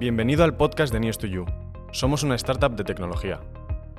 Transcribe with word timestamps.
Bienvenido 0.00 0.44
al 0.44 0.56
podcast 0.56 0.94
de 0.94 0.98
News2You. 0.98 1.44
Somos 1.92 2.22
una 2.22 2.34
startup 2.36 2.74
de 2.74 2.84
tecnología. 2.84 3.42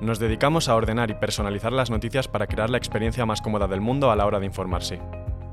Nos 0.00 0.18
dedicamos 0.18 0.68
a 0.68 0.74
ordenar 0.74 1.12
y 1.12 1.14
personalizar 1.14 1.72
las 1.72 1.90
noticias 1.90 2.26
para 2.26 2.48
crear 2.48 2.70
la 2.70 2.76
experiencia 2.76 3.24
más 3.24 3.40
cómoda 3.40 3.68
del 3.68 3.80
mundo 3.80 4.10
a 4.10 4.16
la 4.16 4.26
hora 4.26 4.40
de 4.40 4.46
informarse. 4.46 5.00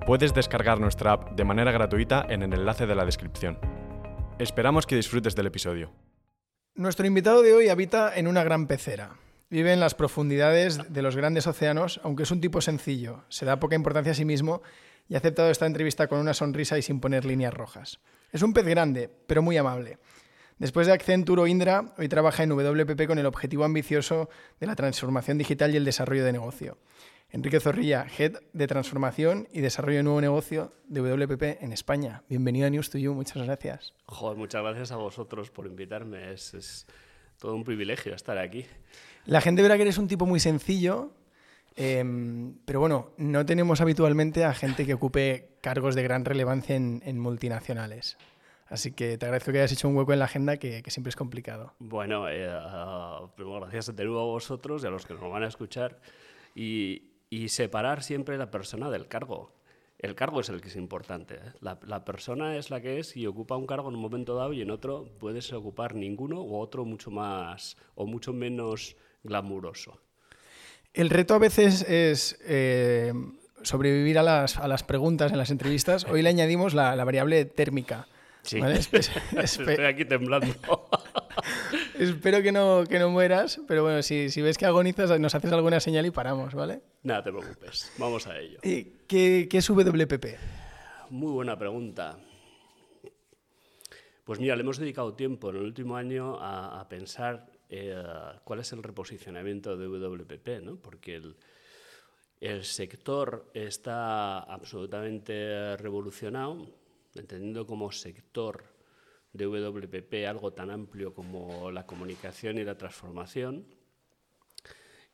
Puedes 0.07 0.33
descargar 0.33 0.79
nuestra 0.79 1.11
app 1.11 1.35
de 1.35 1.43
manera 1.43 1.71
gratuita 1.71 2.25
en 2.27 2.41
el 2.41 2.51
enlace 2.51 2.87
de 2.87 2.95
la 2.95 3.05
descripción. 3.05 3.59
Esperamos 4.39 4.87
que 4.87 4.95
disfrutes 4.95 5.35
del 5.35 5.45
episodio. 5.45 5.91
Nuestro 6.73 7.05
invitado 7.05 7.43
de 7.43 7.53
hoy 7.53 7.69
habita 7.69 8.11
en 8.15 8.25
una 8.25 8.43
gran 8.43 8.65
pecera. 8.65 9.17
Vive 9.51 9.71
en 9.71 9.79
las 9.79 9.93
profundidades 9.93 10.79
de 10.91 11.03
los 11.03 11.15
grandes 11.15 11.45
océanos, 11.45 12.01
aunque 12.03 12.23
es 12.23 12.31
un 12.31 12.41
tipo 12.41 12.59
sencillo, 12.59 13.23
se 13.29 13.45
da 13.45 13.59
poca 13.59 13.75
importancia 13.75 14.13
a 14.13 14.15
sí 14.15 14.25
mismo 14.25 14.63
y 15.07 15.13
ha 15.13 15.19
aceptado 15.19 15.51
esta 15.51 15.67
entrevista 15.67 16.07
con 16.07 16.17
una 16.17 16.33
sonrisa 16.33 16.75
y 16.79 16.81
sin 16.81 16.99
poner 16.99 17.23
líneas 17.23 17.53
rojas. 17.53 17.99
Es 18.31 18.41
un 18.41 18.53
pez 18.53 18.65
grande, 18.65 19.11
pero 19.27 19.43
muy 19.43 19.55
amable. 19.55 19.99
Después 20.59 20.87
de 20.87 20.93
Accenture 20.93 21.41
o 21.41 21.47
Indra, 21.47 21.93
hoy 21.97 22.09
trabaja 22.09 22.43
en 22.43 22.49
WPP 22.49 23.07
con 23.07 23.17
el 23.17 23.25
objetivo 23.25 23.63
ambicioso 23.63 24.29
de 24.59 24.67
la 24.67 24.75
transformación 24.75 25.37
digital 25.37 25.73
y 25.73 25.77
el 25.77 25.85
desarrollo 25.85 26.25
de 26.25 26.33
negocio. 26.33 26.77
Enrique 27.29 27.61
Zorrilla, 27.61 28.05
Head 28.17 28.33
de 28.51 28.67
Transformación 28.67 29.47
y 29.53 29.61
Desarrollo 29.61 29.99
de 29.99 30.03
Nuevo 30.03 30.19
Negocio 30.19 30.73
de 30.89 30.99
WPP 30.99 31.63
en 31.63 31.71
España. 31.71 32.23
Bienvenido 32.27 32.67
a 32.67 32.69
News 32.69 32.89
to 32.89 32.97
You, 32.97 33.13
muchas 33.13 33.41
gracias. 33.41 33.93
Joder, 34.07 34.37
muchas 34.37 34.61
gracias 34.61 34.91
a 34.91 34.97
vosotros 34.97 35.49
por 35.49 35.65
invitarme. 35.65 36.33
Es, 36.33 36.53
es 36.53 36.87
todo 37.39 37.55
un 37.55 37.63
privilegio 37.63 38.13
estar 38.13 38.37
aquí. 38.37 38.65
La 39.27 39.39
gente 39.39 39.61
verá 39.61 39.77
que 39.77 39.83
eres 39.83 39.97
un 39.97 40.09
tipo 40.09 40.25
muy 40.25 40.41
sencillo, 40.41 41.13
em, 41.77 42.55
pero 42.65 42.81
bueno, 42.81 43.11
no 43.15 43.45
tenemos 43.45 43.79
habitualmente 43.79 44.43
a 44.43 44.53
gente 44.53 44.85
que 44.85 44.95
ocupe 44.95 45.51
cargos 45.61 45.95
de 45.95 46.03
gran 46.03 46.25
relevancia 46.25 46.75
en, 46.75 47.01
en 47.05 47.17
multinacionales. 47.17 48.17
Así 48.69 48.91
que 48.91 49.17
te 49.17 49.25
agradezco 49.25 49.51
que 49.51 49.57
hayas 49.57 49.71
hecho 49.71 49.89
un 49.89 49.97
hueco 49.97 50.13
en 50.13 50.19
la 50.19 50.25
agenda 50.25 50.57
que, 50.57 50.83
que 50.83 50.91
siempre 50.91 51.09
es 51.09 51.15
complicado. 51.15 51.73
Bueno, 51.79 52.29
eh, 52.29 52.47
uh, 52.47 53.27
primero 53.35 53.61
gracias 53.61 53.95
de 53.95 54.05
nuevo 54.05 54.21
a 54.21 54.25
vosotros 54.25 54.83
y 54.83 54.87
a 54.87 54.91
los 54.91 55.05
que 55.05 55.15
nos 55.15 55.31
van 55.31 55.43
a 55.43 55.47
escuchar. 55.47 55.99
Y, 56.53 57.13
y, 57.29 57.49
separar 57.49 58.03
siempre 58.03 58.37
la 58.37 58.51
persona 58.51 58.89
del 58.89 59.07
cargo. 59.07 59.53
El 59.97 60.15
cargo 60.15 60.39
es 60.39 60.49
el 60.49 60.61
que 60.61 60.67
es 60.67 60.75
importante. 60.75 61.35
¿eh? 61.35 61.53
La, 61.61 61.79
la, 61.85 62.05
persona 62.05 62.57
es 62.57 62.69
la 62.69 62.81
que 62.81 62.99
es 62.99 63.17
y 63.17 63.25
ocupa 63.27 63.55
un 63.55 63.65
cargo 63.65 63.89
en 63.89 63.95
un 63.95 64.01
momento 64.01 64.35
dado 64.35 64.53
y 64.53 64.61
en 64.61 64.71
otro 64.71 65.09
puedes 65.19 65.51
ocupar 65.51 65.95
ninguno 65.95 66.41
o 66.41 66.59
otro 66.59 66.85
mucho 66.85 67.11
más 67.11 67.75
o 67.95 68.05
mucho 68.05 68.33
menos 68.33 68.95
glamuroso. 69.23 69.99
El 70.93 71.09
reto 71.09 71.33
a 71.35 71.39
veces 71.39 71.83
es 71.87 72.39
eh, 72.43 73.13
sobrevivir 73.61 74.17
a 74.19 74.23
las, 74.23 74.57
a 74.57 74.67
las, 74.67 74.83
preguntas 74.83 75.31
en 75.31 75.37
las 75.37 75.51
entrevistas. 75.51 76.05
Hoy 76.05 76.21
le 76.21 76.29
añadimos 76.29 76.73
la, 76.73 76.95
la 76.95 77.03
variable 77.03 77.45
térmica. 77.45 78.07
Sí. 78.49 78.59
¿vale? 78.59 78.79
Estoy 79.43 79.85
aquí 79.85 80.05
temblando. 80.05 80.47
Espero 81.99 82.41
que 82.41 82.51
no, 82.51 82.83
que 82.89 82.97
no 82.97 83.11
mueras, 83.11 83.61
pero 83.67 83.83
bueno, 83.83 84.01
si, 84.01 84.31
si, 84.31 84.41
ves 84.41 84.57
que 84.57 84.65
agonizas, 84.65 85.19
nos 85.19 85.35
haces 85.35 85.51
alguna 85.51 85.79
señal 85.79 86.07
y 86.07 86.11
paramos, 86.11 86.55
¿vale? 86.55 86.81
Nada, 87.03 87.23
te 87.23 87.31
preocupes. 87.31 87.91
Vamos 87.99 88.25
a 88.25 88.39
ello. 88.39 88.57
¿Y 88.63 88.85
qué, 89.07 89.47
qué 89.47 89.59
es 89.59 89.69
WPP? 89.69 90.25
Muy 91.11 91.31
buena 91.31 91.59
pregunta. 91.59 92.17
Pues 94.23 94.39
mira, 94.39 94.55
le 94.55 94.63
hemos 94.63 94.79
dedicado 94.79 95.13
tiempo 95.13 95.51
en 95.51 95.57
el 95.57 95.61
último 95.61 95.95
año 95.95 96.39
a, 96.39 96.79
a 96.79 96.89
pensar 96.89 97.51
eh, 97.69 98.01
cuál 98.43 98.61
es 98.61 98.73
el 98.73 98.81
reposicionamiento 98.81 99.77
de 99.77 99.85
WPP, 99.85 100.63
¿no? 100.63 100.77
Porque 100.77 101.17
el, 101.17 101.35
el 102.41 102.63
sector 102.63 103.51
está 103.53 104.39
absolutamente 104.39 105.77
revolucionado 105.77 106.78
entendiendo 107.15 107.65
como 107.65 107.91
sector 107.91 108.63
de 109.33 109.45
WPP 109.45 110.27
algo 110.27 110.53
tan 110.53 110.71
amplio 110.71 111.13
como 111.13 111.71
la 111.71 111.85
comunicación 111.85 112.57
y 112.57 112.63
la 112.63 112.77
transformación. 112.77 113.65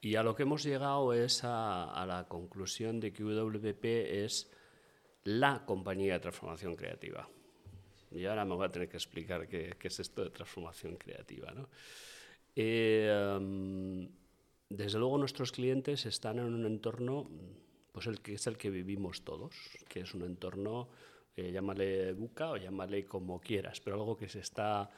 Y 0.02 0.16
a 0.16 0.24
lo 0.24 0.36
que 0.36 0.44
hemos 0.44 0.64
llegado 0.64 1.14
es 1.14 1.44
a, 1.44 1.92
a 1.92 2.06
la 2.06 2.28
conclusión 2.28 3.00
de 3.00 3.12
que 3.12 3.24
WPP 3.24 3.86
es 4.24 4.52
la 5.24 5.66
compañía 5.66 6.14
de 6.14 6.20
transformación 6.20 6.76
creativa. 6.76 7.28
Y 8.12 8.26
ahora 8.26 8.46
me 8.46 8.56
voy 8.56 8.66
a 8.66 8.72
tener 8.72 8.88
que 8.88 8.98
explicar 8.98 9.48
qué, 9.48 9.76
qué 9.78 9.88
es 9.88 10.00
esto 10.00 10.24
de 10.24 10.30
transformación 10.30 10.96
creativa. 10.96 11.52
¿no? 11.52 11.68
Eh, 12.56 13.36
um, 13.38 14.08
desde 14.70 15.00
luego 15.00 15.18
nuestros 15.18 15.52
clientes 15.52 16.06
están 16.06 16.40
en 16.40 16.54
un 16.54 16.66
entorno, 16.66 17.30
pues 17.92 18.08
el 18.08 18.22
que 18.22 18.36
es 18.36 18.48
el 18.48 18.58
que 18.58 18.70
vivimos 18.70 19.24
todos, 19.24 19.56
que 19.90 20.02
es 20.02 20.14
un 20.14 20.24
entorno 20.24 20.88
eh, 21.36 21.52
llámale 21.52 22.14
buca 22.14 22.52
o 22.52 22.58
llámale 22.58 23.06
como 23.06 23.42
quieras, 23.42 23.82
pero 23.82 23.98
algo 23.98 24.16
que 24.16 24.30
se 24.30 24.40
está 24.40 24.90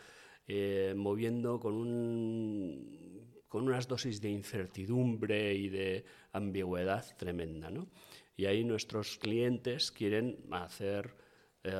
eh, 0.47 0.93
moviendo 0.95 1.59
con, 1.59 1.73
un, 1.73 3.41
con 3.47 3.63
unas 3.63 3.87
dosis 3.87 4.21
de 4.21 4.29
incertidumbre 4.29 5.55
y 5.55 5.69
de 5.69 6.05
ambigüedad 6.33 7.03
tremenda. 7.17 7.71
¿no? 7.71 7.87
Y 8.35 8.45
ahí 8.45 8.63
nuestros 8.63 9.17
clientes 9.17 9.91
quieren 9.91 10.37
hacer 10.51 11.15
eh, 11.63 11.71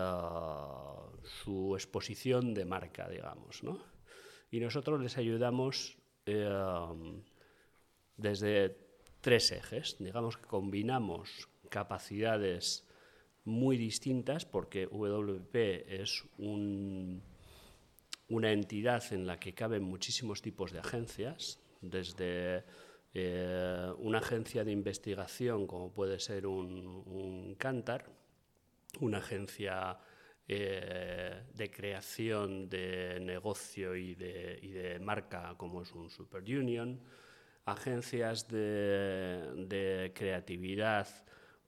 su 1.44 1.76
exposición 1.76 2.56
de 2.56 2.66
marca, 2.66 3.08
digamos. 3.08 3.64
¿no? 3.64 3.84
Y 4.50 4.60
nosotros 4.60 5.00
les 5.02 5.18
ayudamos 5.18 5.98
desde 8.18 8.76
tres 9.22 9.52
ejes. 9.52 9.98
Digamos 10.00 10.36
que 10.38 10.48
combinamos 10.48 11.48
capacidades 11.70 12.87
muy 13.48 13.78
distintas 13.78 14.46
porque 14.46 14.88
WP 14.88 15.56
es 15.88 16.26
un, 16.38 17.24
una 18.28 18.52
entidad 18.52 19.02
en 19.14 19.26
la 19.26 19.40
que 19.40 19.54
caben 19.54 19.84
muchísimos 19.84 20.42
tipos 20.42 20.74
de 20.74 20.80
agencias, 20.80 21.58
desde 21.80 22.66
eh, 23.14 23.90
una 24.00 24.18
agencia 24.18 24.66
de 24.66 24.74
investigación 24.74 25.66
como 25.66 25.94
puede 25.94 26.20
ser 26.20 26.46
un, 26.46 27.04
un 27.06 27.56
Cantar, 27.56 28.10
una 29.00 29.20
agencia 29.20 29.98
eh, 30.46 31.44
de 31.54 31.72
creación 31.72 32.68
de 32.70 33.18
negocio 33.22 33.96
y 33.96 34.14
de, 34.16 35.00
marca 35.02 35.56
como 35.56 35.84
es 35.84 35.94
un 35.94 36.10
Super 36.10 36.44
Union, 36.44 37.00
agencias 37.64 38.46
de 38.50 40.12
creatividad 40.14 41.08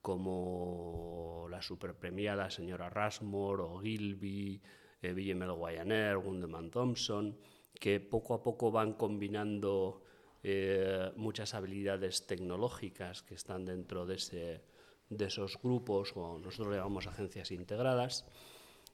como 0.02 1.48
la 1.50 1.62
superpremiada 1.62 2.50
señora 2.50 2.90
Rasmore 2.90 3.64
o 3.64 3.80
Gilby, 3.80 4.62
eh, 5.02 5.14
Villemel 5.14 5.54
Guayaner, 5.54 6.18
Gundeman 6.18 6.72
Thompson, 6.72 7.38
que 7.74 8.00
poco 8.00 8.34
a 8.34 8.44
poco 8.44 8.72
van 8.72 8.94
combinando 8.94 10.04
eh, 10.44 11.12
muchas 11.16 11.54
habilidades 11.54 12.26
tecnológicas 12.26 13.24
que 13.24 13.36
están 13.36 13.66
dentro 13.66 14.06
de, 14.06 14.16
ese, 14.16 14.64
de 15.10 15.26
esos 15.26 15.62
grupos, 15.62 16.14
o 16.16 16.40
nosotros 16.40 16.76
llamamos 16.76 17.08
agencias 17.08 17.52
integradas, 17.52 18.26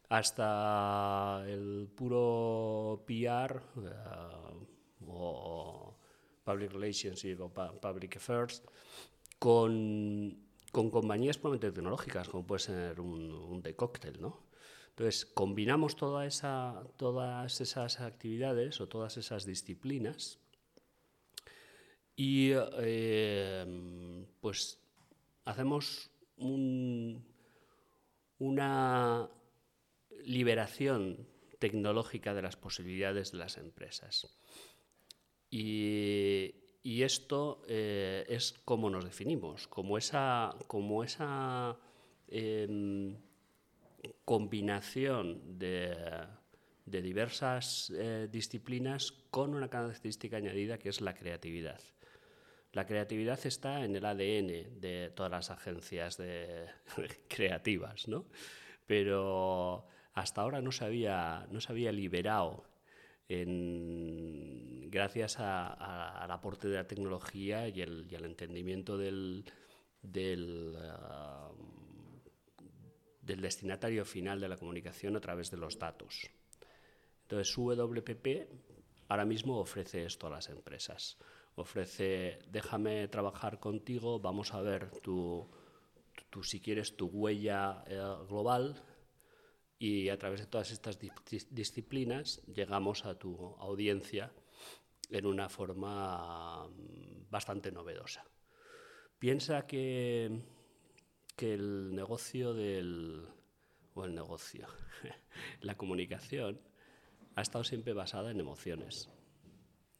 hasta 0.09 1.43
el 1.47 1.89
puro 1.95 3.03
PR 3.07 3.57
eh, 3.57 3.93
o 5.07 5.95
Public 6.43 6.71
Relations 6.71 7.25
o 7.39 7.49
Public 7.49 8.17
Affairs, 8.17 8.63
con 9.39 10.44
con 10.75 10.89
compañías 10.89 11.37
puramente 11.37 11.71
tecnológicas, 11.71 12.27
como 12.27 12.45
puede 12.45 12.59
ser 12.59 12.99
un, 12.99 13.31
un 13.31 13.61
de 13.61 13.77
cóctel, 13.77 14.19
¿no? 14.19 14.43
Entonces, 14.89 15.25
combinamos 15.25 15.95
todas 15.95 17.61
esas 17.61 18.01
actividades 18.01 18.81
o 18.81 18.89
todas 18.89 19.15
esas 19.15 19.45
disciplinas 19.45 20.37
y 22.17 22.51
eh, 22.53 24.25
pues 24.41 24.77
hacemos 25.45 26.11
un, 26.35 27.25
una 28.39 29.29
liberación 30.25 31.25
tecnológica 31.57 32.33
de 32.33 32.41
las 32.41 32.57
posibilidades 32.57 33.31
de 33.31 33.37
las 33.37 33.55
empresas. 33.55 34.27
Y, 35.49 36.64
y 36.85 37.01
esto 37.01 37.63
eh, 37.67 38.25
es 38.29 38.53
como 38.63 38.91
nos 38.91 39.03
definimos, 39.03 39.67
como 39.67 39.97
esa, 39.97 40.55
eh, 42.27 43.15
combinación 44.23 45.57
de, 45.57 45.91
diversas 46.85 47.91
eh, 47.95 48.27
disciplinas 48.31 49.11
con 49.31 49.55
una 49.55 49.67
característica 49.67 50.37
añadida 50.37 50.77
que 50.77 50.89
es 50.89 51.01
la 51.01 51.15
creatividad. 51.15 51.81
La 52.71 52.85
creatividad 52.85 53.39
está 53.47 53.83
en 53.83 53.95
el 53.95 54.05
ADN 54.05 54.79
de 54.79 55.11
todas 55.15 55.31
las 55.31 55.49
agencias 55.49 56.17
de, 56.17 56.67
creativas, 57.27 58.07
¿no? 58.07 58.27
pero 58.85 59.87
hasta 60.13 60.41
ahora 60.41 60.61
no 60.61 60.71
se 60.71 60.85
había 60.85 61.47
liberado 61.91 62.74
gracias 63.27 65.39
al 65.39 66.31
aporte 66.31 66.67
de 66.67 66.75
la 66.75 66.87
tecnología 66.87 67.67
y, 67.67 67.81
el, 67.81 68.07
y 68.09 68.15
al 68.15 68.25
entendimiento 68.25 68.97
del, 68.97 69.45
del, 70.01 70.77
del, 73.21 73.41
destinatario 73.41 74.05
final 74.05 74.39
de 74.39 74.49
la 74.49 74.57
comunicación 74.57 75.15
a 75.15 75.21
través 75.21 75.49
de 75.49 75.57
los 75.57 75.79
datos. 75.79 76.29
Entonces, 77.23 77.55
WPP 77.55 78.47
ahora 79.07 79.25
mismo 79.25 79.59
ofrece 79.59 80.05
esto 80.05 80.27
a 80.27 80.31
las 80.31 80.49
empresas. 80.49 81.17
Ofrece, 81.55 82.39
déjame 82.51 83.07
trabajar 83.07 83.59
contigo, 83.59 84.19
vamos 84.19 84.53
a 84.53 84.61
ver 84.61 84.91
tu, 85.01 85.47
tu 86.29 86.43
si 86.43 86.59
quieres, 86.59 86.95
tu 86.95 87.07
huella 87.07 87.83
eh, 87.87 87.97
global 88.27 88.83
y 89.77 90.09
a 90.09 90.17
través 90.17 90.41
de 90.41 90.47
todas 90.47 90.71
estas 90.71 90.97
disciplinas 91.49 92.41
llegamos 92.47 93.05
a 93.05 93.17
tu 93.17 93.55
audiencia 93.59 94.31
en 95.09 95.25
una 95.25 95.49
forma 95.49 96.67
mm, 96.67 97.29
bastante 97.29 97.71
novedosa. 97.71 98.25
Piensa 99.19 99.65
que, 99.65 100.41
que 101.35 101.53
el 101.53 101.93
negocio 101.93 102.53
del, 102.53 103.27
o 103.93 104.05
el 104.05 104.15
negocio, 104.15 104.67
la 105.61 105.75
comunicación 105.75 106.59
ha 107.35 107.41
estado 107.41 107.63
siempre 107.63 107.93
basada 107.93 108.31
en 108.31 108.39
emociones. 108.39 109.09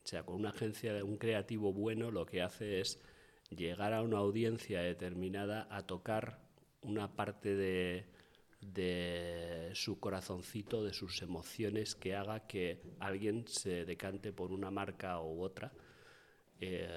O 0.03 0.07
sea, 0.07 0.23
con 0.23 0.35
una 0.35 0.49
agencia 0.49 0.93
de 0.93 1.03
un 1.03 1.17
creativo 1.17 1.73
bueno 1.73 2.11
lo 2.11 2.25
que 2.25 2.41
hace 2.41 2.79
es 2.79 3.01
llegar 3.49 3.93
a 3.93 4.01
una 4.01 4.19
audiencia 4.19 4.81
determinada 4.81 5.67
a 5.69 5.85
tocar 5.85 6.39
una 6.81 7.15
parte 7.15 7.55
de, 7.55 8.05
de 8.73 9.71
su 9.73 9.99
corazoncito, 9.99 10.83
de 10.83 10.93
sus 10.93 11.21
emociones, 11.21 11.95
que 11.95 12.15
haga 12.15 12.47
que 12.47 12.81
alguien 12.99 13.47
se 13.47 13.85
decante 13.85 14.33
por 14.33 14.51
una 14.51 14.71
marca 14.71 15.21
u 15.21 15.41
otra, 15.41 15.71
eh, 16.59 16.87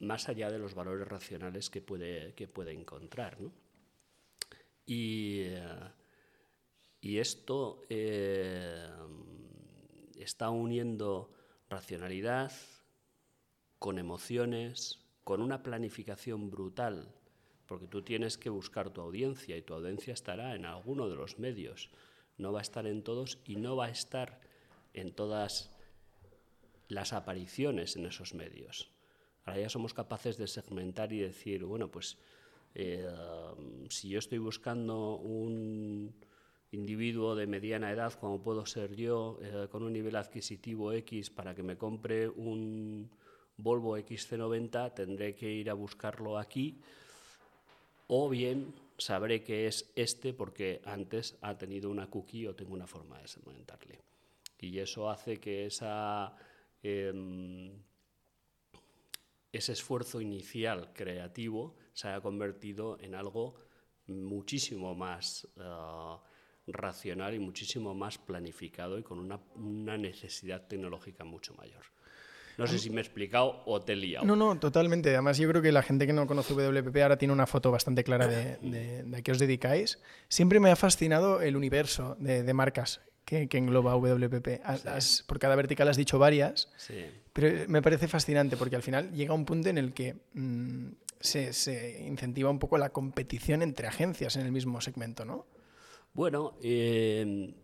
más 0.00 0.28
allá 0.28 0.50
de 0.50 0.58
los 0.58 0.74
valores 0.74 1.06
racionales 1.06 1.70
que 1.70 1.82
puede, 1.82 2.34
que 2.34 2.48
encontrar. 2.72 3.38
Y, 4.86 5.40
eh, 5.40 5.92
y, 7.00 7.18
esto 7.18 7.82
eh, 7.90 8.88
está 10.16 10.50
uniendo 10.50 11.34
racionalidad 11.68 12.52
con 13.78 13.98
emociones, 13.98 15.04
con 15.24 15.42
una 15.42 15.62
planificación 15.62 16.50
brutal 16.50 17.17
porque 17.68 17.86
tú 17.86 18.02
tienes 18.02 18.38
que 18.38 18.48
buscar 18.48 18.90
tu 18.90 19.02
audiencia 19.02 19.56
y 19.56 19.62
tu 19.62 19.74
audiencia 19.74 20.14
estará 20.14 20.54
en 20.54 20.64
alguno 20.64 21.08
de 21.08 21.16
los 21.16 21.38
medios, 21.38 21.90
no 22.38 22.52
va 22.52 22.60
a 22.60 22.62
estar 22.62 22.86
en 22.86 23.02
todos 23.02 23.38
y 23.44 23.56
no 23.56 23.76
va 23.76 23.86
a 23.86 23.90
estar 23.90 24.40
en 24.94 25.12
todas 25.12 25.70
las 26.88 27.12
apariciones 27.12 27.94
en 27.96 28.06
esos 28.06 28.32
medios. 28.32 28.90
Ahora 29.44 29.60
ya 29.60 29.68
somos 29.68 29.92
capaces 29.92 30.38
de 30.38 30.46
segmentar 30.46 31.12
y 31.12 31.18
decir, 31.18 31.64
bueno, 31.64 31.90
pues 31.90 32.16
eh, 32.74 33.06
si 33.90 34.08
yo 34.08 34.18
estoy 34.18 34.38
buscando 34.38 35.16
un 35.16 36.14
individuo 36.70 37.34
de 37.34 37.46
mediana 37.46 37.92
edad, 37.92 38.14
como 38.14 38.42
puedo 38.42 38.64
ser 38.64 38.96
yo, 38.96 39.38
eh, 39.42 39.68
con 39.70 39.82
un 39.82 39.92
nivel 39.92 40.16
adquisitivo 40.16 40.92
X 40.92 41.28
para 41.28 41.54
que 41.54 41.62
me 41.62 41.76
compre 41.76 42.28
un 42.28 43.10
Volvo 43.58 43.98
XC90, 43.98 44.94
tendré 44.94 45.34
que 45.34 45.50
ir 45.50 45.68
a 45.68 45.74
buscarlo 45.74 46.38
aquí 46.38 46.80
o 48.08 48.28
bien 48.28 48.74
sabré 48.98 49.44
que 49.44 49.66
es 49.66 49.92
este 49.94 50.34
porque 50.34 50.82
antes 50.84 51.38
ha 51.40 51.56
tenido 51.56 51.90
una 51.90 52.10
cookie 52.10 52.46
o 52.46 52.54
tengo 52.54 52.74
una 52.74 52.86
forma 52.86 53.20
de 53.20 53.28
segmentarle. 53.28 54.00
Y 54.58 54.78
eso 54.78 55.08
hace 55.08 55.38
que 55.38 55.68
em, 56.82 57.82
ese 59.52 59.72
esfuerzo 59.72 60.20
inicial 60.20 60.92
creativo 60.92 61.76
se 61.92 62.08
haya 62.08 62.20
convertido 62.20 62.98
en 63.00 63.14
algo 63.14 63.54
muchísimo 64.06 64.94
más 64.94 65.46
eh, 65.56 66.16
racional 66.66 67.34
y 67.34 67.38
muchísimo 67.38 67.94
más 67.94 68.18
planificado 68.18 68.98
y 68.98 69.02
con 69.02 69.18
una 69.20 69.96
necesidad 69.96 70.66
tecnológica 70.66 71.24
mucho 71.24 71.54
mayor. 71.54 71.84
No 72.58 72.66
sé 72.66 72.78
si 72.80 72.90
me 72.90 72.96
he 72.96 73.00
explicado 73.00 73.62
o 73.66 73.80
te 73.80 73.92
he 73.92 73.96
liado. 73.96 74.26
No, 74.26 74.34
no, 74.34 74.58
totalmente. 74.58 75.10
Además, 75.10 75.38
yo 75.38 75.48
creo 75.48 75.62
que 75.62 75.70
la 75.70 75.82
gente 75.82 76.08
que 76.08 76.12
no 76.12 76.26
conoce 76.26 76.54
WPP 76.54 76.96
ahora 76.96 77.16
tiene 77.16 77.32
una 77.32 77.46
foto 77.46 77.70
bastante 77.70 78.02
clara 78.02 78.26
de, 78.26 79.06
a 79.16 79.22
qué 79.22 79.30
os 79.30 79.38
dedicáis. 79.38 80.00
Siempre 80.28 80.58
me 80.58 80.70
ha 80.70 80.76
fascinado 80.76 81.40
el 81.40 81.56
universo 81.56 82.16
de, 82.18 82.52
marcas 82.52 83.00
que, 83.24 83.48
engloba 83.52 83.94
WPP. 83.94 84.60
por 85.26 85.38
cada 85.38 85.54
vertical 85.54 85.88
has 85.88 85.96
dicho 85.96 86.18
varias, 86.18 86.68
sí. 86.76 87.06
pero 87.32 87.68
me 87.68 87.80
parece 87.80 88.08
fascinante 88.08 88.56
porque 88.56 88.74
al 88.74 88.82
final 88.82 89.12
llega 89.12 89.34
un 89.34 89.44
punto 89.44 89.68
en 89.68 89.78
el 89.78 89.92
que 89.92 90.16
mm, 90.34 90.88
se, 91.20 92.04
incentiva 92.08 92.50
un 92.50 92.58
poco 92.58 92.76
la 92.76 92.90
competición 92.90 93.62
entre 93.62 93.86
agencias 93.86 94.34
en 94.34 94.46
el 94.46 94.50
mismo 94.50 94.80
segmento, 94.80 95.24
¿no? 95.24 95.46
Bueno, 96.12 96.54
eh, 96.60 97.54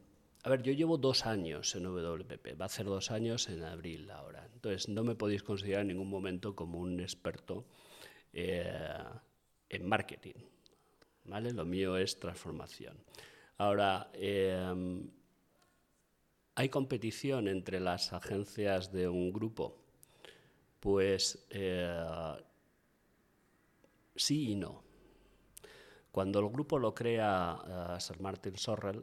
a 0.44 0.50
ver, 0.50 0.62
yo 0.62 0.74
llevo 0.74 0.98
dos 0.98 1.24
años 1.24 1.74
en 1.74 1.84
WPP, 1.84 2.60
va 2.60 2.66
a 2.66 2.68
ser 2.68 2.84
dos 2.84 3.10
años 3.10 3.48
en 3.48 3.64
abril 3.64 4.10
ahora. 4.10 4.46
Entonces, 4.52 4.90
no 4.90 5.02
me 5.02 5.14
podéis 5.14 5.42
considerar 5.42 5.80
en 5.80 5.88
ningún 5.88 6.10
momento 6.10 6.54
como 6.54 6.78
un 6.78 7.00
experto 7.00 7.64
eh, 8.34 9.02
en 9.70 9.88
marketing. 9.88 10.34
¿vale? 11.24 11.50
Lo 11.52 11.64
mío 11.64 11.96
es 11.96 12.18
transformación. 12.20 12.94
Ahora, 13.56 14.10
em, 14.12 15.08
¿hay 16.56 16.68
competición 16.68 17.48
entre 17.48 17.80
las 17.80 18.12
agencias 18.12 18.92
de 18.92 19.08
un 19.08 19.32
grupo? 19.32 19.78
Pues 20.78 21.46
eh, 21.48 22.36
sí 24.14 24.50
y 24.50 24.54
no. 24.56 24.82
Cuando 26.12 26.38
el 26.40 26.50
grupo 26.50 26.78
lo 26.78 26.94
crea 26.94 27.96
uh, 27.96 28.00
Sir 28.00 28.20
Martin 28.20 28.56
Sorrell, 28.56 29.02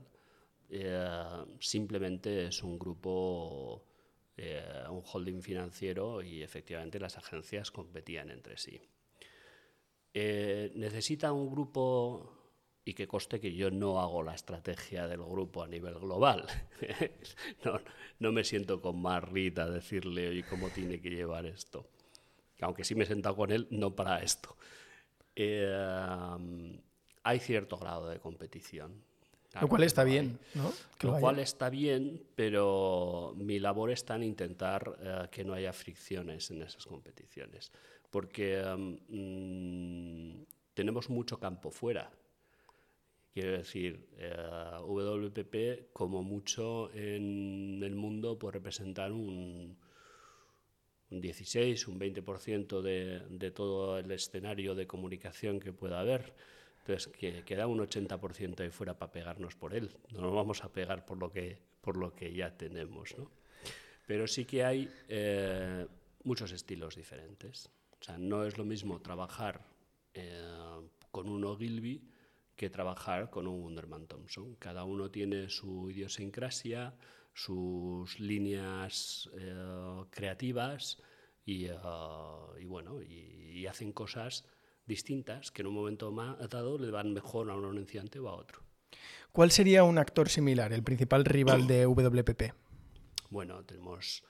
eh, 0.74 1.46
simplemente 1.60 2.46
es 2.46 2.64
un 2.64 2.80
grupo, 2.80 3.84
eh, 4.38 4.84
un 4.90 5.04
holding 5.06 5.42
financiero 5.42 6.22
y 6.22 6.42
efectivamente 6.42 6.98
las 6.98 7.18
agencias 7.18 7.72
competían 7.72 8.32
entre 8.32 8.58
sí. 8.58 8.80
Eh, 10.14 10.72
necesita 10.76 11.34
un 11.34 11.52
grupo 11.52 12.38
y 12.86 12.94
que 12.94 13.06
coste 13.06 13.42
que 13.42 13.54
yo 13.54 13.70
no 13.70 14.00
hago 14.00 14.24
la 14.24 14.34
estrategia 14.34 15.08
del 15.08 15.22
grupo 15.24 15.62
a 15.62 15.68
nivel 15.68 15.96
global. 15.96 16.48
no, 18.20 18.32
me 18.32 18.46
siento 18.46 18.82
con 18.82 19.02
Marrita 19.02 19.64
a 19.64 19.70
decirle 19.70 20.30
oye, 20.30 20.46
cómo 20.50 20.70
tiene 20.70 21.02
que 21.02 21.10
llevar 21.10 21.46
esto. 21.46 21.86
Aunque 22.62 22.86
sí 22.86 22.96
me 22.96 23.04
he 23.04 23.08
sentado 23.08 23.36
con 23.36 23.52
él, 23.52 23.68
no 23.72 23.94
para 23.94 24.24
esto. 24.24 24.56
hay 27.24 27.40
cierto 27.40 27.78
grado 27.78 28.08
de 28.08 28.20
competición 28.20 29.11
lo 29.60 29.68
cual 29.68 29.84
está 29.84 30.04
bien, 30.04 30.40
¿no? 30.54 30.72
lo, 31.02 31.20
cual 31.20 31.40
está 31.40 31.70
bien, 31.70 32.24
pero 32.36 33.34
mi 33.36 33.60
labor 33.60 33.92
está 33.92 34.16
en 34.16 34.24
intentar 34.24 34.98
eh, 35.02 35.28
que 35.30 35.44
no 35.44 35.54
haya 35.54 35.74
fricciones 35.74 36.50
en 36.52 36.62
esas 36.62 36.86
competiciones, 36.86 37.72
porque 38.10 38.64
mm, 38.64 40.44
tenemos 40.74 41.10
mucho 41.10 41.38
campo 41.38 41.70
fuera. 41.70 42.12
Quiero 43.34 43.58
decir, 43.58 44.08
eh, 44.18 44.36
WPP 44.86 45.92
como 45.94 46.24
mucho 46.24 46.92
en 46.94 47.82
el 47.84 47.96
mundo 47.96 48.38
puede 48.38 48.54
representar 48.54 49.12
un, 49.12 49.78
un 51.10 51.22
16, 51.22 51.88
un 51.88 52.00
20% 52.00 52.82
de, 52.82 53.20
de 53.30 53.52
todo 53.52 53.98
el 54.00 54.12
escenario 54.12 54.76
de 54.76 54.88
comunicación 54.88 55.60
que 55.60 55.74
pueda 55.74 56.00
haber 56.00 56.34
entonces, 56.82 57.14
que 57.14 57.44
queda 57.44 57.68
un 57.68 57.80
80% 57.80 58.60
ahí 58.60 58.72
fuera 58.72 58.98
para 58.98 59.12
pegarnos 59.12 59.56
por 59.56 59.76
él. 59.76 59.92
No 60.12 60.22
nos 60.22 60.34
vamos 60.34 60.64
a 60.64 60.72
pegar 60.72 61.06
por 61.06 61.18
lo 61.18 61.32
que, 61.32 61.58
por 61.82 61.96
lo 61.96 62.16
que 62.16 62.34
ya 62.34 62.58
tenemos. 62.58 63.16
¿no? 63.18 63.30
Pero 64.08 64.28
sí 64.28 64.46
que 64.46 64.66
hay 64.66 64.92
eh, 65.08 65.86
muchos 66.24 66.52
estilos 66.52 66.96
diferentes. 66.96 67.70
O 68.00 68.04
sea, 68.04 68.18
no 68.18 68.46
es 68.46 68.58
lo 68.58 68.66
mismo 68.66 69.00
trabajar 69.00 69.62
eh, 70.14 70.82
con 71.12 71.30
un 71.30 71.46
Ogilvy 71.46 72.02
que 72.56 72.70
trabajar 72.72 73.30
con 73.30 73.48
un 73.48 73.62
Wunderman 73.62 74.08
Thompson. 74.08 74.56
Cada 74.56 74.84
uno 74.84 75.12
tiene 75.12 75.50
su 75.50 75.90
idiosincrasia, 75.92 76.96
sus 77.34 78.20
líneas 78.20 79.30
eh, 79.38 80.04
creativas 80.10 80.98
y, 81.46 81.68
bueno, 82.66 83.02
y 83.04 83.66
hacen 83.68 83.92
cosas 83.92 84.46
distintas 84.86 85.52
que 85.52 85.62
en 85.62 85.68
un 85.68 85.76
momento 85.76 86.12
dado 86.12 86.78
le 86.78 86.92
van 86.92 87.14
mejor 87.14 87.50
a 87.50 87.56
un 87.56 87.66
anunciante 87.66 88.20
o 88.20 88.30
a 88.30 88.34
otro. 88.34 88.62
¿Cuál 89.32 89.52
sería 89.52 89.84
un 89.84 89.98
actor 89.98 90.30
similar, 90.30 90.74
el 90.74 90.84
principal 90.84 91.24
rival 91.26 91.66
de 91.68 91.86
WPP? 91.86 92.54
Bueno, 93.30 93.64
tenemos, 93.64 94.24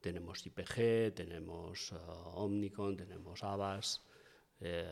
tenemos 0.00 0.46
IPG, 0.46 1.12
tenemos 1.14 1.90
uh, 1.90 1.96
Omnicon, 2.34 2.96
tenemos 2.96 3.42
Avas, 3.42 4.04
eh, 4.60 4.84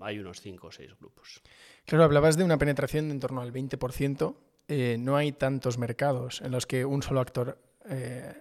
hay 0.00 0.18
unos 0.18 0.40
5 0.40 0.66
o 0.66 0.72
6 0.72 0.98
grupos. 0.98 1.42
Claro, 1.84 2.04
hablabas 2.04 2.36
de 2.36 2.44
una 2.44 2.58
penetración 2.58 3.06
de 3.08 3.12
en 3.12 3.20
torno 3.20 3.40
al 3.40 3.52
20%. 3.52 4.36
Eh, 4.68 4.96
no 4.98 5.16
hay 5.16 5.32
tantos 5.32 5.78
mercados 5.78 6.42
en 6.42 6.50
los 6.50 6.66
que 6.66 6.84
un 6.84 7.02
solo 7.02 7.20
actor 7.20 7.58
eh, 7.86 8.34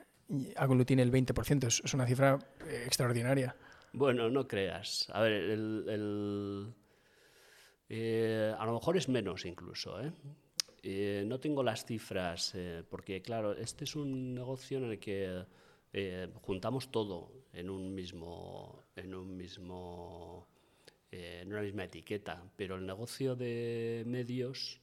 aglutine 0.57 1.01
el 1.01 1.11
20%. 1.11 1.67
es 1.67 1.93
una 1.93 2.05
cifra 2.05 2.39
extraordinaria. 2.85 3.55
Bueno, 3.97 4.29
no 4.29 4.47
creas. 4.47 5.09
A 5.11 5.21
ver, 5.21 5.33
el, 5.33 6.73
eh, 7.89 8.53
a 8.57 8.65
lo 8.65 8.73
mejor 8.73 8.95
es 8.95 9.09
menos 9.09 9.43
incluso, 9.45 9.99
¿eh? 9.99 10.11
eh, 10.83 11.23
no 11.25 11.39
tengo 11.39 11.63
las 11.63 11.83
cifras, 11.85 12.53
eh, 12.55 12.83
porque 12.89 13.21
claro, 13.23 13.53
este 13.53 13.85
es 13.85 13.95
un 13.95 14.35
negocio 14.35 14.77
en 14.77 14.83
el 14.91 14.99
que 14.99 15.45
eh, 15.93 16.27
juntamos 16.43 16.91
todo 16.91 17.31
en 17.53 17.71
un 17.71 17.95
mismo, 17.95 18.83
en 18.95 19.15
un 19.15 19.35
mismo, 19.35 20.47
en 21.11 21.51
una 21.51 21.61
misma 21.61 21.85
etiqueta, 21.85 22.43
pero 22.55 22.75
el 22.75 22.85
negocio 22.85 23.35
de 23.35 24.03
medios 24.05 24.79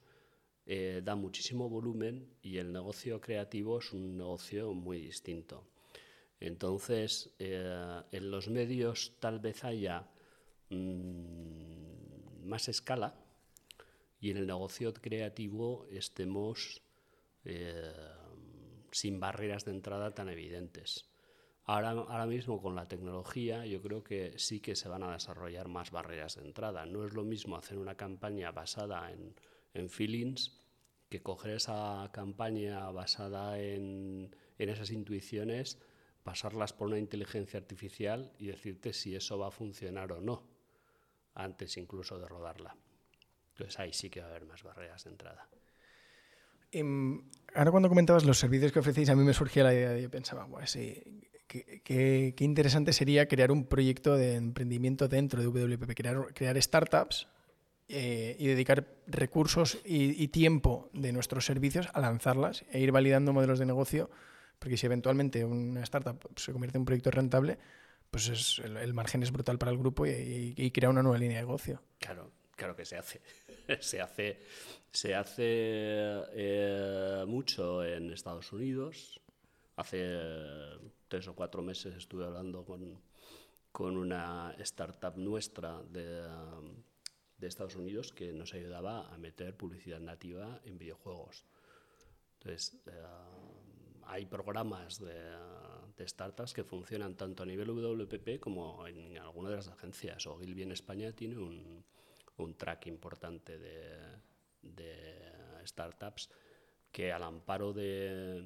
da 1.03 1.15
muchísimo 1.15 1.69
volumen 1.69 2.27
y 2.43 2.57
el 2.57 2.73
negocio 2.73 3.21
creativo 3.21 3.79
es 3.81 3.93
un 3.93 4.17
negocio 4.17 4.73
muy 4.73 4.99
distinto. 4.99 5.63
Entonces, 6.41 7.35
en 7.39 8.31
los 8.31 8.49
medios 8.49 9.17
tal 9.21 9.39
vez 9.39 9.65
haya 9.65 10.07
mm, 10.71 12.47
más 12.47 12.69
escala, 12.69 13.15
y 14.25 14.31
en 14.31 14.39
el 14.39 14.47
negocio 14.47 14.95
creativo 14.95 15.87
estemos 15.91 16.81
eh, 17.45 17.93
sin 18.91 19.21
barreras 19.21 19.67
de 19.67 19.73
entrada 19.73 20.15
tan 20.15 20.31
evidentes. 20.31 21.11
Ahora, 21.67 22.25
mismo 22.25 22.63
con 22.63 22.75
la 22.75 22.89
tecnología 22.89 23.67
yo 23.67 23.83
creo 23.83 24.03
que 24.03 24.39
sí 24.39 24.61
que 24.61 24.77
se 24.77 24.89
van 24.89 25.03
a 25.03 25.13
desarrollar 25.13 25.69
más 25.69 25.91
barreras 25.91 26.37
de 26.37 26.43
entrada. 26.43 26.87
No 26.87 27.05
es 27.05 27.13
lo 27.13 27.23
mismo 27.23 27.57
hacer 27.57 27.77
una 27.77 27.97
campaña 27.97 28.51
basada 28.51 29.13
en, 29.13 29.35
feelings 29.91 30.59
que 31.11 31.23
coger 31.23 31.57
esa 31.57 32.09
campaña 32.11 32.91
basada 32.93 33.59
en 33.61 34.35
esas 34.57 34.91
intuiciones, 34.91 35.79
pasarlas 36.25 36.73
por 36.73 36.89
una 36.89 36.99
inteligencia 36.99 37.61
artificial 37.61 38.33
y 38.39 38.47
decirte 38.47 38.93
si 38.93 39.15
eso 39.15 39.39
va 39.39 39.49
a 39.49 39.51
funcionar 39.53 40.11
o 40.11 40.21
no, 40.21 40.43
antes 41.35 41.77
incluso 41.77 42.19
de 42.19 42.27
rodarla. 42.27 42.77
Entonces 43.51 43.79
ahí 43.79 43.93
sí 43.93 44.11
que 44.11 44.21
va 44.21 44.27
a 44.27 44.31
haber 44.31 44.47
más 44.47 44.63
barreras 44.65 45.05
de 45.05 45.11
entrada. 45.11 45.49
Em, 46.73 47.23
ahora 47.55 47.71
cuando 47.71 47.89
comentabas 47.89 48.25
los 48.25 48.39
servicios 48.39 48.73
que 48.73 48.81
ofrecéis, 48.81 49.11
a 49.11 49.15
mí 49.15 49.23
me 49.23 49.33
surgía 49.33 49.63
la 49.63 49.75
idea, 49.75 49.97
yo 49.97 50.11
pensaba, 50.11 50.49
qué, 51.47 52.35
interesante 52.41 52.93
sería 52.93 53.29
crear 53.29 53.53
un 53.53 53.67
proyecto 53.67 54.17
de 54.17 54.35
emprendimiento 54.35 55.07
dentro 55.07 55.41
de 55.41 55.47
WPP, 55.47 55.95
crear, 55.95 56.35
crear 56.35 56.61
startups 56.61 57.29
eh, 57.89 58.35
y 58.39 58.47
dedicar 58.47 58.89
recursos 59.07 59.79
y, 59.85 60.27
tiempo 60.29 60.91
de 60.95 61.13
nuestros 61.13 61.45
servicios 61.45 61.87
a 61.93 62.01
lanzarlas 62.01 62.65
e 62.73 62.81
ir 62.81 62.91
validando 62.93 63.33
modelos 63.33 63.59
de 63.59 63.67
negocio, 63.67 64.11
porque 64.65 64.79
si 64.79 64.87
eventualmente 64.87 65.45
una 65.45 65.83
startup 65.83 66.27
se 66.37 66.51
convierte 66.51 66.79
en 66.79 66.81
un 66.81 66.87
proyecto 66.87 67.11
rentable, 67.11 67.59
pues 68.11 68.59
el, 68.65 68.95
margen 68.95 69.23
es 69.23 69.31
brutal 69.31 69.59
para 69.59 69.71
el 69.71 69.77
grupo 69.77 70.07
y, 70.07 70.55
y 70.57 70.71
crea 70.71 70.89
una 70.89 71.03
nueva 71.03 71.19
línea 71.19 71.37
de 71.37 71.43
negocio. 71.43 71.83
Claro, 71.99 72.31
claro 72.57 72.75
que 72.75 72.87
se 72.87 72.97
hace. 72.97 73.21
se 73.81 74.01
hace, 74.01 74.41
se 74.91 75.15
hace 75.15 75.45
eh, 75.45 77.25
mucho 77.27 77.85
en 77.85 78.11
Estados 78.11 78.55
Unidos. 78.55 79.21
Hace 79.77 80.09
tres 81.09 81.29
o 81.29 81.35
cuatro 81.35 81.61
meses 81.61 81.95
estuve 81.95 82.25
hablando 82.25 82.65
con, 82.65 83.03
con 83.71 83.99
una 83.99 84.55
startup 84.61 85.19
nuestra 85.19 85.83
de, 85.83 86.27
de, 87.37 87.47
Estados 87.47 87.77
Unidos 87.77 88.15
que 88.15 88.33
nos 88.33 88.55
ayudaba 88.55 89.13
a 89.13 89.19
meter 89.19 89.59
publicidad 89.59 90.01
nativa 90.01 90.59
en 90.65 90.79
videojuegos. 90.79 91.45
Entonces, 92.39 92.81
eh, 92.87 93.03
hay 94.15 94.27
programas 94.27 95.01
de, 95.01 95.21
de, 95.97 96.09
startups 96.09 96.53
que 96.53 96.63
funcionan 96.63 97.17
tanto 97.17 97.43
a 97.43 97.47
nivel 97.47 97.69
WPP 97.69 98.39
como 98.39 98.87
en 98.87 99.19
alguna 99.19 99.51
de 99.51 99.57
las 99.57 99.69
agencias. 99.69 100.27
Ogilvy 100.27 100.63
en 100.63 100.73
España 100.73 101.13
tiene 101.13 101.37
un, 101.37 101.85
un 102.37 102.55
track 102.55 102.87
importante 102.87 103.59
de, 103.59 104.95
startups 105.67 106.31
que 106.93 107.11
al 107.13 107.23
amparo 107.23 107.73
de, 107.73 108.45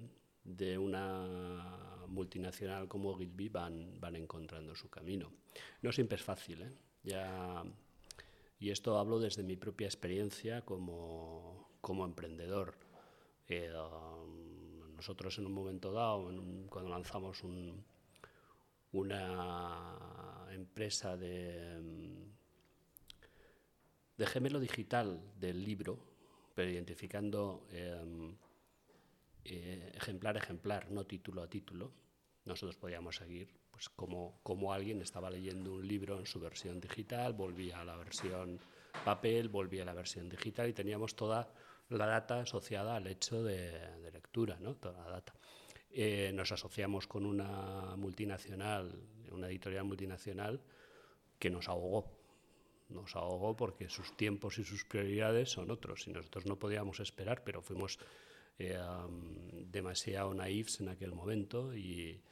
una 0.78 2.06
multinacional 2.06 2.88
como 2.88 3.14
Gilby 3.18 3.48
van, 3.48 4.00
van 4.00 4.16
encontrando 4.16 4.74
su 4.74 4.88
camino. 4.88 5.32
No 5.82 5.92
siempre 5.92 6.16
es 6.16 6.22
fácil, 6.22 6.62
¿eh? 6.62 6.72
ya, 7.02 7.62
y 8.58 8.70
esto 8.70 8.98
hablo 8.98 9.20
desde 9.20 9.42
mi 9.42 9.56
propia 9.56 9.86
experiencia 9.86 10.64
como, 10.64 11.68
emprendedor. 12.04 12.74
Eh, 13.48 13.72
um, 13.72 14.47
nosotros 14.98 15.38
en 15.38 15.46
un 15.46 15.52
momento 15.52 15.92
dado, 15.92 16.30
cuando 16.68 16.90
lanzamos 16.90 17.42
una 18.92 20.48
empresa 20.52 21.16
de 21.16 22.28
de 24.18 24.26
gemelo 24.26 24.58
digital 24.58 25.20
del 25.38 25.64
libro, 25.64 25.96
pero 26.54 26.70
identificando 26.70 27.66
em, 27.70 28.34
eh, 29.44 29.92
ejemplar 29.94 30.36
a 30.36 30.40
ejemplar, 30.40 30.90
no 30.90 31.06
título 31.06 31.42
a 31.42 31.48
título, 31.48 31.92
nosotros 32.44 32.76
podíamos 32.76 33.16
seguir 33.16 33.48
pues, 33.70 33.88
como, 33.88 34.40
como 34.42 34.72
alguien 34.72 35.00
estaba 35.00 35.30
leyendo 35.30 35.74
un 35.74 35.86
libro 35.86 36.18
en 36.18 36.26
su 36.26 36.40
versión 36.40 36.80
digital, 36.80 37.32
volvía 37.32 37.80
a 37.80 37.84
la 37.84 37.96
versión 37.96 38.58
papel, 39.04 39.48
volvía 39.48 39.82
a 39.82 39.86
la 39.86 39.94
versión 39.94 40.28
digital 40.28 40.68
y 40.68 40.72
teníamos 40.72 41.14
toda 41.14 41.48
la 41.90 42.06
data 42.06 42.40
asociada 42.40 42.96
al 42.96 43.06
hecho 43.06 43.42
de, 43.42 44.10
lectura, 44.12 44.58
¿no? 44.60 44.74
toda 44.74 45.04
la 45.04 45.10
data. 45.10 45.34
Eh, 45.90 46.32
nos 46.34 46.52
asociamos 46.52 47.06
con 47.06 47.24
una 47.24 47.96
multinacional, 47.96 48.94
una 49.30 49.48
editorial 49.48 49.84
multinacional, 49.84 50.60
que 51.38 51.50
nos 51.50 51.68
ahogó 51.68 52.18
nos 52.88 53.16
ahogó 53.16 53.56
porque 53.56 53.88
sus 53.88 54.16
tiempos 54.16 54.58
y 54.58 54.64
sus 54.64 54.84
prioridades 54.84 55.50
son 55.50 55.70
otros 55.70 56.06
y 56.06 56.12
nosotros 56.12 56.46
no 56.46 56.58
podíamos 56.58 57.00
esperar, 57.00 57.44
pero 57.44 57.60
fuimos 57.60 57.98
eh, 58.58 58.78
demasiado 59.66 60.34
naifs 60.34 60.80
en 60.80 60.88
aquel 60.88 61.12
momento 61.12 61.74
y, 61.74 62.22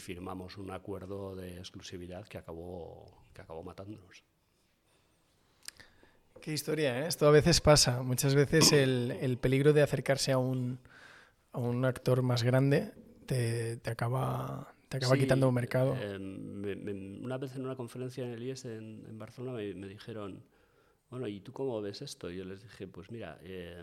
firmamos 0.00 0.58
un 0.58 0.72
acuerdo 0.72 1.36
de 1.36 1.58
exclusividad 1.58 2.26
que 2.26 2.36
acabó, 2.36 3.28
que 3.32 3.42
acabó 3.42 3.62
matándonos. 3.62 4.24
Qué 6.44 6.52
historia, 6.52 7.00
¿eh? 7.00 7.06
Esto 7.08 7.26
a 7.26 7.30
veces 7.30 7.62
pasa. 7.62 8.02
Muchas 8.02 8.34
veces 8.34 8.70
el, 8.72 9.38
peligro 9.40 9.72
de 9.72 9.80
acercarse 9.80 10.30
a 10.30 10.36
un, 10.36 10.78
a 11.52 11.58
un 11.58 11.86
actor 11.86 12.20
más 12.20 12.42
grande 12.42 12.92
te, 13.24 13.78
te 13.78 13.90
acaba 13.90 14.74
te 14.90 14.98
acaba 14.98 15.16
quitando 15.16 15.48
un 15.48 15.54
mercado. 15.54 15.96
Eh, 15.98 16.18
una 17.22 17.38
vez 17.38 17.56
en 17.56 17.64
una 17.64 17.76
conferencia 17.76 18.26
en 18.26 18.32
el 18.32 18.42
IES 18.42 18.66
en, 18.66 19.18
Barcelona 19.18 19.56
me, 19.56 19.88
dijeron, 19.88 20.44
bueno, 21.08 21.26
¿y 21.28 21.40
tú 21.40 21.54
cómo 21.54 21.80
ves 21.80 22.02
esto? 22.02 22.30
Y 22.30 22.36
yo 22.36 22.44
les 22.44 22.62
dije, 22.62 22.88
pues 22.88 23.10
mira, 23.10 23.38
eh, 23.40 23.82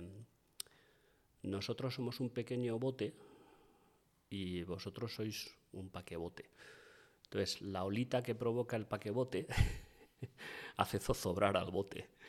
nosotros 1.41 1.95
somos 1.95 2.19
un 2.19 2.29
pequeño 2.29 2.77
bote 2.77 3.15
y 4.29 4.61
vosotros 4.65 5.15
sois 5.15 5.49
un 5.71 5.89
paquebote. 5.89 6.45
Entonces, 7.23 7.59
la 7.63 7.85
olita 7.85 8.21
que 8.21 8.35
provoca 8.35 8.75
el 8.75 8.85
paquebote 8.85 9.47
hace 10.77 10.99
zozobrar 10.99 11.57
al 11.57 11.71
bote. 11.71 12.20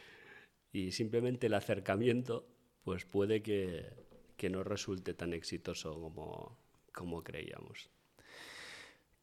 Y 0.73 0.93
simplemente 0.93 1.47
el 1.47 1.55
acercamiento, 1.55 2.49
pues 2.83 3.05
puede 3.05 3.43
que, 3.43 4.03
no 4.51 4.65
resulte 4.65 5.15
tan 5.15 5.35
exitoso 5.35 6.01
como, 6.93 7.23
creíamos. 7.23 7.91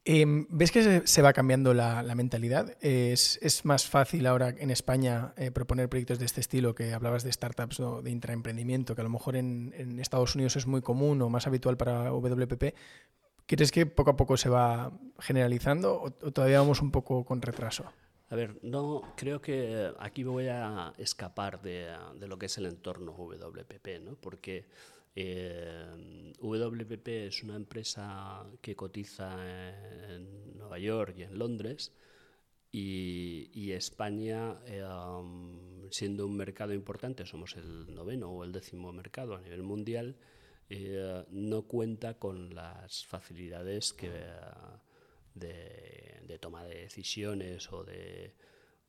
Em, 0.06 0.48
¿Ves 0.50 0.72
que 0.72 1.02
se, 1.06 1.22
va 1.22 1.34
cambiando 1.34 1.74
la, 1.74 2.16
mentalidad? 2.16 2.78
Es, 2.82 3.66
más 3.66 3.86
fácil 3.86 4.28
ahora 4.28 4.50
en 4.58 4.72
España 4.72 5.34
eh, 5.36 5.52
proponer 5.52 5.90
proyectos 5.90 6.20
de 6.20 6.26
este 6.26 6.40
estilo 6.40 6.74
que 6.74 6.94
hablabas 6.94 7.24
de 7.24 7.34
startups 7.34 7.82
de 8.04 8.10
intraemprendimiento, 8.10 8.96
que 8.96 9.02
a 9.02 9.04
lo 9.04 9.10
mejor 9.10 9.36
en, 9.36 10.00
Estados 10.00 10.36
Unidos 10.36 10.56
es 10.56 10.68
muy 10.68 10.82
común 10.82 11.22
o 11.22 11.30
más 11.30 11.48
habitual 11.48 11.76
para 11.76 12.12
WPP. 12.12 12.76
¿Crees 13.46 13.72
que 13.72 13.88
poco 13.88 14.12
a 14.12 14.16
poco 14.16 14.38
se 14.38 14.48
va 14.48 14.92
generalizando 15.20 16.02
o, 16.02 16.12
todavía 16.32 16.60
vamos 16.60 16.82
un 16.82 16.92
poco 16.92 17.26
con 17.26 17.42
retraso? 17.42 17.92
A 18.32 18.36
ver, 18.36 18.60
no 18.62 19.14
creo 19.16 19.42
que 19.42 19.92
aquí 19.98 20.24
me 20.24 20.30
voy 20.30 20.48
a 20.48 20.94
escapar 20.98 21.62
de, 21.62 21.88
de 22.20 22.28
lo 22.28 22.38
que 22.38 22.46
es 22.46 22.58
el 22.60 22.68
entorno 22.68 23.12
WPP, 23.12 24.02
¿no? 24.04 24.16
porque 24.16 24.68
eh, 25.16 26.34
WPP 26.40 27.08
es 27.08 27.44
una 27.44 27.56
empresa 27.56 28.46
que 28.62 28.76
cotiza 28.76 29.36
en 30.14 30.58
Nueva 30.58 30.78
York 30.78 31.16
y 31.18 31.24
en 31.24 31.40
Londres 31.40 31.92
y, 32.72 33.72
España, 33.72 34.60
eh, 34.66 34.84
siendo 35.90 36.28
un 36.28 36.38
mercado 36.38 36.74
importante, 36.74 37.26
somos 37.26 37.56
el 37.56 37.94
noveno 37.94 38.30
o 38.30 38.44
el 38.44 38.52
décimo 38.52 38.94
mercado 38.94 39.36
a 39.36 39.42
nivel 39.42 39.64
mundial, 39.64 40.16
eh, 40.70 41.26
no 41.32 41.64
cuenta 41.64 42.20
con 42.20 42.54
las 42.54 43.06
facilidades 43.08 43.94
que, 43.94 44.12
de, 45.40 46.38
toma 46.40 46.64
de 46.66 46.82
decisiones 46.82 47.72
o 47.72 47.84
de, 47.84 48.34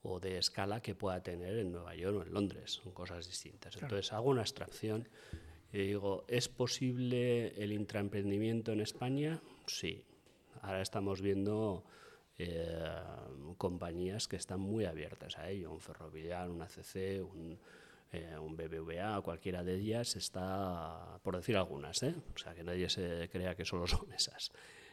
o 0.02 0.20
de 0.20 0.38
escala 0.38 0.80
que 0.80 0.94
pueda 0.94 1.22
tener 1.22 1.58
en 1.58 1.72
Nueva 1.72 1.94
York 1.94 2.16
o 2.18 2.22
en 2.22 2.32
Londres. 2.32 2.80
Son 2.82 2.92
cosas 2.92 3.26
distintas. 3.26 3.76
Entonces 3.76 4.12
hago 4.12 4.30
una 4.30 4.42
abstracción 4.42 5.08
y 5.72 5.78
digo, 5.78 6.24
¿es 6.28 6.48
posible 6.48 7.48
el 7.62 7.72
intraemprendimiento 7.72 8.72
en 8.72 8.80
España? 8.80 9.40
Sí. 9.66 10.04
Ahora 10.62 10.82
estamos 10.82 11.22
viendo 11.22 11.84
eh, 12.38 13.02
compañías 13.56 14.26
que 14.26 14.36
están 14.36 14.60
muy 14.60 14.84
abiertas 14.84 15.38
a 15.38 15.48
ello, 15.48 15.70
un 15.72 15.80
Ferrovial, 15.80 16.50
un 16.50 16.62
ACC, 16.62 17.22
un, 17.22 17.58
eh, 18.12 18.36
un 18.38 18.56
BBVA 18.56 19.20
cualquiera 19.22 19.62
de 19.62 19.76
ellas 19.76 20.16
está, 20.16 21.20
por 21.22 21.36
decir 21.36 21.56
algunas, 21.56 22.02
¿eh? 22.02 22.14
o 22.34 22.38
sea, 22.38 22.54
que 22.54 22.64
nadie 22.64 22.88
se 22.88 23.28
crea 23.30 23.54
que 23.54 23.64
solo 23.64 23.86
son 23.86 24.12
esas, 24.16 24.50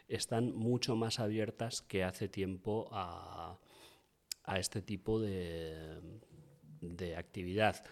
están 0.08 0.56
mucho 0.56 0.96
más 0.96 1.20
abiertas 1.20 1.82
que 1.82 2.04
hace 2.04 2.28
tiempo 2.28 2.88
a, 2.92 3.58
este 4.56 4.82
tipo 4.82 5.20
de, 5.20 6.02
actividad. 7.18 7.84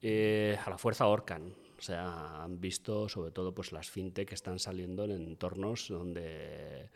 Eh, 0.00 0.56
a 0.64 0.70
la 0.70 0.78
fuerza 0.78 1.04
ahorcan. 1.04 1.54
O 1.78 1.92
han 1.92 2.60
visto 2.60 3.08
sobre 3.08 3.30
todo 3.30 3.54
pues, 3.54 3.72
las 3.72 3.88
fintech 3.88 4.28
que 4.28 4.34
están 4.34 4.58
saliendo 4.58 5.04
en 5.04 5.12
entornos 5.12 5.88
donde, 5.88 6.90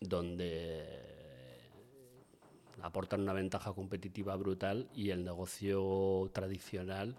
donde 0.00 1.10
aportan 2.82 3.20
una 3.20 3.34
ventaja 3.34 3.74
competitiva 3.74 4.36
brutal 4.36 4.88
y 4.94 5.10
el 5.10 5.24
negocio 5.24 6.30
tradicional 6.32 7.16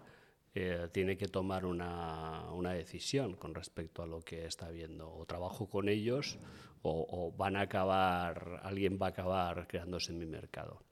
eh, 0.54 0.88
tiene 0.92 1.16
que 1.16 1.28
tomar 1.28 1.64
una, 1.64 2.50
una, 2.52 2.72
decisión 2.72 3.36
con 3.36 3.54
respecto 3.54 4.02
a 4.02 4.06
lo 4.06 4.20
que 4.20 4.46
está 4.46 4.70
viendo. 4.70 5.10
O 5.10 5.24
trabajo 5.24 5.68
con 5.68 5.88
ellos 5.88 6.38
o, 6.82 7.06
o, 7.08 7.32
van 7.32 7.56
a 7.56 7.62
acabar, 7.62 8.60
alguien 8.62 8.98
va 9.00 9.06
a 9.06 9.10
acabar 9.10 9.66
creándose 9.66 10.12
en 10.12 10.18
mi 10.18 10.26
mercado. 10.26 10.82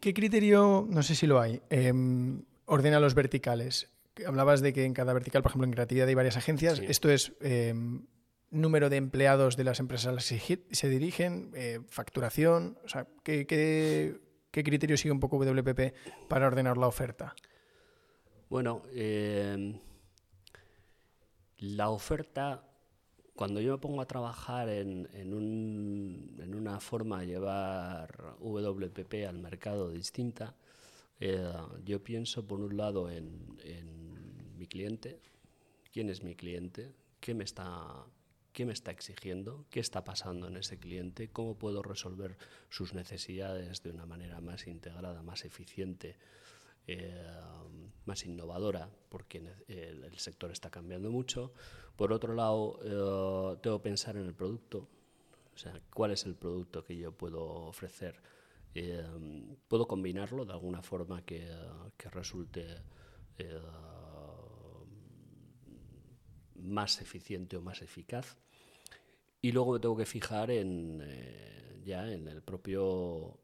¿Qué 0.00 0.14
criterio, 0.14 0.86
no 0.88 1.02
sé 1.02 1.14
si 1.14 1.26
lo 1.26 1.40
hay, 1.40 1.60
eh, 1.70 1.92
ordena 2.66 3.00
los 3.00 3.14
verticales? 3.14 3.90
Hablabas 4.26 4.60
de 4.60 4.72
que 4.72 4.84
en 4.84 4.94
cada 4.94 5.12
vertical, 5.12 5.42
por 5.42 5.50
ejemplo, 5.50 5.66
en 5.66 5.72
creatividad 5.72 6.08
hay 6.08 6.14
varias 6.14 6.36
agencias. 6.36 6.78
Sí. 6.78 6.86
Esto 6.88 7.10
es 7.10 7.32
eh, 7.40 7.74
número 8.50 8.88
de 8.88 8.96
empleados 8.96 9.56
de 9.56 9.64
las 9.64 9.80
empresas 9.80 10.06
a 10.06 10.12
las 10.12 10.28
que 10.28 10.66
se 10.70 10.88
dirigen, 10.88 11.50
eh, 11.54 11.80
facturación. 11.88 12.78
O 12.84 12.88
sea, 12.88 13.06
¿qué, 13.22 13.46
qué, 13.46 14.20
qué 14.50 14.64
criterio 14.64 14.96
sigue 14.96 15.12
un 15.12 15.20
poco 15.20 15.38
WPP 15.38 15.94
para 16.28 16.46
ordenar 16.46 16.78
la 16.78 16.86
oferta? 16.86 17.34
Bueno, 18.48 18.82
eh, 18.92 19.74
la 21.58 21.90
oferta, 21.90 22.62
cuando 23.34 23.60
yo 23.60 23.72
me 23.72 23.78
pongo 23.78 24.00
a 24.00 24.06
trabajar 24.06 24.68
en, 24.68 25.08
una 26.54 26.78
forma 26.78 27.20
de 27.20 27.26
llevar 27.26 28.36
WPP 28.38 29.26
al 29.28 29.40
mercado 29.40 29.90
distinta, 29.90 30.54
eh, 31.18 31.52
yo 31.84 32.04
pienso 32.04 32.46
por 32.46 32.60
un 32.60 32.76
lado 32.76 33.10
en, 33.10 33.58
en, 33.64 34.56
mi 34.56 34.68
cliente, 34.68 35.20
quién 35.92 36.08
es 36.08 36.22
mi 36.22 36.36
cliente, 36.36 36.94
qué 37.20 37.34
me 37.34 37.44
está 37.44 38.06
qué 38.52 38.64
me 38.64 38.72
está 38.72 38.90
exigiendo, 38.90 39.66
qué 39.68 39.80
está 39.80 40.02
pasando 40.02 40.48
en 40.48 40.56
ese 40.56 40.78
cliente, 40.78 41.28
cómo 41.28 41.58
puedo 41.58 41.82
resolver 41.82 42.38
sus 42.70 42.94
necesidades 42.94 43.82
de 43.82 43.90
una 43.90 44.06
manera 44.06 44.40
más 44.40 44.66
integrada, 44.66 45.22
más 45.22 45.44
eficiente, 45.44 46.16
eh, 46.86 47.22
más 48.04 48.24
innovadora, 48.24 48.88
porque 49.08 49.42
el, 49.66 50.18
sector 50.18 50.50
está 50.52 50.70
cambiando 50.70 51.10
mucho. 51.10 51.52
Por 51.96 52.12
otro 52.12 52.34
lado, 52.34 52.78
eh, 52.84 53.58
tengo 53.60 53.78
que 53.78 53.82
pensar 53.82 54.16
en 54.16 54.26
el 54.26 54.34
producto, 54.34 54.88
o 55.54 55.58
sea, 55.58 55.80
cuál 55.92 56.12
es 56.12 56.24
el 56.26 56.36
producto 56.36 56.84
que 56.84 56.96
yo 56.96 57.12
puedo 57.12 57.42
ofrecer. 57.44 58.20
Eh, 58.74 59.04
puedo 59.68 59.88
combinarlo 59.88 60.44
de 60.44 60.52
alguna 60.52 60.82
forma 60.82 61.24
que, 61.24 61.50
que 61.96 62.10
resulte 62.10 62.66
más 66.54 67.00
eficiente 67.00 67.56
o 67.56 67.62
más 67.62 67.82
eficaz. 67.82 68.36
Y 69.42 69.52
luego 69.52 69.72
me 69.74 69.80
tengo 69.80 69.96
que 69.96 70.06
fijar 70.06 70.50
en, 70.50 71.02
ya 71.84 72.10
en 72.10 72.28
el 72.28 72.42
propio 72.42 73.38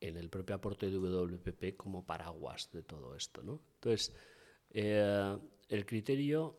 en 0.00 0.16
el 0.16 0.28
propio 0.28 0.56
aporte 0.56 0.90
de 0.90 0.98
WPP 0.98 1.76
como 1.76 2.04
paraguas 2.04 2.70
de 2.72 2.82
todo 2.82 3.16
esto. 3.16 3.42
¿no? 3.42 3.60
Entonces, 3.74 4.14
eh, 4.70 5.36
el 5.68 5.86
criterio 5.86 6.58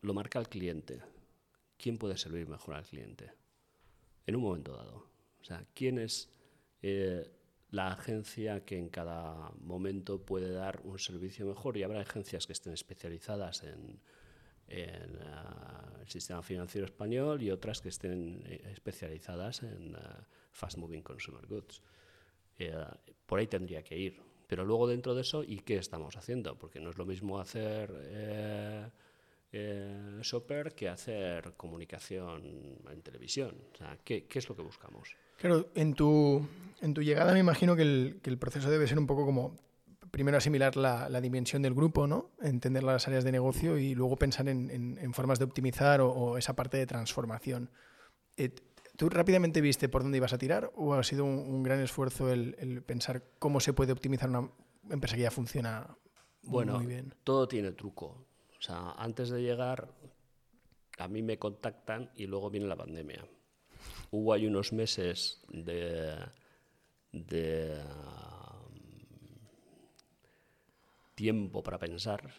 lo 0.00 0.14
marca 0.14 0.38
el 0.38 0.48
cliente. 0.48 1.02
¿Quién 1.76 1.98
puede 1.98 2.16
servir 2.16 2.48
mejor 2.48 2.74
al 2.74 2.84
cliente? 2.84 3.32
En 4.26 4.36
un 4.36 4.42
momento 4.42 4.76
dado. 4.76 5.10
O 5.40 5.44
sea, 5.44 5.66
¿quién 5.74 5.98
es 5.98 6.30
eh, 6.82 7.28
la 7.70 7.88
agencia 7.88 8.64
que 8.64 8.78
en 8.78 8.88
cada 8.88 9.50
momento 9.60 10.24
puede 10.24 10.52
dar 10.52 10.80
un 10.84 10.98
servicio 10.98 11.46
mejor? 11.46 11.76
Y 11.76 11.82
habrá 11.82 12.00
agencias 12.00 12.46
que 12.46 12.52
estén 12.52 12.72
especializadas 12.72 13.64
en, 13.64 14.00
uh, 14.68 16.00
el 16.00 16.08
sistema 16.08 16.42
financiero 16.42 16.86
español 16.86 17.42
y 17.42 17.50
otras 17.50 17.80
que 17.80 17.88
estén 17.88 18.44
especializadas 18.72 19.64
en 19.64 19.96
uh, 19.96 19.98
fast 20.52 20.78
moving 20.78 21.02
consumer 21.02 21.44
goods. 21.46 21.82
Eh, 22.58 22.72
por 23.26 23.38
ahí 23.38 23.46
tendría 23.46 23.82
que 23.82 23.96
ir. 23.96 24.20
Pero 24.46 24.64
luego 24.64 24.86
dentro 24.86 25.14
de 25.14 25.22
eso, 25.22 25.42
¿y 25.42 25.60
qué 25.60 25.76
estamos 25.76 26.16
haciendo? 26.16 26.58
Porque 26.58 26.78
no 26.78 26.90
es 26.90 26.98
lo 26.98 27.06
mismo 27.06 27.38
hacer 27.40 27.90
eh, 28.04 28.86
eh, 29.50 30.18
shopper 30.22 30.74
que 30.74 30.88
hacer 30.88 31.54
comunicación 31.56 32.42
en 32.90 33.02
televisión. 33.02 33.56
O 33.72 33.76
sea, 33.76 33.98
¿qué, 34.04 34.24
¿qué, 34.24 34.38
es 34.38 34.48
lo 34.48 34.54
que 34.54 34.62
buscamos? 34.62 35.16
Claro, 35.38 35.70
en 35.74 35.94
tu, 35.94 36.46
en 36.82 36.92
tu 36.92 37.02
llegada 37.02 37.32
me 37.32 37.40
imagino 37.40 37.74
que 37.74 37.82
el, 37.82 38.20
que 38.22 38.30
el 38.30 38.38
proceso 38.38 38.70
debe 38.70 38.86
ser 38.86 38.98
un 38.98 39.06
poco 39.06 39.24
como 39.24 39.56
primero 40.10 40.36
asimilar 40.36 40.76
la, 40.76 41.08
la, 41.08 41.20
dimensión 41.22 41.62
del 41.62 41.72
grupo, 41.72 42.06
¿no? 42.06 42.30
entender 42.42 42.82
las 42.82 43.08
áreas 43.08 43.24
de 43.24 43.32
negocio 43.32 43.78
y 43.78 43.94
luego 43.94 44.16
pensar 44.16 44.48
en, 44.48 44.70
en, 44.70 44.98
en 44.98 45.14
formas 45.14 45.38
de 45.38 45.46
optimizar 45.46 46.02
o, 46.02 46.10
o, 46.10 46.36
esa 46.36 46.54
parte 46.54 46.76
de 46.76 46.86
transformación. 46.86 47.70
Eh, 48.36 48.50
¿Tú 48.96 49.08
rápidamente 49.08 49.60
viste 49.60 49.88
por 49.88 50.02
dónde 50.02 50.18
ibas 50.18 50.32
a 50.32 50.38
tirar 50.38 50.70
o 50.74 50.94
ha 50.94 51.02
sido 51.02 51.24
un, 51.24 51.38
un 51.38 51.62
gran 51.62 51.80
esfuerzo 51.80 52.30
el, 52.30 52.54
el, 52.58 52.82
pensar 52.82 53.22
cómo 53.38 53.60
se 53.60 53.72
puede 53.72 53.92
optimizar 53.92 54.28
una 54.28 54.50
empresa 54.90 55.16
que 55.16 55.22
ya 55.22 55.30
funciona 55.30 55.96
bueno, 56.42 56.76
muy 56.76 56.86
bien? 56.86 57.14
Todo 57.24 57.48
tiene 57.48 57.72
truco. 57.72 58.26
O 58.58 58.62
sea, 58.62 58.92
antes 58.92 59.30
de 59.30 59.42
llegar, 59.42 59.88
a 60.98 61.08
mí 61.08 61.22
me 61.22 61.38
contactan 61.38 62.10
y 62.14 62.26
luego 62.26 62.50
viene 62.50 62.66
la 62.66 62.76
pandemia. 62.76 63.26
Hubo 64.10 64.32
ahí 64.32 64.46
unos 64.46 64.72
meses 64.72 65.42
de, 65.48 66.16
de 67.12 67.82
tiempo 71.14 71.62
para 71.62 71.78
pensar 71.78 72.30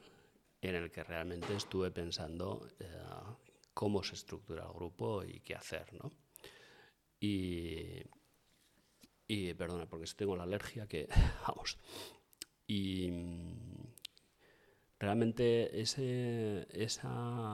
en 0.62 0.76
el 0.76 0.92
que 0.92 1.04
realmente 1.04 1.56
estuve 1.56 1.92
pensando 1.92 2.68
eh, 2.80 2.86
cómo 3.74 4.04
se 4.04 4.16
estructura 4.16 4.64
el 4.66 4.74
grupo 4.74 5.24
y 5.24 5.40
qué 5.42 5.56
hacer, 5.56 5.94
¿no? 5.94 6.12
Y, 7.24 8.02
y 9.28 9.54
perdona, 9.54 9.88
porque 9.88 10.12
tengo 10.18 10.36
la 10.36 10.44
alergia 10.44 10.88
que, 10.88 11.08
vamos, 11.48 11.80
y 12.68 13.10
realmente 15.00 15.80
ese, 15.80 16.68
ese 16.72 17.08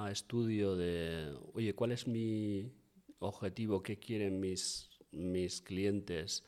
estudio 0.10 0.76
de, 0.76 1.38
oye, 1.54 1.76
¿cuál 1.76 1.92
es 1.92 2.08
mi 2.08 2.72
objetivo? 3.20 3.84
¿Qué 3.84 4.00
quieren 4.00 4.40
mis, 4.40 4.90
mis 5.12 5.62
clientes? 5.62 6.44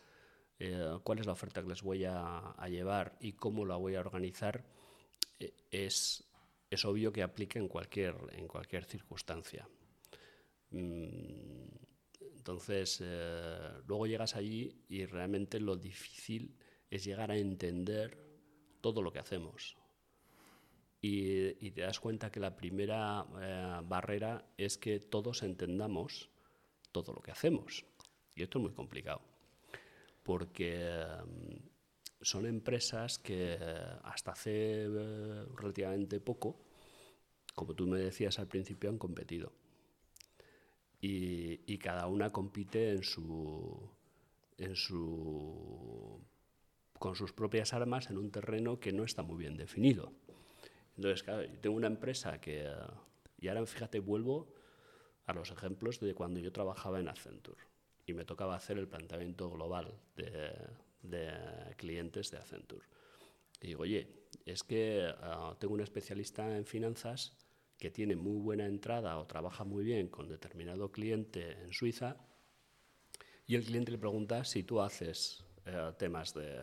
eh, 0.63 0.99
cuál 1.03 1.17
es 1.17 1.25
la 1.25 1.31
oferta 1.33 1.63
que 1.63 1.69
les 1.69 1.81
voy 1.81 2.05
a, 2.05 2.55
llevar 2.69 3.17
y 3.19 3.33
cómo 3.33 3.65
la 3.65 3.77
voy 3.77 3.95
a 3.95 4.01
organizar, 4.01 4.63
eh, 5.39 5.53
es, 5.71 6.23
es 6.69 6.85
obvio 6.85 7.11
que 7.11 7.23
aplique 7.23 7.57
en 7.57 7.67
cualquier, 7.67 8.15
en 8.33 8.47
cualquier 8.47 8.85
circunstancia. 8.85 9.67
Mm, 10.69 11.65
entonces, 12.51 12.99
eh, 13.01 13.71
luego 13.87 14.07
llegas 14.07 14.35
allí 14.35 14.75
y 14.89 15.05
realmente 15.05 15.57
lo 15.57 15.77
difícil 15.77 16.53
es 16.89 17.05
llegar 17.05 17.31
a 17.31 17.37
entender 17.37 18.17
todo 18.81 19.01
lo 19.01 19.13
que 19.13 19.19
hacemos. 19.19 19.77
Y, 20.99 21.71
te 21.71 21.81
das 21.81 22.01
cuenta 22.01 22.29
que 22.29 22.41
la 22.41 22.57
primera 22.57 23.25
eh, 23.41 23.79
barrera 23.85 24.43
es 24.57 24.77
que 24.77 24.99
todos 24.99 25.43
entendamos 25.43 26.29
todo 26.91 27.13
lo 27.13 27.21
que 27.21 27.31
hacemos. 27.31 27.85
Y 28.35 28.43
esto 28.43 28.59
es 28.59 28.63
muy 28.63 28.73
complicado 28.73 29.21
porque 30.23 30.93
son 32.21 32.45
empresas 32.45 33.17
que 33.17 33.57
hasta 34.03 34.31
hace 34.31 34.83
eh, 34.83 35.45
relativamente 35.55 36.19
poco, 36.19 36.59
como 37.55 37.73
tú 37.73 37.87
me 37.87 37.97
decías 37.97 38.39
al 38.39 38.47
principio, 38.47 38.89
han 38.89 38.97
competido. 38.97 39.53
Y, 41.01 41.61
y 41.65 41.77
cada 41.79 42.05
una 42.05 42.29
compite 42.29 42.91
en 42.91 43.03
su, 43.03 43.89
en 44.57 44.75
su, 44.75 46.21
con 46.99 47.15
sus 47.15 47.33
propias 47.33 47.73
armas 47.73 48.11
en 48.11 48.19
un 48.19 48.29
terreno 48.29 48.79
que 48.79 48.93
no 48.93 49.03
está 49.03 49.23
muy 49.23 49.37
bien 49.37 49.57
definido. 49.57 50.13
Entonces, 50.95 51.23
claro, 51.23 51.43
yo 51.43 51.59
tengo 51.59 51.75
una 51.75 51.87
empresa 51.87 52.39
que, 52.39 52.69
y 53.39 53.47
ahora 53.47 53.65
fíjate, 53.65 53.99
vuelvo 53.99 54.53
a 55.25 55.33
los 55.33 55.49
ejemplos 55.49 55.99
de 55.99 56.13
cuando 56.13 56.39
yo 56.39 56.51
trabajaba 56.51 56.99
en 56.99 57.07
Accenture 57.07 57.63
y 58.05 58.13
me 58.13 58.23
tocaba 58.23 58.55
hacer 58.55 58.77
el 58.77 58.87
planteamiento 58.87 59.49
global 59.49 59.99
de, 60.15 60.53
de 61.01 61.33
clientes 61.77 62.29
de 62.29 62.37
Accenture. 62.37 62.85
Y 63.59 63.67
digo, 63.67 63.81
oye, 63.81 64.07
es 64.45 64.63
que 64.63 65.07
uh, 65.09 65.55
tengo 65.55 65.73
un 65.73 65.81
especialista 65.81 66.55
en 66.55 66.65
finanzas 66.65 67.33
que 67.81 67.89
tiene 67.89 68.15
muy 68.15 68.39
buena 68.39 68.67
entrada 68.67 69.17
o 69.17 69.25
trabaja 69.25 69.63
muy 69.63 69.83
bien 69.83 70.07
con 70.07 70.29
determinado 70.29 70.91
cliente 70.91 71.63
en 71.63 71.73
Suiza 71.73 72.15
y 73.47 73.55
el 73.55 73.65
cliente 73.65 73.91
le 73.91 73.97
pregunta 73.97 74.45
si 74.45 74.61
tú 74.61 74.79
haces 74.79 75.43
uh, 75.65 75.91
temas 75.97 76.31
de, 76.35 76.59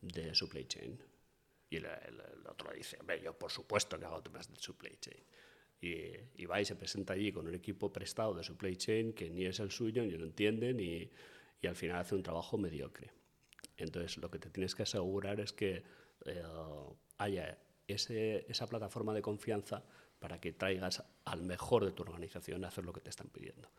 de 0.00 0.34
supply 0.34 0.66
chain. 0.66 1.00
Y 1.70 1.76
el, 1.76 1.86
otro 2.50 2.72
dice, 2.72 2.96
hombre, 2.98 3.22
yo 3.22 3.38
por 3.38 3.52
supuesto 3.52 4.00
que 4.00 4.04
hago 4.04 4.20
temas 4.20 4.52
de 4.52 4.56
supply 4.56 4.96
chain. 4.98 5.22
Y, 5.80 6.42
y, 6.42 6.46
va 6.46 6.60
y 6.60 6.64
se 6.64 6.74
presenta 6.74 7.12
allí 7.12 7.30
con 7.30 7.46
un 7.46 7.54
equipo 7.54 7.92
prestado 7.92 8.34
de 8.34 8.42
supply 8.42 8.76
chain 8.76 9.12
que 9.12 9.30
ni 9.30 9.46
es 9.46 9.60
el 9.60 9.70
suyo, 9.70 10.02
ni 10.02 10.10
lo 10.10 10.24
entienden, 10.24 10.80
y, 10.80 11.08
y 11.60 11.66
al 11.68 11.76
final 11.76 11.98
hace 11.98 12.16
un 12.16 12.24
trabajo 12.24 12.58
mediocre. 12.58 13.12
Entonces, 13.76 14.16
lo 14.16 14.28
que 14.28 14.40
te 14.40 14.50
tienes 14.50 14.74
que 14.74 14.82
asegurar 14.82 15.38
es 15.38 15.52
que 15.52 15.84
eh, 16.24 16.42
haya 17.18 17.58
esa 17.86 18.66
plataforma 18.66 19.14
de 19.14 19.22
confianza 19.22 19.84
para 20.18 20.40
que 20.40 20.52
traigas 20.52 21.04
al 21.24 21.42
mejor 21.42 21.84
de 21.84 21.92
tu 21.92 22.02
organización 22.02 22.64
a 22.64 22.68
hacer 22.68 22.84
lo 22.84 22.92
que 22.92 23.00
te 23.00 23.10
están 23.10 23.28
pidiendo. 23.28 23.70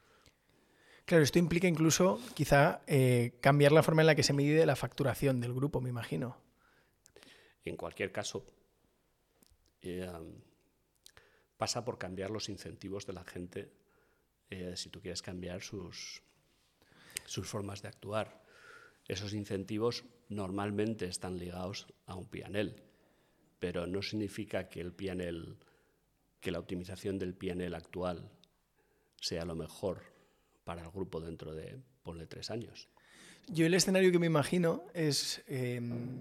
Claro, 1.06 1.24
esto 1.24 1.40
implica 1.40 1.68
incluso 1.68 2.20
quizá 2.34 2.82
eh, 2.86 3.38
cambiar 3.42 3.72
la 3.72 3.84
forma 3.84 4.02
en 4.02 4.08
la 4.08 4.16
que 4.16 4.24
se 4.24 4.34
mide 4.34 4.66
la 4.66 4.76
facturación 4.76 5.40
del 5.40 5.54
grupo, 5.54 5.80
me 5.80 5.90
imagino. 5.90 6.38
En 7.64 7.78
cualquier 7.78 8.12
caso, 8.12 8.46
eh, 9.82 10.10
pasa 11.58 11.86
por 11.86 11.98
cambiar 11.98 12.30
los 12.30 12.50
incentivos 12.50 13.06
de 13.06 13.14
la 13.14 13.24
gente 13.24 13.72
si 14.76 14.90
tú 14.90 15.02
quieres 15.02 15.22
cambiar 15.22 15.62
sus, 15.62 16.22
sus 17.26 17.48
formas 17.48 17.82
de 17.82 17.90
actuar. 17.90 18.42
Esos 19.08 19.34
incentivos 19.34 20.04
normalmente 20.30 21.06
están 21.06 21.38
ligados 21.38 21.88
a 22.06 22.16
un 22.16 22.28
PNL, 22.28 22.76
pero 23.60 23.88
no 23.88 24.02
significa 24.02 24.68
que 24.68 24.82
el 24.82 24.94
PNL, 24.94 25.58
que 26.40 26.52
la 26.52 26.60
optimización 26.60 27.20
del 27.20 27.34
PNL 27.34 27.74
actual 27.76 28.30
sea 29.20 29.46
lo 29.46 29.56
mejor 29.56 30.02
para 30.64 30.84
el 30.84 30.92
grupo 30.92 31.20
dentro 31.22 31.54
de, 31.54 31.80
ponle 32.04 32.28
tres 32.28 32.52
años. 32.52 32.90
Yo 33.48 33.66
el 33.66 33.74
escenario 33.74 34.12
que 34.12 34.20
me 34.20 34.28
imagino 34.28 34.84
es 34.94 35.44
em, 35.48 36.20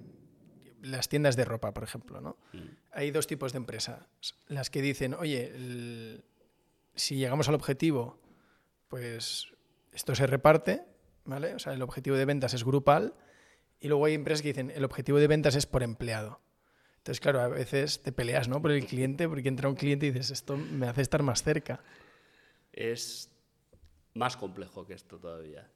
las 0.83 1.09
tiendas 1.09 1.37
de 1.37 1.45
ropa, 1.45 1.75
por 1.75 1.83
ejemplo. 1.83 2.21
¿no? 2.21 2.37
Mm. 2.53 2.69
Hay 2.93 3.11
dos 3.11 3.27
tipos 3.27 3.53
de 3.53 3.59
empresas. 3.59 4.07
Las 4.47 4.71
que 4.71 4.81
dicen, 4.83 5.15
oye, 5.15 6.23
si 6.95 7.17
llegamos 7.17 7.49
al 7.49 7.55
objetivo, 7.55 8.21
pues 8.89 9.49
esto 9.93 10.15
se 10.15 10.27
reparte 10.27 10.85
¿vale? 11.27 11.55
O 11.55 11.59
sea, 11.59 11.73
el 11.75 11.83
objetivo 11.83 12.17
de 12.17 12.25
ventas 12.25 12.55
es 12.55 12.65
grupal 12.65 13.15
y 13.81 13.89
luego 13.89 14.07
hay 14.07 14.15
empresas 14.15 14.43
que 14.43 14.49
dicen 14.49 14.73
el 14.75 14.85
objetivo 14.85 15.19
de 15.19 15.27
ventas 15.27 15.55
es 15.55 15.67
por 15.67 15.83
empleado. 15.83 16.41
Entonces, 17.07 17.21
claro, 17.21 17.41
a 17.41 17.47
veces 17.47 18.03
te 18.03 18.11
peleas 18.11 18.49
¿no? 18.49 18.61
por 18.61 18.73
el 18.73 18.85
cliente 18.85 19.29
porque 19.29 19.49
entra 19.49 19.69
un 19.69 19.77
cliente 19.77 20.07
y 20.07 20.11
dices, 20.11 20.33
esto 20.33 20.57
me 20.57 20.89
hace 20.89 21.03
estar 21.03 21.23
más 21.23 21.41
cerca. 21.41 21.81
Es 22.73 23.31
más 24.15 24.37
complejo 24.37 24.85
que 24.85 24.95
esto 24.95 25.17
todavía, 25.17 25.71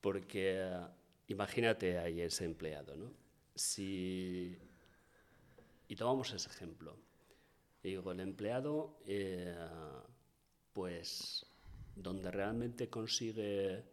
porque 0.00 0.56
eh, 0.58 0.80
imagínate 1.28 1.96
ahí 1.98 2.22
ese 2.22 2.44
empleado, 2.44 2.96
¿no? 2.96 3.12
Si, 3.54 4.58
y 5.86 5.94
tomamos 5.94 6.32
ese 6.32 6.48
ejemplo. 6.48 6.96
Digo, 7.80 8.10
el 8.10 8.18
empleado, 8.18 8.98
eh, 9.06 9.54
pues, 10.72 11.46
donde 11.94 12.32
realmente 12.32 12.90
consigue 12.90 13.84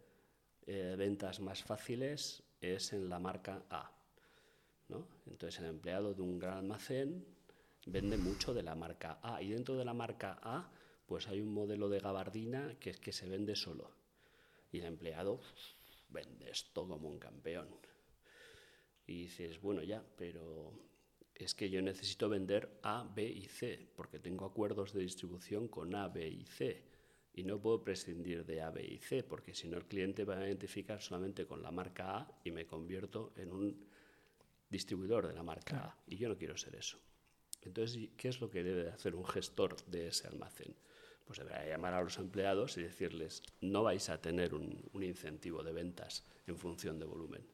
eh, 0.66 0.96
ventas 0.98 1.38
más 1.38 1.62
fáciles 1.62 2.42
es 2.60 2.92
en 2.92 3.08
la 3.08 3.20
marca 3.20 3.62
A. 3.70 3.95
Entonces 5.26 5.60
el 5.60 5.66
empleado 5.66 6.14
de 6.14 6.22
un 6.22 6.38
gran 6.38 6.58
almacén 6.58 7.24
vende 7.86 8.16
mucho 8.16 8.54
de 8.54 8.62
la 8.62 8.74
marca 8.74 9.18
A. 9.22 9.42
Y 9.42 9.50
dentro 9.50 9.76
de 9.76 9.84
la 9.84 9.94
marca 9.94 10.38
A 10.42 10.70
pues 11.06 11.28
hay 11.28 11.40
un 11.40 11.52
modelo 11.52 11.88
de 11.88 12.00
gabardina 12.00 12.76
que 12.80 12.90
es 12.90 12.98
que 12.98 13.12
se 13.12 13.28
vende 13.28 13.54
solo. 13.54 13.90
Y 14.72 14.78
el 14.78 14.86
empleado 14.86 15.40
vende 16.08 16.50
esto 16.50 16.86
como 16.86 17.08
un 17.08 17.18
campeón. 17.18 17.68
Y 19.06 19.22
dices, 19.22 19.60
bueno 19.60 19.82
ya, 19.82 20.04
pero 20.16 20.72
es 21.34 21.54
que 21.54 21.70
yo 21.70 21.80
necesito 21.82 22.28
vender 22.28 22.78
A, 22.82 23.04
B 23.14 23.24
y 23.24 23.46
C 23.46 23.88
porque 23.94 24.18
tengo 24.18 24.44
acuerdos 24.44 24.92
de 24.92 25.02
distribución 25.02 25.68
con 25.68 25.94
A, 25.94 26.08
B 26.08 26.28
y 26.28 26.46
C. 26.46 26.82
Y 27.34 27.44
no 27.44 27.60
puedo 27.60 27.84
prescindir 27.84 28.46
de 28.46 28.62
A, 28.62 28.70
B 28.70 28.82
y 28.82 28.98
C, 28.98 29.22
porque 29.22 29.54
si 29.54 29.68
no 29.68 29.76
el 29.76 29.84
cliente 29.84 30.24
va 30.24 30.38
a 30.38 30.46
identificar 30.46 31.02
solamente 31.02 31.46
con 31.46 31.62
la 31.62 31.70
marca 31.70 32.16
A 32.16 32.40
y 32.42 32.50
me 32.50 32.66
convierto 32.66 33.34
en 33.36 33.52
un 33.52 33.86
distribuidor 34.68 35.26
de 35.26 35.34
la 35.34 35.42
marca 35.42 35.76
A. 35.76 35.98
Y 36.06 36.16
yo 36.16 36.28
no 36.28 36.36
quiero 36.36 36.56
ser 36.56 36.74
eso. 36.76 36.98
Entonces, 37.62 38.10
¿qué 38.16 38.28
es 38.28 38.40
lo 38.40 38.50
que 38.50 38.62
debe 38.62 38.90
hacer 38.90 39.14
un 39.14 39.26
gestor 39.26 39.76
de 39.86 40.08
ese 40.08 40.28
almacén? 40.28 40.74
Pues 41.24 41.38
deberá 41.38 41.66
llamar 41.66 41.94
a 41.94 42.02
los 42.02 42.18
empleados 42.18 42.76
y 42.76 42.82
decirles, 42.82 43.42
no 43.60 43.82
vais 43.82 44.08
a 44.08 44.20
tener 44.20 44.54
un, 44.54 44.88
un 44.92 45.02
incentivo 45.02 45.62
de 45.62 45.72
ventas 45.72 46.24
en 46.46 46.56
función 46.56 46.98
de 46.98 47.06
volumen. 47.06 47.44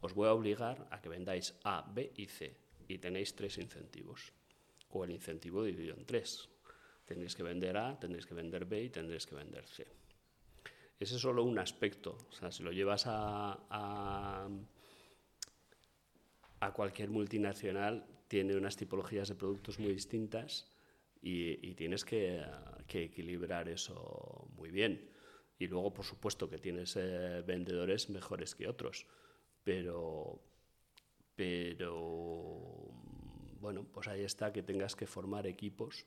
Os 0.00 0.14
voy 0.14 0.28
a 0.28 0.32
obligar 0.32 0.88
a 0.90 1.00
que 1.00 1.08
vendáis 1.08 1.54
A, 1.64 1.82
B 1.92 2.12
y 2.16 2.26
C 2.26 2.56
y 2.86 2.98
tenéis 2.98 3.34
tres 3.34 3.58
incentivos. 3.58 4.32
O 4.90 5.04
el 5.04 5.10
incentivo 5.10 5.62
dividido 5.62 5.94
en 5.94 6.06
tres, 6.06 6.48
Tendréis 7.08 7.34
que 7.34 7.42
vender 7.42 7.72
A, 7.80 7.96
tendréis 7.98 8.26
que 8.26 8.34
vender 8.34 8.66
B 8.66 8.84
y 8.84 8.90
tendréis 8.90 9.24
que 9.24 9.34
vender 9.34 9.64
C. 9.66 9.86
Ese 11.00 11.16
es 11.16 11.22
solo 11.22 11.42
un 11.42 11.58
aspecto. 11.58 12.18
O 12.28 12.32
sea, 12.32 12.52
si 12.52 12.62
lo 12.62 12.70
llevas 12.70 13.06
a, 13.06 13.64
a, 13.70 14.46
cualquier 16.72 17.10
multinacional, 17.10 18.06
tiene 18.28 18.56
unas 18.56 18.76
tipologías 18.76 19.28
de 19.28 19.34
productos 19.34 19.78
muy 19.78 19.92
distintas 19.92 20.70
y, 21.22 21.74
tienes 21.74 22.04
que, 22.04 22.44
equilibrar 22.88 23.68
eso 23.68 24.48
muy 24.56 24.70
bien. 24.70 25.10
Y 25.58 25.66
luego, 25.66 25.92
por 25.92 26.04
supuesto, 26.04 26.48
que 26.48 26.58
tienes 26.58 26.94
eh, 26.96 27.42
vendedores 27.46 28.10
mejores 28.10 28.54
que 28.54 28.68
otros. 28.68 29.06
Pero, 29.64 30.40
pero, 31.34 32.92
bueno, 33.60 33.84
pues 33.92 34.06
ahí 34.08 34.22
está 34.22 34.52
que 34.52 34.62
tengas 34.62 34.94
que 34.94 35.06
formar 35.06 35.46
equipos 35.46 36.06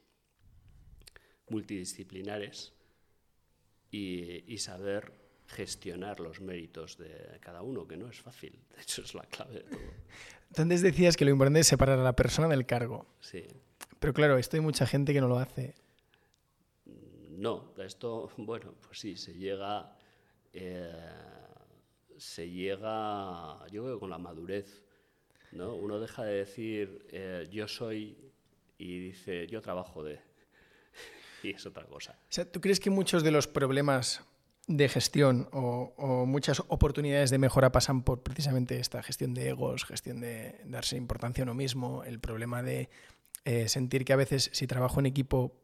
multidisciplinares 1.49 2.73
y, 3.91 4.57
saber 4.57 5.11
gestionar 5.47 6.21
los 6.21 6.39
méritos 6.39 6.97
de 6.97 7.37
cada 7.41 7.61
uno, 7.61 7.85
que 7.85 7.97
no 7.97 8.07
es 8.07 8.21
fácil. 8.21 8.57
De 8.73 8.81
hecho, 8.81 9.01
es 9.01 9.13
la 9.13 9.23
clave 9.23 9.55
de 9.55 9.63
todo. 9.63 9.81
Entonces 10.51 10.81
decías 10.81 11.15
que 11.15 11.23
lo 11.23 11.31
importante 11.31 11.61
es 11.61 11.67
separar 11.67 11.97
a 11.97 12.03
la 12.03 12.13
persona 12.13 12.49
del 12.49 12.65
cargo. 12.65 13.05
Sí. 13.21 13.45
Pero 13.99 14.13
claro, 14.13 14.37
esto 14.37 14.57
hay 14.57 14.61
mucha 14.61 14.85
gente 14.85 15.13
que 15.13 15.21
no 15.21 15.29
lo 15.29 15.39
hace. 15.39 15.75
No, 17.29 17.73
esto, 17.77 18.29
bueno, 18.37 18.73
pues 18.85 18.99
sí, 18.99 19.15
se 19.15 19.33
llega, 19.33 19.95
eh, 20.51 20.91
se 22.17 22.49
llega, 22.49 23.65
yo 23.71 23.83
creo, 23.85 23.99
con 23.99 24.09
la 24.09 24.17
madurez. 24.17 24.83
¿no? 25.53 25.73
Uno 25.73 25.99
deja 26.01 26.23
de 26.23 26.33
decir 26.33 27.05
eh, 27.11 27.47
yo 27.49 27.67
soy 27.67 28.17
y 28.77 28.99
dice 28.99 29.47
yo 29.47 29.61
trabajo 29.61 30.03
de 30.03 30.19
y 31.43 31.51
es 31.51 31.65
otra 31.65 31.85
cosa. 31.85 32.19
O 32.23 32.31
sea, 32.31 32.43
¿tú 32.43 32.59
crees 32.59 32.81
que 32.81 32.89
muchos 32.89 33.23
de 33.23 33.31
los 33.31 33.47
problemas 33.47 34.21
de 34.77 34.89
gestión 34.89 35.49
o, 35.51 36.25
muchas 36.25 36.61
oportunidades 36.67 37.29
de 37.29 37.37
mejora 37.37 37.71
pasan 37.71 38.03
por 38.03 38.23
precisamente 38.23 38.79
esta 38.79 39.03
gestión 39.03 39.33
de 39.33 39.49
egos, 39.49 39.85
gestión 39.85 40.21
de 40.21 40.61
darse 40.65 40.97
importancia 40.97 41.43
a 41.43 41.45
uno 41.45 41.53
mismo, 41.53 42.03
el 42.03 42.19
problema 42.19 42.63
de 42.63 42.89
eh, 43.45 43.67
sentir 43.67 44.05
que 44.05 44.13
a 44.13 44.17
veces 44.17 44.49
si 44.53 44.67
trabajo 44.67 44.99
en 44.99 45.07
equipo 45.07 45.61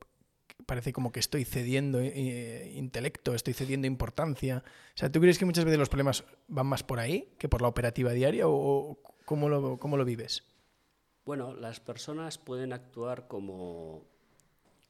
parece 0.65 0.91
como 0.91 1.11
que 1.11 1.19
estoy 1.19 1.45
cediendo 1.45 1.99
eh, 2.01 2.73
intelecto, 2.75 3.33
estoy 3.33 3.53
cediendo 3.53 3.87
importancia. 3.87 4.63
O 4.95 4.97
sea, 4.97 5.11
¿tú 5.11 5.21
crees 5.21 5.37
que 5.37 5.45
muchas 5.45 5.65
veces 5.65 5.79
los 5.79 5.89
problemas 5.89 6.25
van 6.47 6.67
más 6.67 6.83
por 6.83 6.99
ahí 6.99 7.33
que 7.37 7.47
por 7.47 7.61
la 7.61 7.67
operativa 7.67 8.11
diaria 8.11 8.47
o 8.47 8.99
cómo 9.25 9.49
lo, 9.49 9.77
cómo 9.77 9.97
lo 9.97 10.05
vives? 10.05 10.43
Bueno, 11.25 11.53
las 11.53 11.79
personas 11.79 12.37
pueden 12.37 12.73
actuar 12.73 13.27
como 13.27 14.05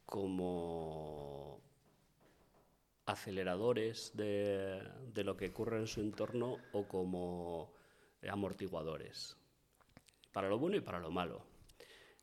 como 0.08 1.60
aceleradores 3.08 4.12
de, 4.16 4.84
lo 5.16 5.36
que 5.36 5.50
ocurre 5.50 5.80
en 5.80 5.88
su 5.88 6.02
entorno 6.02 6.58
o 6.74 6.88
como 6.88 7.74
amortiguadores, 8.30 9.36
para 10.32 10.48
lo 10.48 10.60
bueno 10.60 10.78
y 10.78 10.82
para 10.82 11.00
lo 11.00 11.10
malo. 11.10 11.42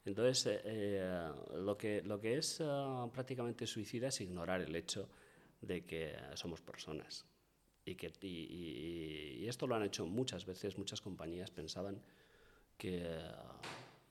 Entonces, 0.04 0.46
eh, 0.46 0.60
eh, 0.64 1.28
lo, 1.56 1.76
que, 1.76 2.02
lo 2.02 2.20
que 2.20 2.36
es 2.36 2.60
eh, 2.60 2.64
prácticamente 3.12 3.66
suicida 3.66 4.08
es 4.08 4.20
ignorar 4.20 4.60
el 4.60 4.76
hecho 4.76 5.08
de 5.60 5.84
que 5.84 6.14
somos 6.34 6.60
personas. 6.60 7.26
Y, 7.86 7.96
que, 7.96 8.12
y, 8.20 9.46
esto 9.48 9.66
lo 9.66 9.74
han 9.74 9.82
hecho 9.82 10.06
muchas 10.06 10.46
veces, 10.46 10.78
muchas 10.78 11.00
compañías 11.00 11.50
pensaban 11.50 12.00
que, 12.78 13.20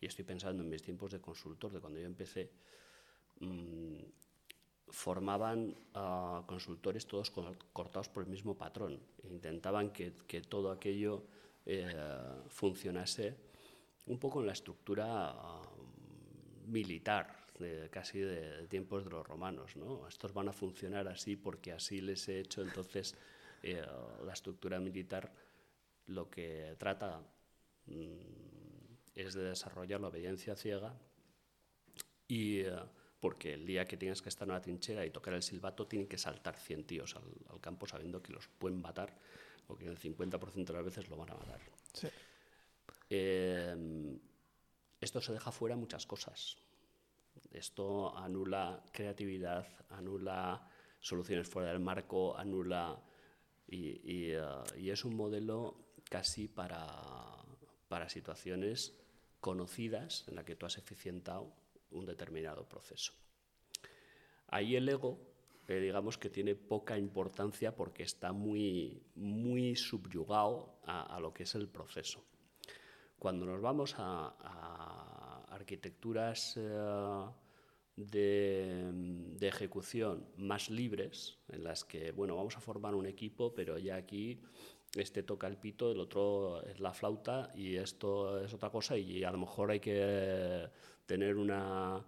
y 0.02 0.06
estoy 0.06 0.26
pensando 0.26 0.62
en 0.64 0.70
mis 0.70 0.82
tiempos 0.82 1.12
de 1.12 1.22
consultor, 1.22 1.72
de 1.72 1.80
cuando 1.80 2.00
yo 2.00 2.06
empecé, 2.06 2.52
Mm, 3.40 4.04
formaban 4.90 5.76
a 5.94 6.44
consultores 6.46 7.08
todos 7.08 7.32
cortados 7.74 8.10
por 8.10 8.24
el 8.24 8.30
mismo 8.30 8.56
patrón. 8.56 9.00
Intentaban 9.24 9.92
que, 9.92 10.12
todo 10.48 10.72
aquello 10.72 11.24
eh, 11.66 11.94
funcionase 12.48 13.36
un 14.06 14.20
poco 14.20 14.42
en 14.42 14.48
la 14.48 14.54
estructura 14.54 15.34
mm, 15.34 16.72
militar, 16.72 17.44
casi 17.90 18.20
de, 18.20 18.68
tiempos 18.68 19.06
de 19.06 19.12
los 19.12 19.26
romanos. 19.26 19.76
¿no? 19.76 20.08
Estos 20.08 20.34
van 20.34 20.50
a 20.50 20.54
funcionar 20.54 21.08
así 21.08 21.36
porque 21.36 21.72
así 21.72 22.02
les 22.02 22.28
he 22.28 22.40
hecho. 22.40 22.62
Entonces, 22.62 23.16
eh, 23.62 23.86
la 24.26 24.34
estructura 24.34 24.80
militar 24.80 25.32
lo 26.08 26.30
que 26.30 26.76
trata 26.78 27.22
mm, 27.86 28.18
es 29.16 29.34
de 29.34 29.44
desarrollar 29.44 30.02
la 30.02 30.08
obediencia 30.08 30.56
ciega 30.56 30.94
y 32.28 32.60
eh, 32.62 32.76
porque 33.24 33.54
el 33.54 33.66
día 33.66 33.86
que 33.86 33.96
tienes 33.96 34.22
que 34.22 34.28
estar 34.28 34.46
en 34.46 34.52
una 34.52 34.60
trinchera 34.60 35.06
y 35.06 35.10
tocar 35.10 35.34
el 35.34 35.42
silbato 35.42 35.88
tienen 35.88 36.10
que 36.10 36.18
saltar 36.18 36.58
100 36.58 36.84
tíos 36.84 37.16
al, 37.16 37.62
campo 37.62 37.88
sabiendo 37.88 38.22
que 38.22 38.34
los 38.34 38.50
pueden 38.50 38.82
matar 38.82 39.18
o 39.70 39.78
que 39.78 39.86
el 39.86 39.98
50% 39.98 40.66
de 40.66 40.74
las 40.74 40.84
veces 40.84 41.08
lo 41.08 41.16
van 41.16 41.30
a 41.30 41.36
matar. 41.36 41.62
Eh, 43.10 44.20
esto 45.00 45.22
se 45.22 45.32
deja 45.32 45.54
fuera 45.54 45.78
muchas 45.78 46.06
cosas. 46.06 46.58
Esto 47.50 48.14
anula 48.18 48.84
creatividad, 48.92 49.70
anula 49.92 50.70
soluciones 51.00 51.48
fuera 51.48 51.70
del 51.70 51.80
marco, 51.80 52.38
anula... 52.38 53.02
Y, 53.70 54.32
eh, 54.34 54.44
es 54.76 55.06
un 55.06 55.16
modelo 55.16 55.94
casi 56.10 56.50
para, 56.50 56.86
para 57.88 58.10
situaciones 58.10 59.00
conocidas 59.40 60.26
en 60.28 60.36
las 60.36 60.44
que 60.44 60.58
tú 60.58 60.66
has 60.66 60.78
eficientado 60.78 61.63
un 61.94 62.06
determinado 62.06 62.68
proceso. 62.68 63.14
Ahí 64.48 64.76
el 64.76 64.88
ego, 64.88 65.20
eh, 65.68 65.80
digamos 65.80 66.18
que 66.18 66.30
tiene 66.30 66.56
poca 66.56 66.98
importancia 66.98 67.76
porque 67.76 68.04
está 68.04 68.34
muy, 68.34 69.02
muy 69.16 69.76
subyugado 69.76 70.80
a, 70.86 71.20
lo 71.20 71.34
que 71.34 71.44
es 71.44 71.56
el 71.56 71.70
proceso. 71.70 72.24
Cuando 73.18 73.46
nos 73.46 73.62
vamos 73.62 73.96
a, 73.98 75.46
arquitecturas 75.50 76.56
eh, 76.58 77.26
de, 77.96 79.48
ejecución 79.48 80.28
más 80.38 80.70
libres, 80.70 81.40
en 81.50 81.64
las 81.64 81.86
que, 81.86 82.12
bueno, 82.12 82.36
vamos 82.36 82.58
a 82.58 82.60
formar 82.60 82.96
un 82.96 83.06
equipo, 83.06 83.54
pero 83.54 83.78
ya 83.78 83.96
aquí 83.96 84.42
este 84.96 85.24
toca 85.24 85.48
el 85.48 85.58
pito, 85.58 85.92
el 85.92 86.00
otro 86.00 86.64
es 86.64 86.80
la 86.80 86.94
flauta 86.94 87.50
y 87.56 87.76
esto 87.76 88.44
es 88.44 88.54
otra 88.54 88.70
cosa 88.70 88.98
y 88.98 89.24
a 89.24 89.32
lo 89.32 89.40
mejor 89.40 89.72
hay 89.72 89.80
que 89.80 90.70
tener 91.06 91.36
una, 91.36 92.04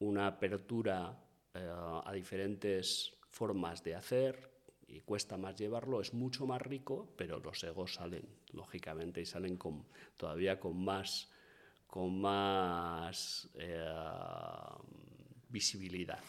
una 0.00 0.26
apertura 0.26 1.18
eh, 1.54 1.70
a 2.04 2.12
diferentes 2.12 3.16
formas 3.30 3.82
de 3.84 3.94
hacer 3.94 4.56
y 4.88 5.00
cuesta 5.00 5.36
más 5.36 5.56
llevarlo, 5.56 6.00
es 6.00 6.14
mucho 6.14 6.46
más 6.46 6.62
rico, 6.62 7.12
pero 7.16 7.38
los 7.40 7.62
egos 7.64 7.94
salen, 7.94 8.26
lógicamente, 8.52 9.20
y 9.20 9.26
salen 9.26 9.56
con, 9.56 9.84
todavía 10.16 10.60
con 10.60 10.82
más, 10.84 11.28
con 11.86 12.20
más 12.20 13.48
eh, 13.54 13.84
visibilidad. 15.48 16.20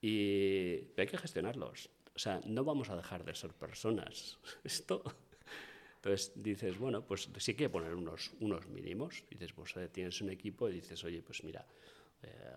Y 0.00 0.92
hay 0.96 1.06
que 1.06 1.18
gestionarlos. 1.18 1.90
O 2.14 2.18
sea, 2.18 2.40
no 2.44 2.64
vamos 2.64 2.90
a 2.90 2.96
dejar 2.96 3.24
de 3.24 3.34
ser 3.34 3.52
personas. 3.52 4.38
Esto. 4.64 5.02
Entonces 5.96 6.32
dices, 6.34 6.78
bueno, 6.78 7.04
pues 7.06 7.28
sí 7.38 7.54
que 7.54 7.68
poner 7.68 7.94
unos, 7.94 8.32
unos 8.40 8.66
mínimos. 8.68 9.24
Dices, 9.30 9.52
pues 9.52 9.76
eh, 9.76 9.88
tienes 9.88 10.20
un 10.20 10.30
equipo 10.30 10.68
y 10.68 10.72
dices, 10.72 11.02
oye, 11.04 11.22
pues 11.22 11.44
mira, 11.44 11.66
eh, 12.22 12.56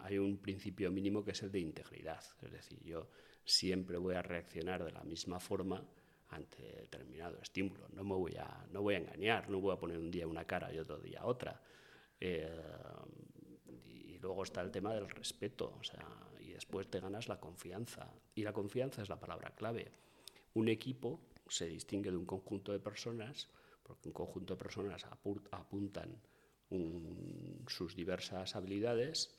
hay 0.00 0.18
un 0.18 0.38
principio 0.38 0.90
mínimo 0.90 1.24
que 1.24 1.32
es 1.32 1.42
el 1.42 1.50
de 1.50 1.60
integridad. 1.60 2.22
Es 2.40 2.52
decir, 2.52 2.78
yo 2.84 3.08
siempre 3.44 3.98
voy 3.98 4.14
a 4.14 4.22
reaccionar 4.22 4.84
de 4.84 4.92
la 4.92 5.02
misma 5.02 5.40
forma 5.40 5.84
ante 6.28 6.62
determinado 6.62 7.38
estímulo. 7.40 7.88
No 7.92 8.04
me 8.04 8.14
voy 8.14 8.36
a, 8.36 8.66
no 8.70 8.82
voy 8.82 8.94
a 8.94 8.98
engañar, 8.98 9.50
no 9.50 9.60
voy 9.60 9.74
a 9.74 9.78
poner 9.78 9.98
un 9.98 10.10
día 10.10 10.26
una 10.26 10.44
cara 10.44 10.72
y 10.72 10.78
otro 10.78 10.98
día 10.98 11.24
otra. 11.24 11.60
Eh, 12.18 12.48
y 13.84 14.18
luego 14.18 14.42
está 14.42 14.60
el 14.60 14.70
tema 14.70 14.94
del 14.94 15.08
respeto, 15.10 15.76
o 15.78 15.84
sea, 15.84 16.06
después 16.72 16.88
te 16.88 17.00
ganas 17.00 17.28
la 17.28 17.38
confianza. 17.38 18.10
Y 18.34 18.42
la 18.44 18.54
confianza 18.54 19.02
es 19.02 19.10
la 19.10 19.20
palabra 19.20 19.54
clave. 19.54 19.92
Un 20.54 20.68
equipo 20.68 21.20
se 21.46 21.66
distingue 21.66 22.10
de 22.10 22.16
un 22.16 22.24
conjunto 22.24 22.72
de 22.72 22.78
personas 22.78 23.50
porque 23.82 24.08
un 24.08 24.14
conjunto 24.14 24.54
de 24.54 24.58
personas 24.58 25.04
apuntan 25.50 26.16
sus 27.66 27.94
diversas 27.94 28.56
habilidades. 28.56 29.36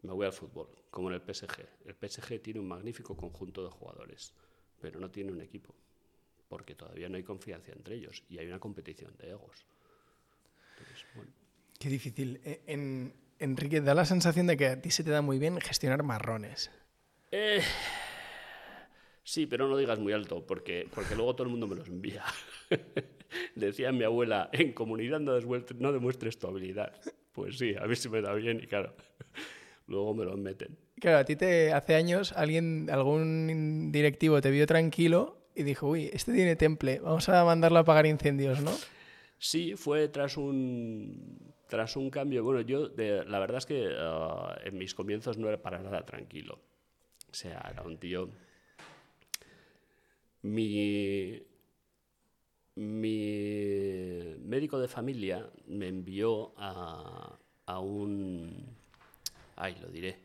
Me 0.00 0.12
voy 0.12 0.24
al 0.24 0.32
fútbol, 0.32 0.68
como 0.90 1.10
en 1.10 1.16
el 1.16 1.20
PSG. 1.20 1.58
El 1.84 1.94
PSG 1.94 2.40
tiene 2.40 2.60
un 2.60 2.68
magnífico 2.68 3.14
conjunto 3.14 3.62
de 3.62 3.68
jugadores, 3.68 4.32
pero 4.80 4.98
no 4.98 5.10
tiene 5.10 5.30
un 5.30 5.42
equipo, 5.42 5.74
porque 6.48 6.74
todavía 6.74 7.10
no 7.10 7.16
hay 7.16 7.22
confianza 7.22 7.72
entre 7.72 7.96
ellos 7.96 8.22
y 8.30 8.38
hay 8.38 8.46
una 8.46 8.58
competición 8.58 9.14
de 9.18 9.28
egos. 9.28 9.66
Qué 11.78 11.90
difícil. 11.90 12.40
E, 12.42 12.62
en, 12.66 13.12
Enrique, 13.38 13.80
da 13.80 13.94
la 13.94 14.04
sensación 14.04 14.46
de 14.46 14.56
que 14.56 14.66
a 14.66 14.80
ti 14.80 14.90
se 14.90 15.04
te 15.04 15.10
da 15.10 15.22
muy 15.22 15.38
bien 15.38 15.60
gestionar 15.60 16.02
marrones. 16.02 16.70
Eh, 17.30 17.60
sí, 19.22 19.46
pero 19.46 19.68
no 19.68 19.76
digas 19.76 19.98
muy 19.98 20.12
alto, 20.12 20.46
porque, 20.46 20.88
porque 20.94 21.14
luego 21.16 21.34
todo 21.34 21.44
el 21.44 21.50
mundo 21.50 21.66
me 21.66 21.76
los 21.76 21.88
envía. 21.88 22.24
Decía 23.54 23.92
mi 23.92 24.04
abuela, 24.04 24.50
en 24.52 24.72
comunidad 24.72 25.20
no, 25.20 25.38
no 25.40 25.92
demuestres 25.92 26.38
tu 26.38 26.46
habilidad. 26.46 26.92
Pues 27.32 27.58
sí, 27.58 27.74
a 27.78 27.86
mí 27.86 27.96
se 27.96 28.08
me 28.08 28.22
da 28.22 28.32
bien 28.34 28.60
y 28.62 28.66
claro, 28.66 28.94
luego 29.88 30.14
me 30.14 30.24
los 30.24 30.38
meten. 30.38 30.78
Claro, 31.00 31.18
a 31.18 31.24
ti 31.24 31.34
te 31.34 31.72
hace 31.72 31.96
años 31.96 32.32
alguien, 32.32 32.88
algún 32.90 33.90
directivo 33.90 34.40
te 34.40 34.50
vio 34.50 34.66
tranquilo 34.66 35.48
y 35.56 35.64
dijo, 35.64 35.88
uy, 35.88 36.10
este 36.12 36.32
tiene 36.32 36.56
temple, 36.56 37.00
vamos 37.00 37.28
a 37.28 37.44
mandarlo 37.44 37.78
a 37.78 37.82
apagar 37.82 38.06
incendios, 38.06 38.60
¿no? 38.60 38.70
Sí, 39.38 39.74
fue 39.76 40.08
tras 40.08 40.36
un 40.36 41.53
tras 41.68 41.96
un 41.96 42.10
cambio, 42.10 42.44
bueno, 42.44 42.60
yo 42.60 42.90
la 42.96 43.38
verdad 43.38 43.58
es 43.58 43.66
que 43.66 43.94
ah, 43.98 44.58
en 44.64 44.78
mis 44.78 44.94
comienzos 44.94 45.38
no 45.38 45.48
era 45.48 45.60
para 45.60 45.78
nada 45.80 46.04
tranquilo. 46.04 46.60
O 47.30 47.34
sea, 47.34 47.66
era 47.70 47.82
un 47.82 47.98
tío... 47.98 48.30
Mi, 50.42 51.42
mi 52.74 54.36
médico 54.40 54.78
de 54.78 54.88
familia 54.88 55.50
me 55.66 55.88
envió 55.88 56.52
a, 56.58 57.38
a 57.64 57.80
un... 57.80 58.76
Ay, 59.56 59.76
lo 59.80 59.88
diré. 59.88 60.18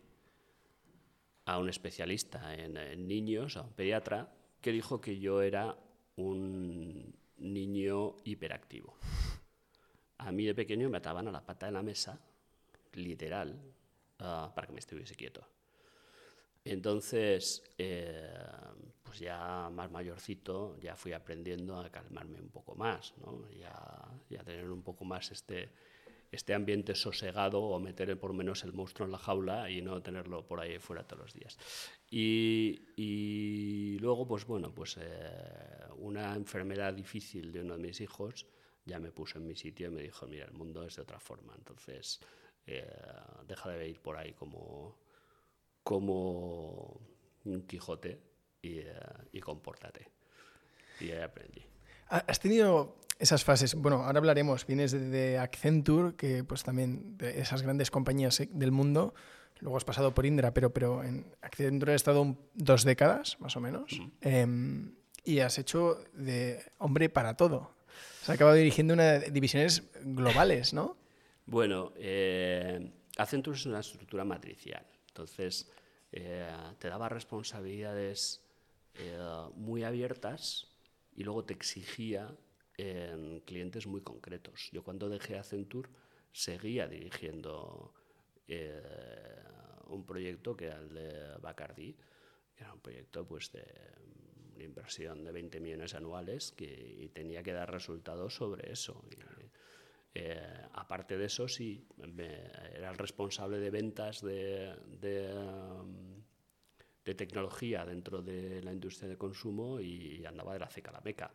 A 1.45 1.57
un 1.57 1.69
especialista 1.69 2.53
en 2.53 3.07
niños, 3.07 3.55
a 3.55 3.61
un 3.61 3.71
pediatra, 3.71 4.31
que 4.61 4.71
dijo 4.73 4.99
que 4.99 5.19
yo 5.19 5.41
era 5.41 5.77
un 6.17 7.15
niño 7.37 8.17
hiperactivo. 8.25 8.97
A 10.19 10.31
mí 10.31 10.45
de 10.45 10.55
pequeño 10.55 10.89
me 10.89 10.97
ataban 10.97 11.27
a 11.27 11.31
la 11.31 11.45
pata 11.45 11.65
de 11.65 11.71
la 11.71 11.81
mesa, 11.81 12.19
literal, 12.93 13.59
ah, 14.19 14.51
para 14.53 14.67
que 14.67 14.73
me 14.73 14.79
estuviese 14.79 15.15
quieto. 15.15 15.45
Entonces, 16.65 17.63
eh, 17.77 18.29
pues 19.03 19.19
ya 19.19 19.69
más 19.71 19.89
mayorcito, 19.89 20.77
ya 20.79 20.95
fui 20.95 21.13
aprendiendo 21.13 21.79
a 21.79 21.89
calmarme 21.89 22.39
un 22.39 22.49
poco 22.49 22.75
más, 22.75 23.13
¿no? 23.17 23.49
ya, 23.51 23.71
a 23.71 24.43
tener 24.43 24.69
un 24.69 24.83
poco 24.83 25.05
más 25.05 25.31
este, 25.31 25.69
este 26.31 26.53
ambiente 26.53 26.93
sosegado 26.95 27.61
o 27.61 27.79
meter 27.79 28.19
por 28.19 28.33
menos 28.33 28.63
el 28.63 28.73
monstruo 28.73 29.05
en 29.05 29.13
la 29.13 29.17
jaula 29.17 29.71
y 29.71 29.81
no 29.81 30.01
tenerlo 30.01 30.45
por 30.45 30.59
ahí 30.59 30.77
fuera 30.79 31.03
todos 31.07 31.23
los 31.23 31.33
días. 31.33 31.57
Y, 32.11 33.97
luego, 33.99 34.27
pues 34.27 34.45
bueno, 34.45 34.73
pues 34.73 34.97
eh, 34.99 35.87
una 35.97 36.35
enfermedad 36.35 36.93
difícil 36.93 37.51
de 37.51 37.61
uno 37.61 37.77
de 37.77 37.83
mis 37.83 38.01
hijos, 38.01 38.45
ya 38.89 38.99
me 38.99 39.11
puso 39.11 39.37
en 39.37 39.47
mi 39.47 39.55
sitio 39.55 39.87
y 39.87 39.91
me 39.91 40.01
dijo, 40.01 40.27
mira, 40.27 40.45
el 40.45 40.53
mundo 40.53 40.83
es 40.83 40.95
de 40.95 41.03
otra 41.03 41.19
forma, 41.19 41.53
entonces 41.55 42.19
eh, 42.65 42.85
deja 43.47 43.69
de 43.69 43.87
ir 43.87 43.99
por 44.01 44.17
ahí 44.17 44.33
como, 44.33 44.97
como 45.83 46.99
un 47.45 47.61
Quijote 47.67 48.19
y, 48.61 48.79
eh, 48.79 48.93
y 49.31 49.39
compórtate. 49.39 50.09
Y 50.99 51.11
ahí 51.11 51.21
aprendí. 51.21 51.63
¿Has 52.09 52.39
tenido 52.39 52.97
esas 53.19 53.43
fases? 53.43 53.75
Bueno, 53.75 54.03
ahora 54.03 54.17
hablaremos, 54.17 54.65
vienes 54.65 54.91
de, 54.91 55.37
Accenture, 55.37 56.15
que 56.15 56.43
pues 56.43 56.63
también 56.63 57.17
de 57.17 57.39
esas 57.39 57.61
grandes 57.61 57.91
compañías 57.91 58.39
eh, 58.39 58.49
del 58.51 58.71
mundo, 58.71 59.13
luego 59.59 59.77
has 59.77 59.85
pasado 59.85 60.13
por 60.13 60.25
Indra, 60.25 60.53
pero, 60.53 60.73
pero 60.73 61.03
en 61.03 61.25
Accenture 61.41 61.93
has 61.93 61.97
estado 61.97 62.35
dos 62.55 62.83
décadas, 62.83 63.39
más 63.39 63.55
o 63.55 63.61
menos, 63.61 64.01
em, 64.21 64.95
y 65.23 65.39
has 65.39 65.59
hecho 65.59 66.03
de 66.13 66.63
hombre 66.79 67.09
para 67.09 67.37
todo. 67.37 67.78
Se 68.29 68.33
ha 68.33 68.35
acabado 68.35 68.57
dirigiendo 68.57 68.93
una 68.93 69.17
divisiones 69.17 69.89
globales, 70.03 70.71
¿no? 70.71 70.97
Bueno, 71.47 71.93
eh, 71.95 72.91
Accenture 73.17 73.57
es 73.57 73.65
una 73.65 73.79
estructura 73.79 74.23
matricial. 74.23 74.85
Entonces, 75.07 75.67
eh, 76.11 76.47
te 76.77 76.89
daba 76.89 77.09
responsabilidades 77.09 78.43
eh, 78.93 79.17
muy 79.55 79.83
abiertas 79.83 80.67
y 81.15 81.23
luego 81.23 81.43
te 81.43 81.55
exigía 81.55 82.29
en 82.77 83.39
clientes 83.47 83.87
muy 83.87 84.01
concretos. 84.01 84.69
Yo 84.73 84.83
cuando 84.83 85.09
dejé 85.09 85.39
Accenture 85.39 85.89
seguía 86.31 86.87
dirigiendo 86.87 87.95
un 89.87 90.05
proyecto 90.05 90.55
que 90.55 90.65
era 90.65 90.77
el 90.77 90.93
de 90.93 91.37
Bacardi, 91.41 91.93
que 92.55 92.63
era 92.63 92.73
un 92.73 92.79
proyecto 92.79 93.25
pues, 93.25 93.51
de 93.51 93.65
inversión 94.63 95.23
de 95.23 95.31
20 95.31 95.59
millones 95.59 95.93
anuales 95.95 96.51
que, 96.51 96.65
y 96.99 97.09
tenía 97.09 97.43
que 97.43 97.53
dar 97.53 97.71
resultados 97.71 98.35
sobre 98.35 98.71
eso. 98.71 99.03
Eh, 100.13 100.41
aparte 100.73 101.17
de 101.17 101.25
eso, 101.25 101.47
sí, 101.47 101.85
era 102.73 102.89
el 102.89 102.97
responsable 102.97 103.59
de 103.59 103.69
ventas 103.69 104.21
de, 104.21 104.75
de, 104.99 105.33
de, 107.05 107.15
tecnología 107.15 107.85
dentro 107.85 108.21
de 108.21 108.61
la 108.63 108.73
industria 108.73 109.07
de 109.07 109.17
consumo 109.17 109.79
y 109.79 110.25
andaba 110.25 110.53
de 110.53 110.59
la 110.59 110.67
ceca 110.67 110.89
a 110.89 110.93
la 110.93 111.01
meca. 111.01 111.31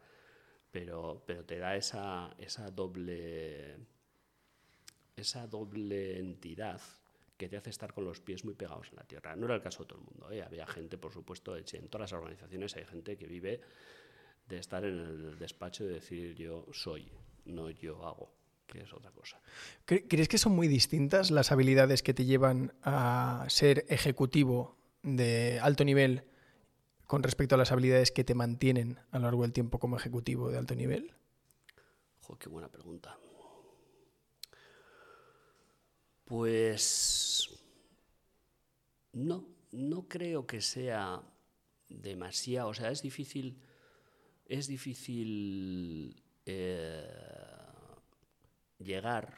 pero, 0.71 1.23
pero 1.25 1.45
te 1.45 1.59
da 1.59 1.77
esa, 1.77 2.35
esa 2.39 2.71
doble 2.71 3.77
esa 5.17 5.47
doble 5.47 6.19
entidad 6.19 6.81
que 7.37 7.49
te 7.49 7.57
hace 7.57 7.71
estar 7.71 7.93
con 7.93 8.05
los 8.05 8.21
pies 8.21 8.45
muy 8.45 8.55
pegados 8.55 8.89
en 8.91 8.97
la 8.97 9.05
tierra. 9.05 9.35
No 9.37 9.47
era 9.47 9.57
el 9.57 9.63
caso 9.63 9.83
de 9.83 9.89
todo 9.89 9.99
el 9.99 10.05
mundo. 10.05 10.31
¿eh? 10.31 10.43
Había 10.43 10.67
gente, 10.67 10.99
por 10.99 11.13
supuesto, 11.13 11.57
en 11.57 11.89
todas 11.89 12.13
las 12.13 12.13
organizaciones 12.13 12.77
hay 12.77 12.85
gente 12.85 13.17
que 13.17 13.27
vive 13.27 13.61
de 14.47 14.59
estar 14.59 14.85
en 14.85 14.99
el 14.99 15.39
despacho 15.39 15.85
y 15.85 15.89
decir 15.89 16.35
yo 16.35 16.67
soy, 16.73 17.11
no 17.47 17.71
yo 17.71 18.07
hago, 18.07 18.33
que 18.67 18.83
es 18.83 18.93
otra 18.93 19.11
cosa. 19.11 19.41
¿Crees 19.85 20.29
que 20.29 20.39
son 20.39 20.53
muy 20.53 20.69
distintas 20.69 21.31
las 21.31 21.51
habilidades 21.51 22.03
que 22.03 22.15
te 22.15 22.25
llevan 22.25 22.73
a 22.83 23.47
ser 23.49 23.85
ejecutivo 23.89 24.77
de 25.03 25.59
alto 25.61 25.85
nivel 25.85 26.25
con 27.07 27.23
respecto 27.23 27.55
a 27.55 27.59
las 27.59 27.73
habilidades 27.73 28.11
que 28.11 28.25
te 28.25 28.35
mantienen 28.35 28.99
a 29.11 29.19
lo 29.19 29.25
largo 29.25 29.43
del 29.43 29.53
tiempo 29.53 29.79
como 29.79 29.97
ejecutivo 29.97 30.51
de 30.51 30.59
alto 30.59 30.75
nivel? 30.75 31.15
Joder, 32.21 32.39
qué 32.39 32.49
buena 32.49 32.69
pregunta. 32.69 33.19
Pues 36.25 37.51
no, 39.13 39.47
no 39.73 40.09
creo 40.09 40.47
que 40.47 40.61
sea 40.61 41.23
demasiado, 41.89 42.69
o 42.69 42.75
sea, 42.75 42.91
es 42.91 43.03
difícil, 43.03 43.61
es 44.47 44.67
difícil 44.67 46.23
eh, 46.47 47.07
llegar, 48.79 49.35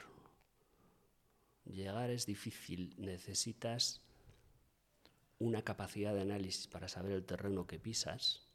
llegar 1.64 2.10
es 2.10 2.26
difícil, 2.26 2.94
necesitas 2.98 4.02
una 5.38 5.62
capacidad 5.62 6.14
de 6.14 6.22
análisis 6.22 6.66
para 6.66 6.88
saber 6.88 7.12
el 7.12 7.24
terreno 7.24 7.66
que 7.66 7.78
pisas, 7.78 8.46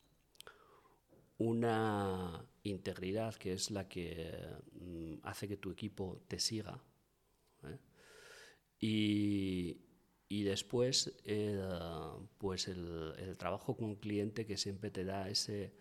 una 1.38 2.46
integridad 2.64 3.36
que 3.36 3.54
es 3.54 3.72
la 3.72 3.88
que 3.88 4.32
mm, 4.74 5.16
hace 5.24 5.48
que 5.48 5.58
tu 5.58 5.72
equipo 5.72 6.22
te 6.28 6.40
siga. 6.40 6.82
¿Eh? 8.82 9.78
Y, 10.30 10.44
después, 10.44 11.14
eh, 11.26 11.62
pues 12.38 12.68
el, 12.68 13.36
trabajo 13.38 13.76
con 13.76 13.86
un 13.86 13.96
cliente 13.96 14.46
que 14.46 14.58
siempre 14.58 14.90
te 14.90 15.04
da 15.04 15.30
ese 15.30 15.74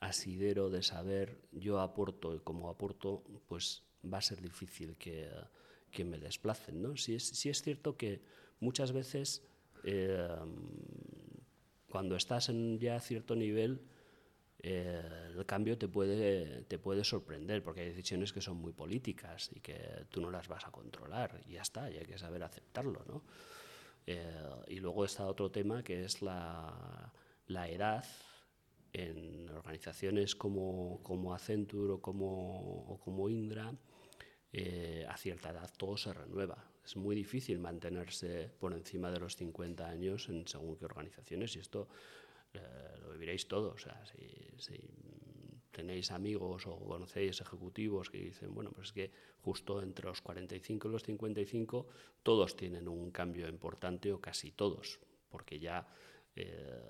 asidero 0.00 0.70
de 0.70 0.82
saber 0.82 1.40
yo 1.52 1.80
aporto 1.80 2.34
y 2.34 2.38
como 2.40 2.70
aporto, 2.70 3.24
pues 3.48 3.82
va 4.04 4.18
a 4.18 4.22
ser 4.22 4.40
difícil 4.40 4.96
que, 4.96 5.28
me 6.04 6.18
desplacen. 6.18 6.82
¿no? 6.82 6.96
Si, 6.96 7.14
es, 7.14 7.44
es 7.46 7.62
cierto 7.62 7.96
que 7.96 8.20
muchas 8.60 8.92
veces 8.92 9.42
eh, 9.84 10.28
cuando 11.88 12.16
estás 12.16 12.48
en 12.48 12.78
ya 12.78 13.00
cierto 13.00 13.34
nivel, 13.36 13.80
eh, 14.68 15.00
el 15.36 15.46
cambio 15.46 15.78
te 15.78 15.86
puede, 15.86 16.62
te 16.62 16.78
puede 16.78 17.04
sorprender, 17.04 17.62
porque 17.62 17.82
hay 17.82 17.88
decisiones 17.90 18.32
que 18.32 18.40
son 18.40 18.56
muy 18.56 18.72
políticas 18.72 19.48
y 19.54 19.60
que 19.60 20.06
tú 20.10 20.20
no 20.20 20.28
las 20.28 20.48
vas 20.48 20.66
a 20.66 20.72
controlar, 20.72 21.40
y 21.46 21.52
ya 21.52 21.62
está, 21.62 21.88
y 21.88 21.98
hay 21.98 22.04
que 22.04 22.18
saber 22.18 22.42
aceptarlo. 22.42 23.04
¿no? 23.06 23.22
Eh, 24.06 24.50
y 24.66 24.80
luego 24.80 25.04
está 25.04 25.24
otro 25.26 25.52
tema 25.52 25.84
que 25.84 26.04
es 26.04 26.20
la, 26.20 27.12
la 27.46 27.68
edad 27.68 28.04
en 28.92 29.48
organizaciones 29.50 30.34
como, 30.34 31.00
como 31.04 31.32
Accenture 31.32 31.92
o 31.92 32.00
como, 32.00 32.88
o 32.88 32.98
como 32.98 33.28
Indra, 33.28 33.72
eh, 34.52 35.06
a 35.08 35.16
cierta 35.16 35.50
edad 35.50 35.70
todo 35.76 35.96
se 35.96 36.12
renueva. 36.12 36.64
Es 36.84 36.96
muy 36.96 37.14
difícil 37.14 37.60
mantenerse 37.60 38.50
por 38.58 38.72
encima 38.72 39.12
de 39.12 39.20
los 39.20 39.36
50 39.36 39.86
años 39.86 40.28
en 40.28 40.48
según 40.48 40.76
qué 40.76 40.86
organizaciones 40.86 41.54
y 41.54 41.60
esto 41.60 41.86
eh, 42.56 42.98
lo 43.00 43.10
viviréis 43.10 43.48
todos. 43.48 43.74
O 43.74 43.78
sea, 43.78 44.04
si, 44.06 44.80
tenéis 45.70 46.10
amigos 46.10 46.66
o 46.66 46.78
conocéis 46.78 47.38
ejecutivos 47.42 48.08
que 48.08 48.16
dicen, 48.16 48.54
bueno, 48.54 48.72
pues 48.72 48.88
es 48.88 48.92
que 48.94 49.10
justo 49.42 49.82
entre 49.82 50.06
los 50.06 50.22
45 50.22 50.88
y 50.88 50.90
los 50.90 51.02
55 51.02 51.86
todos 52.22 52.56
tienen 52.56 52.88
un 52.88 53.10
cambio 53.10 53.46
importante 53.46 54.10
o 54.10 54.18
casi 54.18 54.52
todos, 54.52 54.98
porque 55.28 55.58
ya 55.58 55.86
eh, 56.34 56.80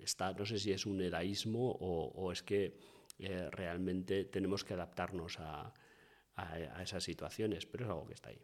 está, 0.00 0.32
no 0.34 0.44
sé 0.44 0.58
si 0.58 0.70
es 0.70 0.84
un 0.84 1.00
heroísmo 1.00 1.78
o, 1.80 2.30
es 2.30 2.42
que 2.42 2.76
eh, 3.18 3.48
realmente 3.50 4.26
tenemos 4.26 4.62
que 4.62 4.74
adaptarnos 4.74 5.38
a, 5.40 5.72
esas 6.82 7.04
situaciones, 7.04 7.66
pero 7.66 7.84
es 7.84 7.90
algo 7.90 8.06
que 8.06 8.14
está 8.14 8.30
ahí. 8.30 8.40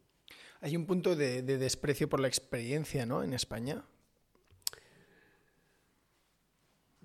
Hay 0.60 0.76
un 0.76 0.84
punto 0.84 1.16
de, 1.16 1.42
de 1.42 1.56
desprecio 1.56 2.10
por 2.10 2.20
la 2.20 2.28
experiencia, 2.28 3.06
¿no? 3.06 3.22
En 3.22 3.32
España. 3.32 3.86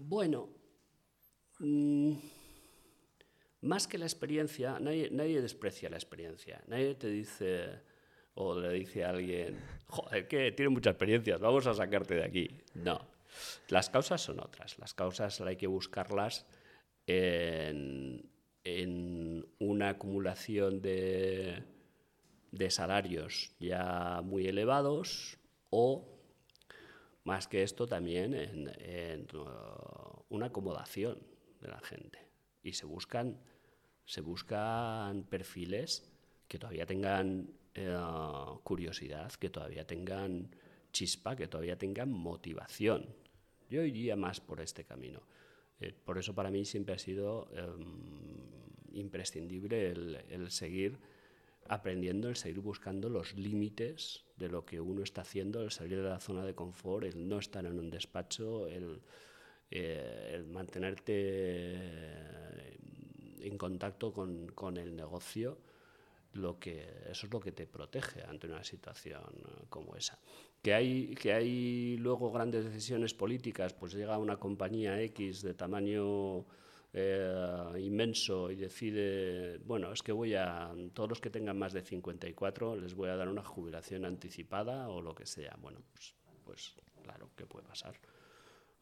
Bueno, 0.04 0.50
mm, 1.60 2.14
más 3.62 3.88
que 3.88 4.00
la 4.00 4.06
experiencia, 4.06 4.80
nadie, 4.80 5.42
desprecia 5.42 5.90
la 5.92 5.98
experiencia. 5.98 6.64
Nadie 6.68 6.96
te 6.96 7.08
dice 7.08 7.82
o 8.34 8.60
le 8.60 8.70
dice 8.74 9.04
a 9.04 9.12
alguien, 9.12 9.60
joder, 9.88 10.28
que 10.28 10.52
tiene 10.54 10.70
mucha 10.70 10.90
experiencia, 10.90 11.38
vamos 11.38 11.68
a 11.68 11.76
sacarte 11.76 12.16
de 12.16 12.24
aquí. 12.24 12.50
No, 12.74 13.08
las 13.70 13.92
causas 13.92 14.22
son 14.22 14.40
otras. 14.40 14.80
Las 14.80 14.96
causas 14.96 15.40
hay 15.42 15.56
que 15.56 15.68
buscarlas 15.68 16.48
en, 17.06 18.28
una 19.60 19.90
acumulación 19.90 20.82
de 20.82 21.64
salarios 22.70 23.56
ya 23.60 24.22
muy 24.24 24.48
elevados 24.48 25.38
o 25.70 26.21
más 27.24 27.48
que 27.48 27.64
esto 27.64 27.88
también 27.88 28.34
en, 28.34 29.28
uh, 29.36 30.24
una 30.30 30.48
acomodación 30.48 31.20
de 31.60 31.68
la 31.68 31.80
gente. 31.80 32.20
Y 32.64 32.74
se 32.74 32.86
buscan, 32.86 33.40
se 34.06 34.22
buscan 34.22 35.24
perfiles 35.24 36.12
que 36.48 36.60
todavía 36.60 36.86
tengan 36.86 37.50
eh, 37.74 37.98
curiosidad, 38.64 39.32
que 39.34 39.50
todavía 39.50 39.86
tengan 39.86 40.56
chispa, 40.92 41.36
que 41.36 41.48
todavía 41.48 41.78
tengan 41.78 42.12
motivación. 42.12 43.16
Yo 43.70 43.84
iría 43.84 44.16
más 44.16 44.42
por 44.42 44.60
este 44.60 44.84
camino. 44.84 45.22
Eh, 45.80 45.94
por 45.94 46.18
eso 46.18 46.36
para 46.36 46.52
mí 46.52 46.66
siempre 46.66 46.96
ha 46.96 47.00
sido 47.00 47.50
em, 47.56 48.98
imprescindible 48.98 49.92
el 49.92 50.52
seguir 50.52 51.00
aprendiendo, 51.68 52.30
el 52.30 52.36
seguir 52.36 52.60
buscando 52.60 53.10
los 53.10 53.34
límites 53.36 54.26
de 54.38 54.50
lo 54.50 54.66
que 54.66 54.82
uno 54.82 55.04
está 55.04 55.22
haciendo, 55.22 55.62
el 55.62 55.72
salir 55.72 56.02
de 56.02 56.10
la 56.10 56.20
zona 56.20 56.46
de 56.46 56.56
confort, 56.56 57.06
el 57.06 57.28
no 57.28 57.40
estar 57.40 57.66
en 57.66 57.80
un 57.80 57.90
despacho, 57.90 58.68
el, 58.68 59.02
eh, 59.70 60.44
mantenerte 60.50 61.14
eh, 61.16 62.78
en 63.42 63.58
contacto 63.58 64.12
con, 64.12 64.78
el 64.78 64.96
negocio, 64.96 65.58
lo 66.34 66.60
que, 66.60 66.88
eso 67.10 67.26
es 67.26 67.34
lo 67.34 67.40
que 67.40 67.52
te 67.52 67.68
protege 67.68 68.24
ante 68.24 68.48
una 68.48 68.64
situación 68.64 69.24
como 69.70 69.96
esa. 69.96 70.20
Que 70.62 70.74
hay, 70.74 71.16
que 71.16 71.34
hay 71.34 71.98
luego 71.98 72.32
grandes 72.32 72.66
decisiones 72.66 73.14
políticas, 73.14 73.74
pues 73.74 73.94
llega 73.94 74.18
una 74.18 74.38
compañía 74.38 75.02
X 75.02 75.42
de 75.42 75.54
tamaño 75.54 76.46
eh, 76.94 77.80
inmenso 77.80 78.52
y 78.52 78.56
decide, 78.56 79.60
bueno, 79.60 79.92
es 79.94 80.04
que 80.04 80.12
voy 80.12 80.36
a, 80.36 80.72
todos 80.94 81.10
los 81.10 81.22
que 81.22 81.30
tengan 81.30 81.58
más 81.58 81.74
de 81.74 81.82
54 81.82 82.76
les 82.76 82.96
voy 82.96 83.10
a 83.10 83.16
dar 83.16 83.30
una 83.30 83.44
jubilación 83.44 84.06
anticipada 84.06 84.90
o 84.90 85.02
lo 85.02 85.16
que 85.16 85.26
sea. 85.26 85.56
Bueno, 85.62 85.82
pues, 85.94 86.16
pues 86.44 86.76
claro 87.04 87.30
que 87.36 87.46
puede 87.46 87.66
pasar. 87.66 87.96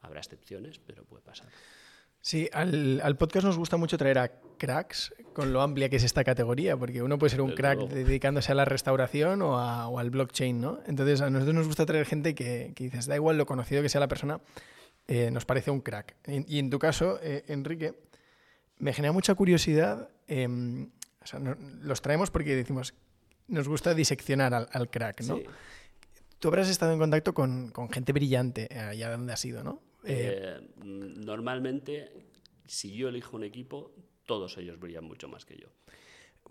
Habrá 0.02 0.20
excepciones, 0.20 0.80
pero 0.80 1.04
puede 1.04 1.22
pasar. 1.22 1.50
Sí, 2.22 2.50
al, 2.52 3.00
al, 3.02 3.16
podcast 3.16 3.46
nos 3.46 3.58
gusta 3.58 3.78
mucho 3.78 3.98
traer 3.98 4.20
a 4.20 4.32
cracks 4.58 5.14
con 5.34 5.54
lo 5.54 5.62
amplia 5.62 5.88
que 5.88 5.96
es 5.96 6.04
esta 6.04 6.26
categoría, 6.26 6.76
porque 6.76 7.02
uno 7.02 7.18
puede 7.18 7.30
ser 7.30 7.42
un 7.42 7.52
crack 7.52 7.80
dedicándose 7.88 8.52
a 8.52 8.56
la 8.56 8.66
restauración 8.66 9.42
o, 9.42 9.56
o, 9.56 10.00
al 10.00 10.10
blockchain, 10.10 10.60
¿no? 10.60 10.80
Entonces 10.86 11.22
a 11.22 11.30
nosotros 11.30 11.56
nos 11.56 11.68
gusta 11.68 11.86
traer 11.86 12.06
gente 12.06 12.36
que, 12.36 12.74
que 12.76 12.86
dices, 12.86 13.06
da 13.06 13.16
igual 13.16 13.38
lo 13.38 13.46
conocido 13.46 13.82
que 13.82 13.88
sea 13.88 14.02
la 14.02 14.10
persona, 14.10 14.42
eh, 15.12 15.32
nos 15.32 15.44
parece 15.44 15.72
un 15.72 15.82
crack. 15.82 16.16
Y, 16.28 16.60
en 16.60 16.70
tu 16.70 16.78
caso, 16.78 17.20
eh, 17.24 17.44
Enrique, 17.48 17.96
me 18.78 18.94
genera 18.94 19.12
mucha 19.12 19.34
curiosidad. 19.34 20.08
Em, 20.28 20.92
los 21.82 22.04
traemos 22.04 22.30
porque 22.30 22.56
decimos, 22.56 22.94
nos 23.48 23.68
gusta 23.68 23.96
diseccionar 23.96 24.54
al, 24.54 24.90
crack, 24.92 25.22
¿no? 25.24 25.40
Tú 26.38 26.50
habrás 26.50 26.70
estado 26.70 26.94
en 26.94 27.00
contacto 27.00 27.34
con, 27.34 27.74
gente 27.92 28.14
brillante 28.14 28.68
eh, 28.70 28.80
allá 28.80 29.10
donde 29.10 29.34
has 29.34 29.44
ido, 29.44 29.64
¿no? 29.64 29.82
normalmente, 30.78 32.12
si 32.68 32.94
yo 32.94 33.10
elijo 33.10 33.36
un 33.36 33.44
equipo, 33.44 33.92
todos 34.28 34.58
ellos 34.60 34.80
brillan 34.80 35.06
mucho 35.06 35.28
más 35.28 35.44
que 35.44 35.58
yo. 35.58 35.70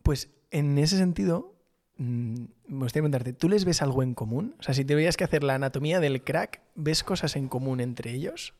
Pues 0.02 0.30
en 0.50 0.78
ese 0.78 0.98
sentido, 0.98 1.54
me 1.98 2.48
gustaría 2.68 3.02
preguntarte, 3.02 3.32
¿tú 3.32 3.48
les 3.48 3.64
ves 3.64 3.82
algo 3.82 4.02
en 4.02 4.14
común? 4.14 4.54
O 4.60 4.62
sea, 4.62 4.72
si 4.72 4.84
te 4.84 4.94
veías 4.94 5.16
que 5.16 5.24
hacer 5.24 5.42
la 5.42 5.56
anatomía 5.56 6.00
del 6.00 6.22
crack, 6.22 6.62
¿ves 6.74 7.02
cosas 7.02 7.34
en 7.36 7.48
común 7.48 7.80
entre 7.80 8.12
ellos? 8.12 8.54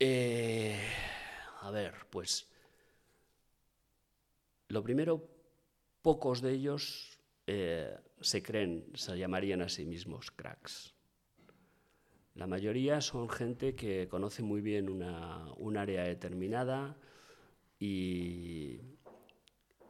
Eh, 0.00 0.76
a 1.62 1.70
ver, 1.70 1.94
pues 2.10 2.48
lo 4.68 4.82
primero, 4.82 5.26
pocos 6.02 6.42
de 6.42 6.52
ellos 6.52 7.18
eh, 7.46 7.96
se 8.20 8.42
creen, 8.42 8.84
se 8.94 9.16
llamarían 9.16 9.62
a 9.62 9.68
sí 9.68 9.86
mismos 9.86 10.30
cracks. 10.30 10.94
La 12.34 12.46
mayoría 12.46 13.00
son 13.00 13.28
gente 13.28 13.74
que 13.74 14.08
conoce 14.08 14.42
muy 14.42 14.60
bien 14.60 14.90
una, 14.90 15.52
un 15.56 15.76
área 15.76 16.04
determinada 16.04 16.96
y, 17.80 18.97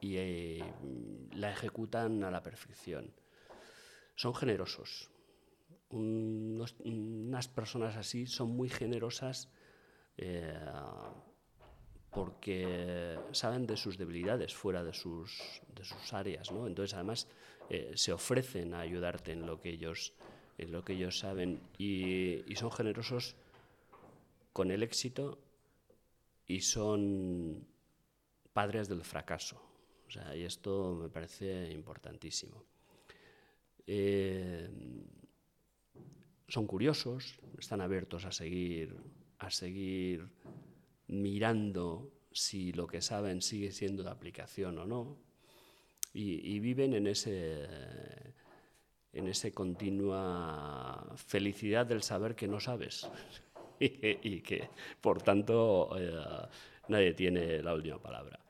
y 0.00 0.16
eh, 0.16 0.64
la 1.32 1.50
ejecutan 1.50 2.22
a 2.24 2.30
la 2.30 2.42
perfección. 2.42 3.12
Son 4.14 4.34
generosos. 4.34 5.10
unas 5.90 7.48
personas 7.48 7.96
así 7.96 8.26
son 8.26 8.50
muy 8.50 8.68
generosas 8.68 9.48
eh, 10.16 10.52
porque 12.10 13.18
saben 13.32 13.66
de 13.66 13.76
sus 13.76 13.96
debilidades 13.96 14.54
fuera 14.54 14.82
de 14.82 14.92
sus, 14.92 15.62
de 15.74 15.84
sus 15.84 16.12
áreas. 16.12 16.50
¿no? 16.50 16.66
Entonces, 16.66 16.94
además, 16.94 17.28
eh, 17.70 17.92
se 17.94 18.12
ofrecen 18.12 18.74
a 18.74 18.80
ayudarte 18.80 19.32
en 19.32 19.46
lo 19.46 19.60
que 19.60 19.70
ellos, 19.70 20.14
en 20.56 20.72
lo 20.72 20.84
que 20.84 20.94
ellos 20.94 21.18
saben 21.18 21.60
y, 21.76 22.50
y 22.50 22.56
son 22.56 22.70
generosos 22.72 23.36
con 24.52 24.70
el 24.70 24.82
éxito 24.82 25.38
y 26.46 26.62
son 26.62 27.66
padres 28.52 28.88
del 28.88 29.04
fracaso. 29.04 29.67
O 30.08 30.10
sea, 30.10 30.34
y 30.34 30.42
esto 30.42 30.94
me 30.94 31.10
parece 31.10 31.70
importantísimo. 31.70 32.64
Eh, 33.86 34.68
son 36.48 36.66
curiosos, 36.66 37.38
están 37.58 37.82
abiertos 37.82 38.24
a 38.24 38.32
seguir, 38.32 38.96
a 39.38 39.50
seguir 39.50 40.26
mirando 41.08 42.10
si 42.32 42.72
lo 42.72 42.86
que 42.86 43.02
saben 43.02 43.42
sigue 43.42 43.70
siendo 43.70 44.02
de 44.02 44.10
aplicación 44.10 44.78
o 44.78 44.86
no, 44.86 45.18
y, 46.14 46.58
viven 46.58 46.94
en 46.94 47.06
ese 47.06 47.68
en 49.12 49.28
esa 49.28 49.50
continua 49.52 51.12
felicidad 51.16 51.86
del 51.86 52.02
saber 52.02 52.34
que 52.34 52.48
no 52.48 52.60
sabes 52.60 53.08
y, 53.80 54.40
que, 54.40 54.68
por 55.00 55.22
tanto, 55.22 55.90
eh, 55.96 56.48
nadie 56.88 57.14
tiene 57.14 57.62
la 57.62 57.74
última 57.74 57.98
palabra. 57.98 58.40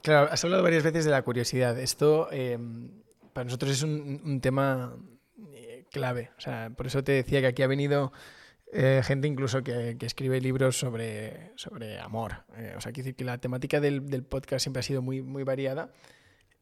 Claro, 0.00 0.28
has 0.32 0.42
hablado 0.42 0.62
varias 0.62 0.82
veces 0.82 1.04
de 1.04 1.10
la 1.10 1.22
curiosidad. 1.22 1.78
Esto 1.78 2.30
em, 2.32 2.90
para 3.32 3.44
nosotros 3.44 3.72
es 3.72 3.82
un, 3.82 4.40
tema 4.40 4.96
eh, 5.52 5.84
clave. 5.90 6.30
O 6.38 6.40
sea, 6.40 6.70
por 6.76 6.86
eso 6.86 7.04
te 7.04 7.12
decía 7.12 7.40
que 7.40 7.48
aquí 7.48 7.62
ha 7.62 7.66
venido 7.66 8.12
eh, 8.72 9.02
gente 9.04 9.28
incluso 9.28 9.62
que, 9.62 9.96
escribe 10.00 10.40
libros 10.40 10.78
sobre, 10.78 11.52
sobre 11.56 11.98
amor. 11.98 12.44
Eh, 12.56 12.74
o 12.76 12.80
sea, 12.80 12.92
quiero 12.92 13.06
decir 13.06 13.16
que 13.16 13.24
la 13.24 13.38
temática 13.38 13.80
del, 13.80 14.24
podcast 14.24 14.64
siempre 14.64 14.80
ha 14.80 14.82
sido 14.82 15.02
muy, 15.02 15.22
muy 15.22 15.44
variada. 15.44 15.92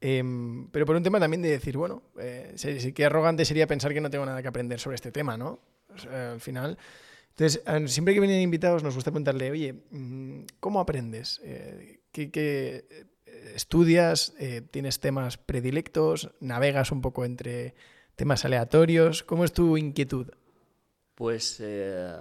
Em, 0.00 0.68
pero 0.70 0.86
por 0.86 0.96
un 0.96 1.02
tema 1.02 1.20
también 1.20 1.42
de 1.42 1.50
decir, 1.50 1.76
bueno, 1.76 2.02
qué 2.16 3.04
arrogante 3.04 3.44
sería 3.44 3.66
pensar 3.66 3.92
que 3.92 4.00
no 4.00 4.10
tengo 4.10 4.24
nada 4.24 4.40
que 4.40 4.48
aprender 4.48 4.80
sobre 4.80 4.94
este 4.94 5.12
tema, 5.12 5.36
¿no? 5.36 5.60
al 6.10 6.40
final. 6.40 6.78
Entonces, 7.30 7.62
siempre 7.92 8.14
que 8.14 8.20
vienen 8.20 8.40
invitados 8.40 8.82
nos 8.82 8.94
gusta 8.94 9.10
preguntarle, 9.10 9.50
oye, 9.50 9.74
mm, 9.90 10.42
¿cómo 10.60 10.80
aprendes? 10.80 11.40
¿qué, 12.12 12.30
qué 12.30 12.84
estudias, 13.54 14.34
eh, 14.38 14.62
tienes 14.62 15.00
temas 15.00 15.38
predilectos, 15.38 16.30
navegas 16.40 16.92
un 16.92 17.00
poco 17.00 17.24
entre 17.24 17.74
temas 18.16 18.44
aleatorios. 18.44 19.22
¿Cómo 19.22 19.44
es 19.44 19.52
tu 19.52 19.76
inquietud? 19.76 20.28
Pues 21.14 21.58
eh, 21.60 22.18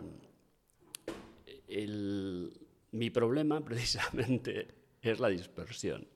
mi 2.92 3.10
problema 3.10 3.62
precisamente 3.66 4.68
es 5.02 5.20
la 5.20 5.30
dispersión. 5.30 6.08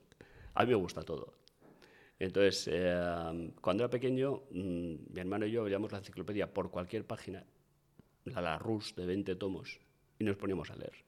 A 0.54 0.64
mí 0.64 0.70
me 0.70 0.76
gusta 0.76 1.02
todo. 1.02 1.34
Entonces, 2.18 2.68
eh, 2.72 3.52
cuando 3.60 3.82
era 3.82 3.90
pequeño, 3.90 4.42
mm, 4.50 4.94
mi 5.12 5.20
hermano 5.20 5.46
y 5.46 5.50
yo 5.50 5.64
veíamos 5.64 5.92
la 5.92 5.98
enciclopedia 5.98 6.52
por 6.52 6.70
cualquier 6.70 7.06
página, 7.06 7.44
la 8.24 8.40
Larousse 8.40 8.94
de 8.94 9.06
20 9.06 9.36
tomos, 9.36 9.80
y 10.18 10.24
nos 10.24 10.36
poníamos 10.36 10.70
a 10.70 10.76
leer. 10.76 11.04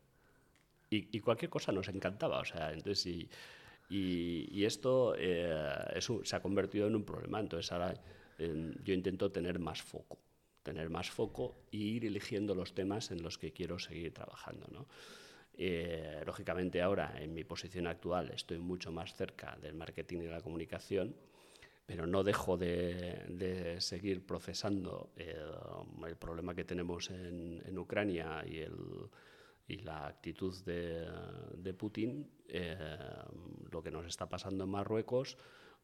Y, 0.89 1.21
cualquier 1.21 1.51
cosa 1.51 1.73
nos 1.73 1.89
encantaba. 1.89 2.39
O 2.39 2.45
sea, 2.45 2.73
entonces, 2.73 3.01
si, 3.01 3.29
y, 3.89 4.65
esto 4.65 5.15
eh, 5.17 6.01
se 6.23 6.37
ha 6.37 6.41
convertido 6.41 6.87
en 6.87 6.97
un 6.97 7.05
problema. 7.05 7.41
Entonces 7.41 7.71
ahora 7.73 7.95
yo 8.39 8.93
intento 8.93 9.31
tener 9.31 9.59
más 9.59 9.83
foco, 9.83 10.19
tener 10.63 10.91
más 10.91 11.11
foco 11.11 11.57
e 11.73 11.77
ir 11.77 12.05
eligiendo 12.05 12.55
los 12.55 12.75
temas 12.75 13.11
en 13.11 13.23
los 13.23 13.39
que 13.39 13.53
quiero 13.53 13.79
seguir 13.79 14.13
trabajando. 14.13 14.67
¿no? 14.71 14.87
Eh, 15.57 16.23
lógicamente 16.27 16.83
ahora, 16.83 17.15
en 17.19 17.33
mi 17.33 17.45
posición 17.45 17.87
actual, 17.87 18.31
estoy 18.31 18.59
mucho 18.59 18.93
más 18.93 19.15
cerca 19.15 19.57
del 19.61 19.75
marketing 19.75 20.19
y 20.23 20.27
la 20.27 20.41
comunicación, 20.41 21.17
pero 21.87 22.07
no 22.07 22.25
dejo 22.25 22.59
de, 22.59 23.77
seguir 23.79 24.27
procesando 24.27 25.13
eh, 25.17 25.37
el 26.07 26.17
problema 26.17 26.55
que 26.55 26.65
tenemos 26.65 27.11
en, 27.11 27.63
en 27.65 27.79
Ucrania 27.79 28.45
y 28.47 28.59
el 28.59 28.75
y 29.69 29.79
la 29.79 30.07
actitud 30.07 30.55
de, 30.65 31.75
Putin, 31.75 32.31
eh, 32.49 32.77
lo 33.71 33.83
que 33.83 33.91
nos 33.91 34.07
está 34.07 34.29
pasando 34.29 34.65
en 34.65 34.71
Marruecos 34.71 35.37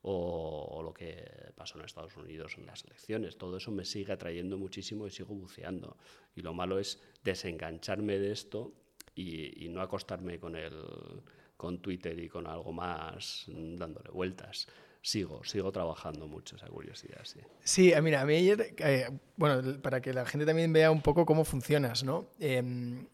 o, 0.03 0.80
lo 0.83 0.93
que 0.93 1.53
pasó 1.57 1.78
en 1.78 1.85
Estados 1.85 2.16
Unidos 2.16 2.57
en 2.59 2.66
las 2.66 2.85
elecciones. 2.85 3.37
Todo 3.37 3.57
eso 3.57 3.70
me 3.70 3.85
sigue 3.85 4.12
atrayendo 4.12 4.59
muchísimo 4.59 5.07
y 5.07 5.11
sigo 5.11 5.35
buceando. 5.35 5.97
Y 6.35 6.43
lo 6.43 6.55
malo 6.55 6.78
es 6.78 7.01
desengancharme 7.24 8.18
de 8.18 8.33
esto 8.33 8.72
y, 9.14 9.68
no 9.68 9.80
acostarme 9.80 10.39
con, 10.39 10.57
el, 10.57 11.22
con 11.57 11.80
Twitter 11.80 12.18
y 12.18 12.28
con 12.28 12.47
algo 12.47 12.72
más 12.72 13.47
dándole 13.49 14.11
vueltas 14.11 14.68
sigo, 15.03 15.43
sigo 15.45 15.72
trabajando 15.72 16.28
mucho 16.28 16.57
esa 16.57 16.68
curiosidad, 16.68 17.20
sí. 17.24 17.41
Sí, 17.64 17.93
mira, 18.01 18.22
a 18.22 18.24
mí 18.24 18.37
ayer, 18.37 18.74
eh, 18.78 19.11
bueno, 19.37 19.80
para 19.83 20.01
que 20.01 20.12
la 20.12 20.24
gente 20.24 20.47
también 20.47 20.72
vea 20.72 20.91
un 20.91 21.03
poco 21.03 21.26
cómo 21.26 21.45
funcionas, 21.45 22.05
¿no? 22.05 22.28
Em, 22.39 23.07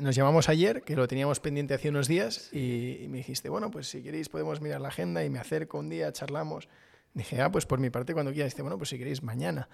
nos 0.00 0.14
llamamos 0.14 0.48
ayer, 0.48 0.82
que 0.82 0.96
lo 0.96 1.06
teníamos 1.08 1.40
pendiente 1.40 1.74
hace 1.74 1.88
unos 1.88 2.08
días, 2.08 2.52
y, 2.52 3.06
me 3.08 3.18
dijiste, 3.18 3.48
bueno, 3.48 3.70
pues 3.70 3.88
si 3.88 4.02
queréis 4.02 4.28
podemos 4.28 4.60
mirar 4.60 4.80
la 4.80 4.88
agenda 4.88 5.24
y 5.24 5.30
me 5.30 5.38
acerco 5.38 5.78
un 5.78 5.88
día, 5.88 6.12
charlamos. 6.12 6.68
Dije, 7.14 7.40
ah, 7.40 7.50
pues 7.50 7.64
por 7.64 7.78
mi 7.78 7.88
parte 7.88 8.12
cuando 8.12 8.32
quieras. 8.32 8.52
Dice, 8.52 8.62
bueno, 8.62 8.76
pues 8.76 8.90
si 8.90 8.98
queréis 8.98 9.22
mañana. 9.22 9.68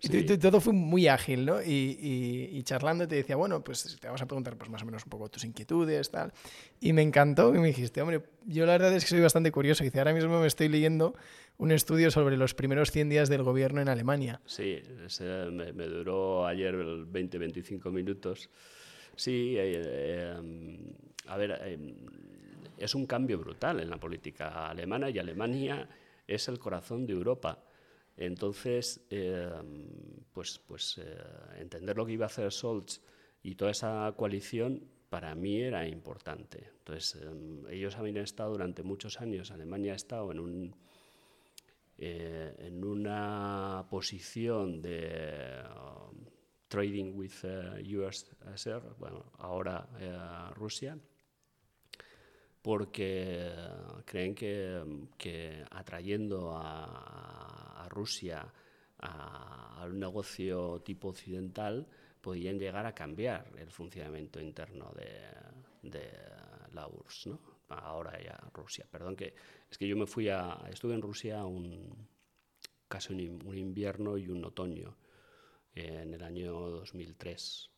Y 0.00 0.08
todo 0.38 0.60
fue 0.60 0.74
muy 0.74 1.08
ágil, 1.08 1.46
¿no? 1.46 1.62
Y, 1.62 2.62
charlando 2.64 3.08
te 3.08 3.16
decía, 3.16 3.36
bueno, 3.36 3.64
pues 3.64 3.98
te 3.98 4.06
vamos 4.06 4.20
a 4.20 4.26
preguntar 4.26 4.56
pues 4.56 4.70
más 4.70 4.82
o 4.82 4.86
menos 4.86 5.04
un 5.04 5.10
poco 5.10 5.28
tus 5.30 5.44
inquietudes, 5.44 6.10
tal. 6.10 6.32
Y 6.80 6.92
me 6.92 7.02
encantó 7.02 7.54
y 7.54 7.58
me 7.58 7.68
dijiste, 7.68 8.02
hombre, 8.02 8.22
yo 8.44 8.66
la 8.66 8.72
verdad 8.72 8.94
es 8.94 9.04
que 9.04 9.10
soy 9.10 9.20
bastante 9.20 9.50
curioso. 9.50 9.82
Y 9.84 9.86
dice, 9.86 9.98
ahora 9.98 10.12
mismo 10.12 10.38
me 10.38 10.46
estoy 10.46 10.68
leyendo 10.68 11.14
un 11.56 11.72
estudio 11.72 12.10
sobre 12.10 12.36
los 12.36 12.54
primeros 12.54 12.90
100 12.90 13.08
días 13.08 13.28
del 13.28 13.42
gobierno 13.42 13.80
en 13.80 13.88
Alemania. 13.88 14.40
Sí, 14.44 14.82
me, 15.50 15.86
duró 15.86 16.46
ayer 16.46 16.74
20-25 16.74 17.90
minutos. 17.90 18.50
Sí, 19.16 19.56
eh, 19.56 19.82
eh, 19.82 20.36
a 21.26 21.36
ver, 21.38 21.58
eh, 21.62 21.94
es 22.76 22.94
un 22.94 23.06
cambio 23.06 23.38
brutal 23.38 23.80
en 23.80 23.88
la 23.88 23.98
política 23.98 24.68
alemana 24.68 25.08
y 25.08 25.18
Alemania 25.18 25.88
es 26.26 26.48
el 26.48 26.58
corazón 26.58 27.06
de 27.06 27.14
Europa. 27.14 27.58
Entonces, 28.18 29.00
pues, 30.32 30.58
pues 30.66 31.00
entender 31.58 31.96
lo 31.96 32.06
que 32.06 32.12
iba 32.12 32.24
a 32.24 32.28
hacer 32.28 32.50
Scholz 32.50 33.02
y 33.42 33.54
toda 33.54 33.70
esa 33.72 34.12
coalición 34.16 34.82
para 35.10 35.34
mí 35.34 35.60
era 35.60 35.86
importante. 35.86 36.70
Entonces, 36.78 37.20
ellos 37.68 37.96
habían 37.96 38.16
estado 38.18 38.52
durante 38.52 38.82
muchos 38.82 39.20
años, 39.20 39.50
Alemania 39.50 39.92
ha 39.92 39.96
estado 39.96 40.32
en, 40.32 40.40
un, 40.40 40.74
en 41.98 42.84
una 42.84 43.86
posición 43.90 44.80
de 44.80 45.62
trading 46.76 47.16
with 47.16 47.42
USSR, 47.84 48.84
uh, 48.84 48.94
bueno, 48.98 49.24
ahora 49.38 49.88
uh, 49.96 50.52
Rusia, 50.54 50.94
porque 52.60 53.50
creen 54.04 54.34
que, 54.34 55.64
atrayendo 55.70 56.52
a, 56.54 57.88
Rusia 57.88 58.44
a, 58.98 59.86
un 59.88 59.98
negocio 59.98 60.82
tipo 60.84 61.08
occidental 61.08 61.86
podían 62.20 62.58
llegar 62.58 62.84
a 62.84 62.94
cambiar 62.94 63.50
el 63.56 63.70
funcionamiento 63.70 64.38
interno 64.38 64.92
de, 64.92 66.02
la 66.74 66.88
URSS, 66.88 67.28
¿no? 67.28 67.40
ahora 67.70 68.22
ya 68.22 68.38
Rusia. 68.52 68.84
Perdón, 68.90 69.16
que 69.16 69.32
es 69.70 69.78
que 69.78 69.88
yo 69.88 69.96
me 69.96 70.06
fui 70.06 70.28
a, 70.28 70.60
estuve 70.70 70.92
en 70.92 71.00
Rusia 71.00 71.42
un, 71.46 72.06
casi 72.86 73.14
un 73.14 73.56
invierno 73.56 74.18
y 74.18 74.28
un 74.28 74.44
otoño 74.44 74.94
en 75.76 76.14
el 76.14 76.22
año 76.22 76.52
2003, 76.52 77.70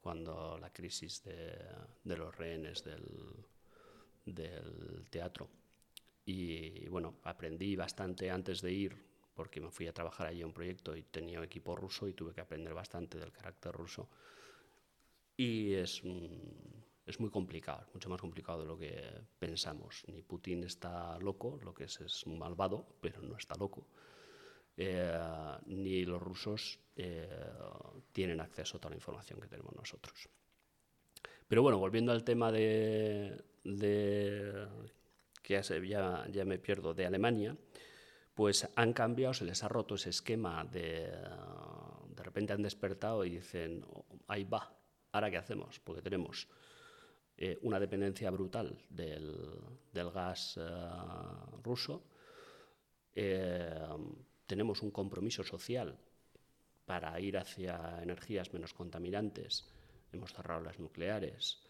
cuando 0.00 0.58
la 0.58 0.70
crisis 0.70 1.24
de, 1.24 1.56
los 2.04 2.36
rehenes 2.36 2.84
del, 2.84 3.08
teatro. 5.10 5.48
Y 6.26 6.86
bueno, 6.88 7.14
aprendí 7.24 7.74
bastante 7.76 8.30
antes 8.30 8.60
de 8.60 8.72
ir, 8.72 8.96
porque 9.34 9.60
me 9.60 9.70
fui 9.70 9.86
a 9.86 9.94
trabajar 9.94 10.26
allí 10.26 10.42
a 10.42 10.46
un 10.46 10.52
proyecto 10.52 10.94
y 10.96 11.02
tenía 11.02 11.38
un 11.38 11.44
equipo 11.44 11.74
ruso 11.74 12.08
y 12.08 12.12
tuve 12.12 12.34
que 12.34 12.40
aprender 12.40 12.74
bastante 12.74 13.18
del 13.18 13.32
carácter 13.32 13.72
ruso. 13.72 14.08
Y 15.36 15.74
es, 15.74 16.02
es 17.06 17.20
muy 17.20 17.30
complicado, 17.30 17.86
mucho 17.94 18.10
más 18.10 18.20
complicado 18.20 18.60
de 18.60 18.66
lo 18.66 18.78
que 18.78 19.02
pensamos. 19.38 20.04
Ni 20.08 20.22
Putin 20.22 20.64
está 20.64 21.18
loco, 21.20 21.58
lo 21.62 21.72
que 21.72 21.84
es 21.84 22.00
es 22.00 22.26
malvado, 22.26 22.86
pero 23.00 23.22
no 23.22 23.36
está 23.36 23.54
loco. 23.54 23.86
Eh, 24.78 25.18
ni 25.66 26.04
los 26.04 26.20
rusos 26.20 26.78
eh, 26.96 27.28
tienen 28.12 28.40
acceso 28.40 28.76
a 28.76 28.80
toda 28.80 28.90
la 28.90 28.96
información 28.96 29.40
que 29.40 29.48
tenemos 29.48 29.74
nosotros. 29.74 30.28
Pero 31.48 31.62
bueno, 31.62 31.78
volviendo 31.78 32.12
al 32.12 32.24
tema 32.24 32.52
de, 32.52 33.42
que 35.42 35.62
ya, 35.88 36.44
me 36.44 36.58
pierdo, 36.58 36.92
de 36.92 37.06
Alemania, 37.06 37.56
pues 38.34 38.68
han 38.74 38.92
cambiado, 38.92 39.32
se 39.32 39.44
les 39.44 39.62
ha 39.62 39.68
roto 39.68 39.94
ese 39.94 40.10
esquema 40.10 40.64
de, 40.64 41.10
de 42.16 42.22
repente 42.22 42.52
han 42.52 42.62
despertado 42.62 43.24
y 43.24 43.30
dicen, 43.30 43.84
ahí 44.26 44.44
va, 44.44 44.74
ahora 45.12 45.30
qué 45.30 45.36
hacemos, 45.36 45.78
porque 45.80 46.02
tenemos 46.02 46.48
eh, 47.38 47.58
una 47.62 47.78
dependencia 47.78 48.30
brutal 48.30 48.76
del, 48.88 49.60
gas 50.12 50.58
eh, 50.60 50.88
ruso, 51.62 52.02
tenemos 54.46 54.82
un 54.82 54.90
compromiso 54.90 55.42
social 55.44 55.98
para 56.84 57.18
ir 57.20 57.36
hacia 57.36 58.00
energías 58.02 58.52
menos 58.52 58.72
contaminantes, 58.72 59.68
hemos 60.12 60.32
cerrado 60.32 60.62
las 60.62 60.78
nucleares, 60.78 61.62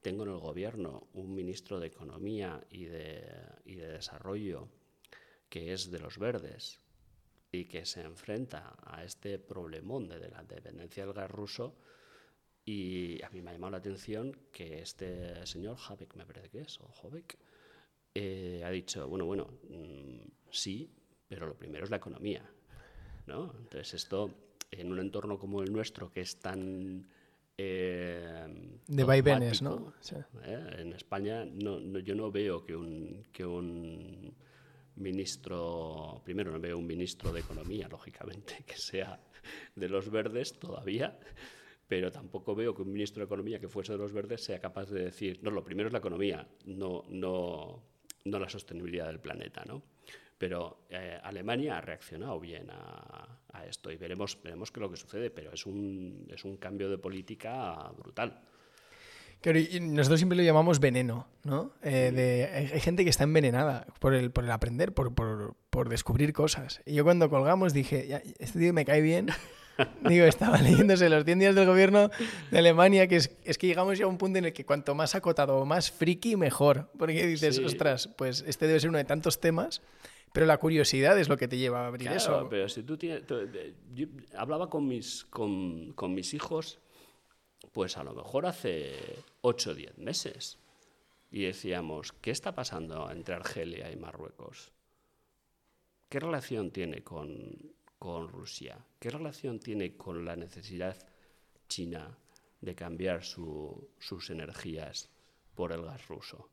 tengo 0.00 0.24
en 0.24 0.30
el 0.30 0.38
gobierno 0.38 1.08
un 1.12 1.34
ministro 1.34 1.78
de 1.78 1.86
Economía 1.86 2.64
y 2.70 2.84
de, 2.84 3.24
y 3.64 3.76
de 3.76 3.88
Desarrollo 3.88 4.68
que 5.48 5.72
es 5.72 5.90
de 5.90 6.00
los 6.00 6.18
verdes 6.18 6.80
y 7.52 7.66
que 7.66 7.86
se 7.86 8.00
enfrenta 8.00 8.76
a 8.82 9.04
este 9.04 9.38
problemón 9.38 10.08
de 10.08 10.28
la 10.28 10.42
dependencia 10.42 11.04
del 11.04 11.14
gas 11.14 11.30
ruso, 11.30 11.76
y 12.64 13.22
a 13.22 13.30
mí 13.30 13.40
me 13.40 13.50
ha 13.50 13.52
llamado 13.52 13.72
la 13.72 13.78
atención 13.78 14.36
que 14.50 14.80
este 14.80 15.46
señor, 15.46 15.76
Habeck 15.88 16.16
me 16.16 16.26
parece 16.26 16.48
que 16.48 16.62
es, 16.62 16.80
o 16.80 16.92
Habeck, 17.02 17.38
eh, 18.14 18.62
ha 18.64 18.70
dicho, 18.70 19.06
bueno, 19.06 19.26
bueno, 19.26 19.46
mm, 19.68 20.26
sí, 20.50 20.90
pero 21.34 21.48
lo 21.48 21.54
primero 21.54 21.82
es 21.82 21.90
la 21.90 21.96
economía. 21.96 22.48
¿no? 23.26 23.52
Entonces 23.58 23.94
esto, 23.94 24.30
en 24.70 24.92
un 24.92 25.00
entorno 25.00 25.36
como 25.36 25.62
el 25.62 25.72
nuestro, 25.72 26.12
que 26.12 26.20
es 26.20 26.38
tan... 26.38 27.08
Eh, 27.58 28.78
de 28.86 29.04
vaivenes, 29.04 29.60
¿no? 29.60 29.94
¿eh? 30.44 30.76
En 30.78 30.92
España 30.92 31.44
no, 31.44 31.80
yo 31.98 32.14
no 32.14 32.30
veo 32.30 32.64
que 32.64 32.76
un, 32.76 33.24
que 33.32 33.44
un 33.44 34.32
ministro, 34.94 36.22
primero 36.24 36.52
no 36.52 36.60
veo 36.60 36.78
un 36.78 36.86
ministro 36.86 37.32
de 37.32 37.40
Economía, 37.40 37.88
lógicamente, 37.88 38.62
que 38.66 38.76
sea 38.76 39.20
de 39.74 39.88
los 39.88 40.08
verdes 40.10 40.56
todavía, 40.60 41.18
pero 41.88 42.12
tampoco 42.12 42.54
veo 42.54 42.76
que 42.76 42.82
un 42.82 42.92
ministro 42.92 43.22
de 43.22 43.26
Economía 43.26 43.58
que 43.58 43.68
fuese 43.68 43.92
de 43.92 43.98
los 43.98 44.12
verdes 44.12 44.44
sea 44.44 44.60
capaz 44.60 44.88
de 44.88 45.06
decir, 45.06 45.40
no, 45.42 45.50
lo 45.50 45.64
primero 45.64 45.88
es 45.88 45.92
la 45.92 45.98
economía, 45.98 46.46
no, 46.64 47.02
no, 47.08 47.82
no 48.24 48.38
la 48.38 48.48
sostenibilidad 48.48 49.06
del 49.08 49.18
planeta, 49.18 49.64
¿no? 49.66 49.82
Pero 50.38 50.86
eh, 50.90 51.18
Alemania 51.22 51.78
ha 51.78 51.80
reaccionado 51.80 52.38
bien 52.40 52.68
a, 52.70 53.38
a, 53.52 53.66
esto 53.66 53.90
y 53.90 53.96
veremos, 53.96 54.38
veremos 54.42 54.70
qué 54.70 54.80
es 54.80 54.82
lo 54.82 54.90
que 54.90 54.96
sucede, 54.96 55.30
pero 55.30 55.52
es 55.52 55.64
un, 55.64 56.26
es 56.28 56.44
un 56.44 56.56
cambio 56.56 56.90
de 56.90 56.98
política 56.98 57.92
brutal. 57.96 58.40
Claro, 59.40 59.58
y 59.58 59.78
nosotros 59.80 60.20
siempre 60.20 60.36
lo 60.36 60.42
llamamos 60.42 60.80
veneno, 60.80 61.28
¿no? 61.42 61.72
Eh, 61.82 62.10
de, 62.12 62.70
hay, 62.72 62.80
gente 62.80 63.04
que 63.04 63.10
está 63.10 63.24
envenenada 63.24 63.86
por 64.00 64.14
el, 64.14 64.30
por 64.30 64.44
el 64.44 64.50
aprender, 64.50 64.94
por, 64.94 65.14
por, 65.14 65.54
por 65.70 65.90
descubrir 65.90 66.32
cosas. 66.32 66.80
Y 66.86 66.94
yo 66.94 67.04
cuando 67.04 67.28
colgamos 67.28 67.74
dije, 67.74 68.08
ya, 68.08 68.22
este 68.38 68.58
tío 68.58 68.72
me 68.72 68.86
cae 68.86 69.02
bien, 69.02 69.28
Digo, 70.08 70.26
estaba 70.26 70.58
leyéndose 70.58 71.08
los 71.08 71.24
100 71.24 71.38
días 71.38 71.54
del 71.54 71.66
gobierno 71.66 72.10
de 72.50 72.58
Alemania, 72.58 73.06
que 73.06 73.16
es, 73.16 73.30
es, 73.44 73.58
que 73.58 73.66
llegamos 73.66 73.98
ya 73.98 74.04
a 74.04 74.08
un 74.08 74.18
punto 74.18 74.38
en 74.38 74.46
el 74.46 74.52
que 74.52 74.64
cuanto 74.64 74.94
más 74.94 75.14
acotado 75.14 75.56
o 75.56 75.64
más 75.64 75.90
friki, 75.90 76.36
mejor. 76.36 76.90
Porque 76.98 77.26
dices, 77.26 77.58
ostras, 77.58 78.08
pues 78.16 78.44
este 78.46 78.66
debe 78.66 78.80
ser 78.80 78.90
uno 78.90 78.98
de 78.98 79.04
tantos 79.04 79.40
temas, 79.40 79.82
pero 80.34 80.44
la 80.44 80.58
curiosidad 80.58 81.18
es 81.18 81.30
lo 81.30 81.38
que 81.38 81.48
te 81.48 81.56
lleva 81.56 81.84
a 81.84 81.86
abrir 81.86 82.08
claro, 82.08 82.16
eso. 82.16 82.48
pero 82.50 82.68
si 82.68 82.82
tú 82.82 82.98
tienes... 82.98 83.22
yo 83.94 84.06
hablaba 84.36 84.68
con 84.68 84.86
mis, 84.86 85.24
con, 85.30 85.94
con 85.94 86.12
mis 86.12 86.34
hijos, 86.34 86.78
pues 87.72 87.96
a 87.96 88.04
lo 88.04 88.12
mejor 88.12 88.44
hace 88.44 89.22
8 89.40 89.70
o 89.70 89.74
10 89.74 89.98
meses, 89.98 90.58
y 91.30 91.44
decíamos, 91.44 92.12
¿qué 92.12 92.30
está 92.30 92.52
pasando 92.54 93.10
entre 93.10 93.36
Argelia 93.36 93.90
y 93.90 93.96
Marruecos? 93.96 94.72
¿Qué 96.10 96.20
relación 96.20 96.70
tiene 96.70 97.02
con 97.02 97.74
con 98.04 98.28
Rusia? 98.28 98.76
¿Qué 98.98 99.08
relación 99.08 99.58
tiene 99.60 99.96
con 99.96 100.26
la 100.26 100.36
necesidad 100.36 100.94
china 101.68 102.18
de 102.60 102.74
cambiar 102.74 103.24
sus 103.24 104.28
energías 104.28 105.08
por 105.54 105.72
el 105.72 105.86
gas 105.86 106.06
ruso? 106.08 106.50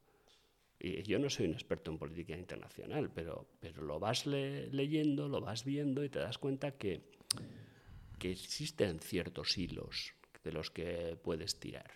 Y 0.84 1.04
yo 1.04 1.20
no 1.20 1.30
soy 1.30 1.46
un 1.46 1.54
experto 1.54 1.92
en 1.92 2.00
política 2.00 2.36
internacional, 2.36 3.12
pero, 3.14 3.48
pero 3.60 3.84
lo 3.84 4.00
vas 4.00 4.26
leyendo, 4.26 5.30
lo 5.30 5.40
vas 5.40 5.64
viendo 5.64 6.04
y 6.04 6.10
te 6.10 6.18
das 6.18 6.40
cuenta 6.40 6.72
que, 6.72 7.02
que 8.18 8.32
existen 8.32 9.00
ciertos 9.00 9.58
hilos 9.58 10.16
de 10.44 10.52
los 10.52 10.72
que 10.72 11.18
puedes 11.22 11.60
tirar. 11.60 11.92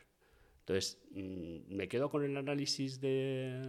Entonces, 0.59 0.99
mm, 1.11 1.75
me 1.75 1.88
quedo 1.88 2.09
con 2.09 2.23
el 2.23 2.38
análisis 2.38 2.99
de, 2.99 3.59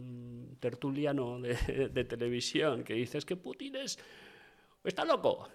mm, 0.00 0.56
tertuliano 0.60 1.40
de, 1.40 1.88
de, 1.90 2.04
televisión 2.04 2.84
que 2.84 2.94
dices 2.94 3.26
que 3.26 3.36
Putin 3.36 3.76
es 3.76 3.98
está 4.82 5.04
loco. 5.04 5.48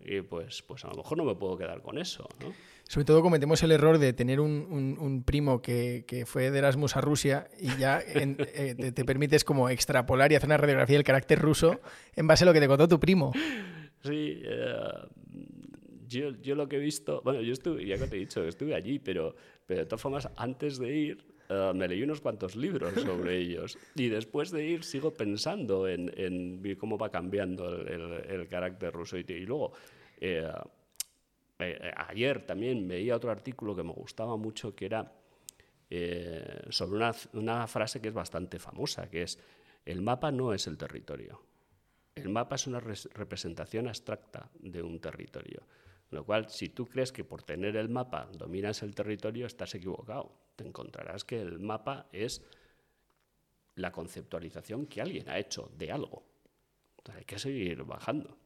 Y 0.00 0.20
pues, 0.22 0.62
pues 0.62 0.84
a 0.84 0.88
lo 0.88 0.96
mejor 0.96 1.18
no 1.18 1.24
me 1.24 1.34
puedo 1.34 1.56
quedar 1.56 1.80
con 1.82 1.98
eso. 1.98 2.28
¿no? 2.40 2.52
Sobre 2.84 3.04
todo 3.04 3.22
cometemos 3.22 3.62
el 3.62 3.70
error 3.70 3.98
de 3.98 4.12
tener 4.12 4.40
un, 4.40 4.96
un, 4.98 5.22
primo 5.22 5.62
que, 5.62 6.04
que, 6.06 6.26
fue 6.26 6.50
de 6.50 6.58
Erasmus 6.58 6.96
a 6.96 7.00
Rusia 7.00 7.48
y 7.60 7.76
ya 7.76 8.00
eh, 8.06 8.74
te, 8.76 8.92
te, 8.92 9.04
permites 9.04 9.44
como 9.44 9.68
extrapolar 9.68 10.32
y 10.32 10.34
hacer 10.34 10.48
una 10.48 10.56
radiografía 10.56 10.96
del 10.96 11.04
carácter 11.04 11.38
ruso 11.38 11.80
en 12.16 12.26
base 12.26 12.44
a 12.44 12.46
lo 12.46 12.52
que 12.52 12.60
te 12.60 12.68
contó 12.68 12.88
tu 12.88 12.98
primo. 12.98 13.32
Sí, 14.02 14.42
eh, 14.44 14.74
yo, 16.08 16.30
yo, 16.42 16.54
lo 16.56 16.68
que 16.68 16.76
he 16.76 16.80
visto, 16.80 17.22
bueno, 17.22 17.40
yo 17.40 17.52
estuve, 17.52 17.86
ya 17.86 17.96
que 17.96 18.06
te 18.06 18.16
he 18.16 18.20
dicho, 18.20 18.44
estuve 18.44 18.74
allí, 18.74 18.98
pero, 18.98 19.34
pero 19.64 19.80
de 19.80 19.86
todas 19.86 20.02
formas, 20.02 20.28
antes 20.36 20.78
de 20.78 20.94
ir, 20.94 21.31
eh, 21.52 21.72
me 21.74 21.86
leí 21.86 22.02
unos 22.02 22.20
cuantos 22.20 22.56
libros 22.56 22.94
sobre 22.94 23.36
ellos 23.36 23.78
y 23.94 24.08
después 24.08 24.50
de 24.50 24.64
ir 24.64 24.84
sigo 24.84 25.12
pensando 25.12 25.86
en, 25.86 26.62
cómo 26.78 26.96
va 26.96 27.10
cambiando 27.10 27.68
el, 27.82 28.48
carácter 28.48 28.92
ruso. 28.92 29.18
Y, 29.18 29.24
luego, 29.40 29.72
eh, 30.18 30.50
eh, 31.58 31.92
ayer 32.08 32.46
también 32.46 32.88
veía 32.88 33.16
otro 33.16 33.30
artículo 33.30 33.76
que 33.76 33.82
me 33.82 33.92
gustaba 33.92 34.36
mucho 34.36 34.74
que 34.74 34.86
era 34.86 35.12
sobre 36.70 36.96
una, 36.96 37.14
una 37.34 37.66
frase 37.66 38.00
que 38.00 38.08
es 38.08 38.14
bastante 38.14 38.58
famosa, 38.58 39.10
que 39.10 39.24
es, 39.24 39.38
el 39.84 40.00
mapa 40.00 40.32
no 40.32 40.54
es 40.54 40.66
el 40.66 40.78
territorio. 40.78 41.42
El 42.14 42.30
mapa 42.30 42.56
es 42.56 42.66
una 42.66 42.80
representación 42.80 43.88
abstracta 43.88 44.48
de 44.58 44.82
un 44.82 45.00
territorio. 45.00 45.62
Lo 46.12 46.24
cual, 46.24 46.48
si 46.50 46.68
tú 46.68 46.86
crees 46.86 47.10
que 47.10 47.24
por 47.24 47.42
tener 47.42 47.74
el 47.76 47.88
mapa 47.88 48.28
dominas 48.32 48.82
el 48.82 48.94
territorio, 48.94 49.46
estás 49.46 49.74
equivocado 49.74 50.42
te 50.56 50.66
encontrarás 50.66 51.24
que 51.24 51.40
el 51.40 51.58
mapa 51.58 52.06
es 52.12 52.42
la 53.74 53.92
conceptualización 53.92 54.86
que 54.86 55.00
alguien 55.00 55.28
ha 55.28 55.38
hecho 55.38 55.70
de 55.76 55.92
algo. 55.92 56.24
hay 57.14 57.24
que 57.24 57.38
seguir 57.38 57.82
bajando. 57.84 58.36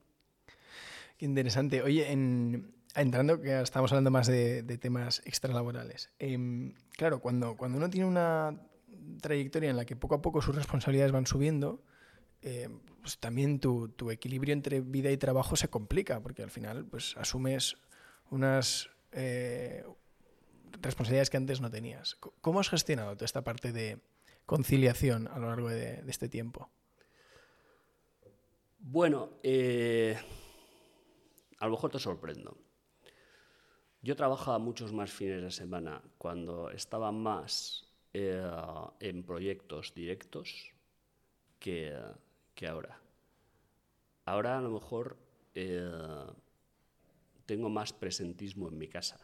Qué 1.18 1.24
interesante. 1.24 1.82
Oye, 1.82 2.10
entrando, 2.10 3.40
que 3.40 3.60
estamos 3.60 3.90
hablando 3.92 4.10
más 4.10 4.26
de, 4.26 4.62
temas 4.78 5.22
extralaborales. 5.24 6.12
Em, 6.18 6.74
claro, 6.92 7.20
cuando, 7.20 7.56
cuando 7.56 7.78
uno 7.78 7.90
tiene 7.90 8.06
una 8.06 8.60
trayectoria 9.20 9.70
en 9.70 9.76
la 9.76 9.84
que 9.84 9.96
poco 9.96 10.14
a 10.14 10.22
poco 10.22 10.42
sus 10.42 10.54
responsabilidades 10.54 11.12
van 11.12 11.26
subiendo, 11.26 11.82
em, 12.46 12.78
pues 13.00 13.18
también 13.18 13.58
tu, 13.58 13.92
equilibrio 14.10 14.52
entre 14.52 14.80
vida 14.80 15.10
y 15.10 15.16
trabajo 15.16 15.56
se 15.56 15.68
complica, 15.68 16.20
porque 16.20 16.44
al 16.44 16.50
final 16.50 16.84
pues, 16.86 17.16
asumes 17.16 17.76
unas, 18.30 18.88
eh, 19.10 19.84
responsabilidades 20.80 21.30
que 21.30 21.36
antes 21.36 21.60
no 21.60 21.70
tenías. 21.70 22.16
¿Cómo 22.40 22.60
has 22.60 22.68
gestionado 22.68 23.14
toda 23.14 23.24
esta 23.24 23.42
parte 23.42 23.72
de 23.72 23.98
conciliación 24.44 25.26
a 25.28 25.38
lo 25.38 25.48
largo 25.48 25.68
de, 25.68 26.04
este 26.06 26.28
tiempo? 26.28 26.70
Bueno, 28.78 29.30
eh, 29.42 30.16
a 31.58 31.64
lo 31.64 31.72
mejor 31.72 31.90
te 31.90 31.98
sorprendo. 31.98 32.56
Yo 34.02 34.14
trabajaba 34.14 34.60
muchos 34.60 34.92
más 34.92 35.10
fines 35.10 35.42
de 35.42 35.50
semana 35.50 36.00
cuando 36.16 36.70
estaba 36.70 37.10
más 37.10 37.92
eh, 38.12 38.40
en 39.00 39.24
proyectos 39.24 39.92
directos 39.94 40.72
que, 41.58 41.92
ahora. 42.64 42.98
Ahora 44.24 44.58
a 44.58 44.60
lo 44.60 44.70
mejor 44.70 45.18
eh, 45.54 45.90
tengo 47.44 47.68
más 47.68 47.92
presentismo 47.92 48.68
en 48.68 48.78
mi 48.78 48.88
casa 48.88 49.18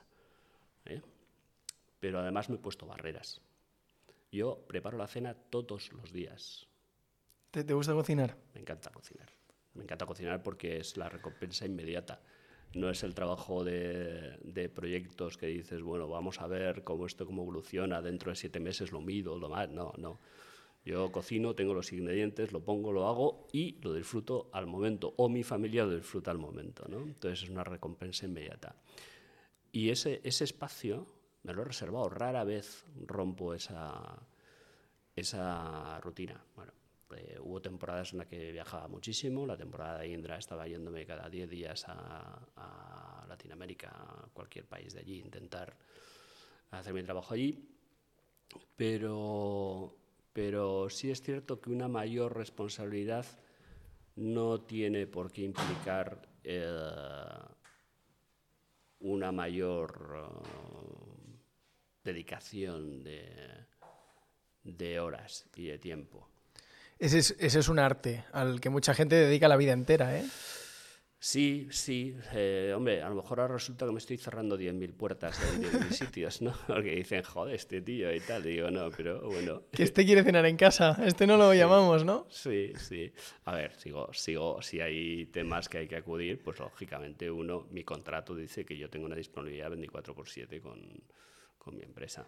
pero 2.03 2.19
además 2.19 2.51
me 2.51 2.57
he 2.57 2.59
puesto 2.59 2.85
barreras. 2.85 3.41
Yo 4.33 4.65
preparo 4.67 4.99
la 4.99 5.07
cena 5.07 5.35
todos 5.35 5.93
los 5.93 6.13
días. 6.13 6.67
¿Te, 7.53 7.63
gusta 7.73 7.93
cocinar? 7.93 8.37
Me 8.55 8.61
encanta 8.61 8.91
cocinar. 8.91 9.29
Me 9.75 9.85
encanta 9.85 10.05
cocinar 10.05 10.43
porque 10.43 10.79
es 10.79 10.97
la 10.97 11.09
recompensa 11.09 11.65
inmediata. 11.65 12.21
No 12.75 12.91
es 12.91 13.05
el 13.05 13.15
trabajo 13.15 13.63
de, 13.63 14.37
de, 14.43 14.69
proyectos 14.69 15.39
que 15.39 15.47
dices, 15.47 15.81
bueno, 15.83 16.09
vamos 16.09 16.41
a 16.41 16.49
ver 16.49 16.83
cómo 16.83 17.07
esto 17.07 17.25
cómo 17.25 17.43
evoluciona, 17.43 18.03
dentro 18.03 18.33
de 18.33 18.37
siete 18.37 18.59
meses 18.59 18.91
lo 18.91 19.01
mido, 19.01 19.39
lo 19.39 19.49
más. 19.49 19.69
No, 19.69 19.93
no. 19.97 20.19
Yo 20.85 21.13
cocino, 21.13 21.55
tengo 21.55 21.75
los 21.75 21.93
ingredientes, 21.93 22.53
lo 22.53 22.65
pongo, 22.65 22.93
lo 22.93 23.07
hago 23.07 23.47
y 23.53 23.79
lo 23.83 23.95
disfruto 23.95 24.51
al 24.53 24.67
momento, 24.67 25.15
o 25.17 25.29
mi 25.29 25.45
familia 25.45 25.85
lo 25.85 25.95
disfruta 25.95 26.31
al 26.31 26.39
momento, 26.39 26.87
¿no? 26.89 26.99
Entonces 26.99 27.45
es 27.45 27.51
una 27.51 27.63
recompensa 27.63 28.27
inmediata. 28.27 28.75
Y 29.71 29.91
ese, 29.91 30.21
ese 30.25 30.45
espacio 30.45 31.07
me 31.45 31.55
lo 31.55 31.63
he 31.63 31.65
reservado, 31.65 32.09
rara 32.09 32.43
vez 32.45 32.85
rompo 33.07 33.55
esa, 33.55 34.19
esa 35.15 36.01
rutina. 36.01 36.45
Bueno, 36.57 36.73
eh, 37.17 37.39
hubo 37.41 37.63
temporadas 37.63 38.13
en 38.13 38.19
las 38.19 38.27
que 38.27 38.51
viajaba 38.51 38.89
muchísimo, 38.89 39.47
la 39.47 39.57
temporada 39.57 40.01
de 40.01 40.09
Indra 40.09 40.37
estaba 40.37 40.67
yéndome 40.67 41.07
cada 41.07 41.29
10 41.29 41.49
días 41.49 41.85
a, 41.87 42.41
a 42.57 43.27
Latinoamérica, 43.29 43.89
a 43.89 44.29
cualquier 44.33 44.67
país 44.67 44.95
de 44.95 45.01
allí, 45.01 45.21
intentar 45.21 45.77
hacer 46.71 46.93
mi 46.93 47.03
trabajo 47.03 47.35
allí, 47.35 47.69
pero, 48.77 49.97
pero 50.33 50.89
sí 50.89 51.11
es 51.11 51.23
cierto 51.23 51.61
que 51.61 51.71
una 51.71 51.89
mayor 51.89 52.37
responsabilidad 52.37 53.27
no 54.17 54.61
tiene 54.61 55.07
por 55.07 55.31
qué 55.33 55.43
implicar 55.43 56.29
eh, 56.45 56.67
una 59.01 59.33
mayor 59.33 60.31
uh, 60.31 61.33
dedicación 62.05 63.03
de, 63.03 63.67
de 64.65 65.01
horas 65.01 65.47
y 65.57 65.67
de 65.67 65.79
tiempo. 65.79 66.29
Ese 66.99 67.19
es, 67.19 67.37
ese 67.39 67.59
es 67.59 67.69
un 67.69 67.79
arte 67.79 68.25
al 68.33 68.61
que 68.61 68.71
mucha 68.71 68.95
gente 68.95 69.17
dedica 69.17 69.49
la 69.49 69.57
vida 69.57 69.73
entera, 69.73 70.17
¿eh? 70.17 70.25
Sí, 71.25 71.69
sí. 71.71 72.17
Eh, 72.33 72.73
hombre, 72.75 73.01
a 73.01 73.09
lo 73.09 73.15
mejor 73.15 73.39
ahora 73.39 73.55
resulta 73.55 73.87
que 73.87 73.93
me 73.93 73.99
estoy 73.99 74.19
cerrando 74.19 74.59
10.000 74.59 74.93
puertas 74.93 75.41
en 75.55 75.63
10.000 75.63 75.91
sitios, 75.93 76.43
¿no? 76.43 76.53
Porque 76.67 76.97
dicen, 76.97 77.23
joder, 77.23 77.55
este 77.55 77.81
tío 77.81 78.13
y 78.13 78.19
tal. 78.19 78.45
Y 78.45 78.55
digo, 78.55 78.73
no, 78.73 78.91
pero 78.91 79.23
bueno. 79.23 79.63
Que 79.71 79.85
este 79.85 80.05
quiere 80.05 80.25
cenar 80.25 80.47
en 80.47 80.57
casa, 80.57 80.99
este 81.07 81.29
no 81.29 81.37
lo 81.37 81.55
llamamos, 81.55 82.05
¿no? 82.05 82.27
Sí, 82.29 82.73
sí. 82.77 83.13
A 83.45 83.55
ver, 83.55 83.73
sigo, 83.79 84.13
sigo, 84.13 84.61
si 84.63 84.81
hay 84.81 85.27
temas 85.27 85.69
que 85.69 85.79
hay 85.79 85.87
que 85.87 85.95
acudir, 85.95 86.43
pues 86.43 86.59
lógicamente 86.59 87.31
uno, 87.31 87.69
mi 87.71 87.85
contrato 87.85 88.35
dice 88.35 88.65
que 88.65 88.77
yo 88.77 88.91
tengo 88.91 89.07
una 89.07 89.15
disponibilidad 89.15 89.71
24 89.71 90.17
por 90.17 90.29
7 90.29 90.61
con, 90.61 91.05
con 91.63 91.77
mi 91.77 91.83
empresa. 91.83 92.27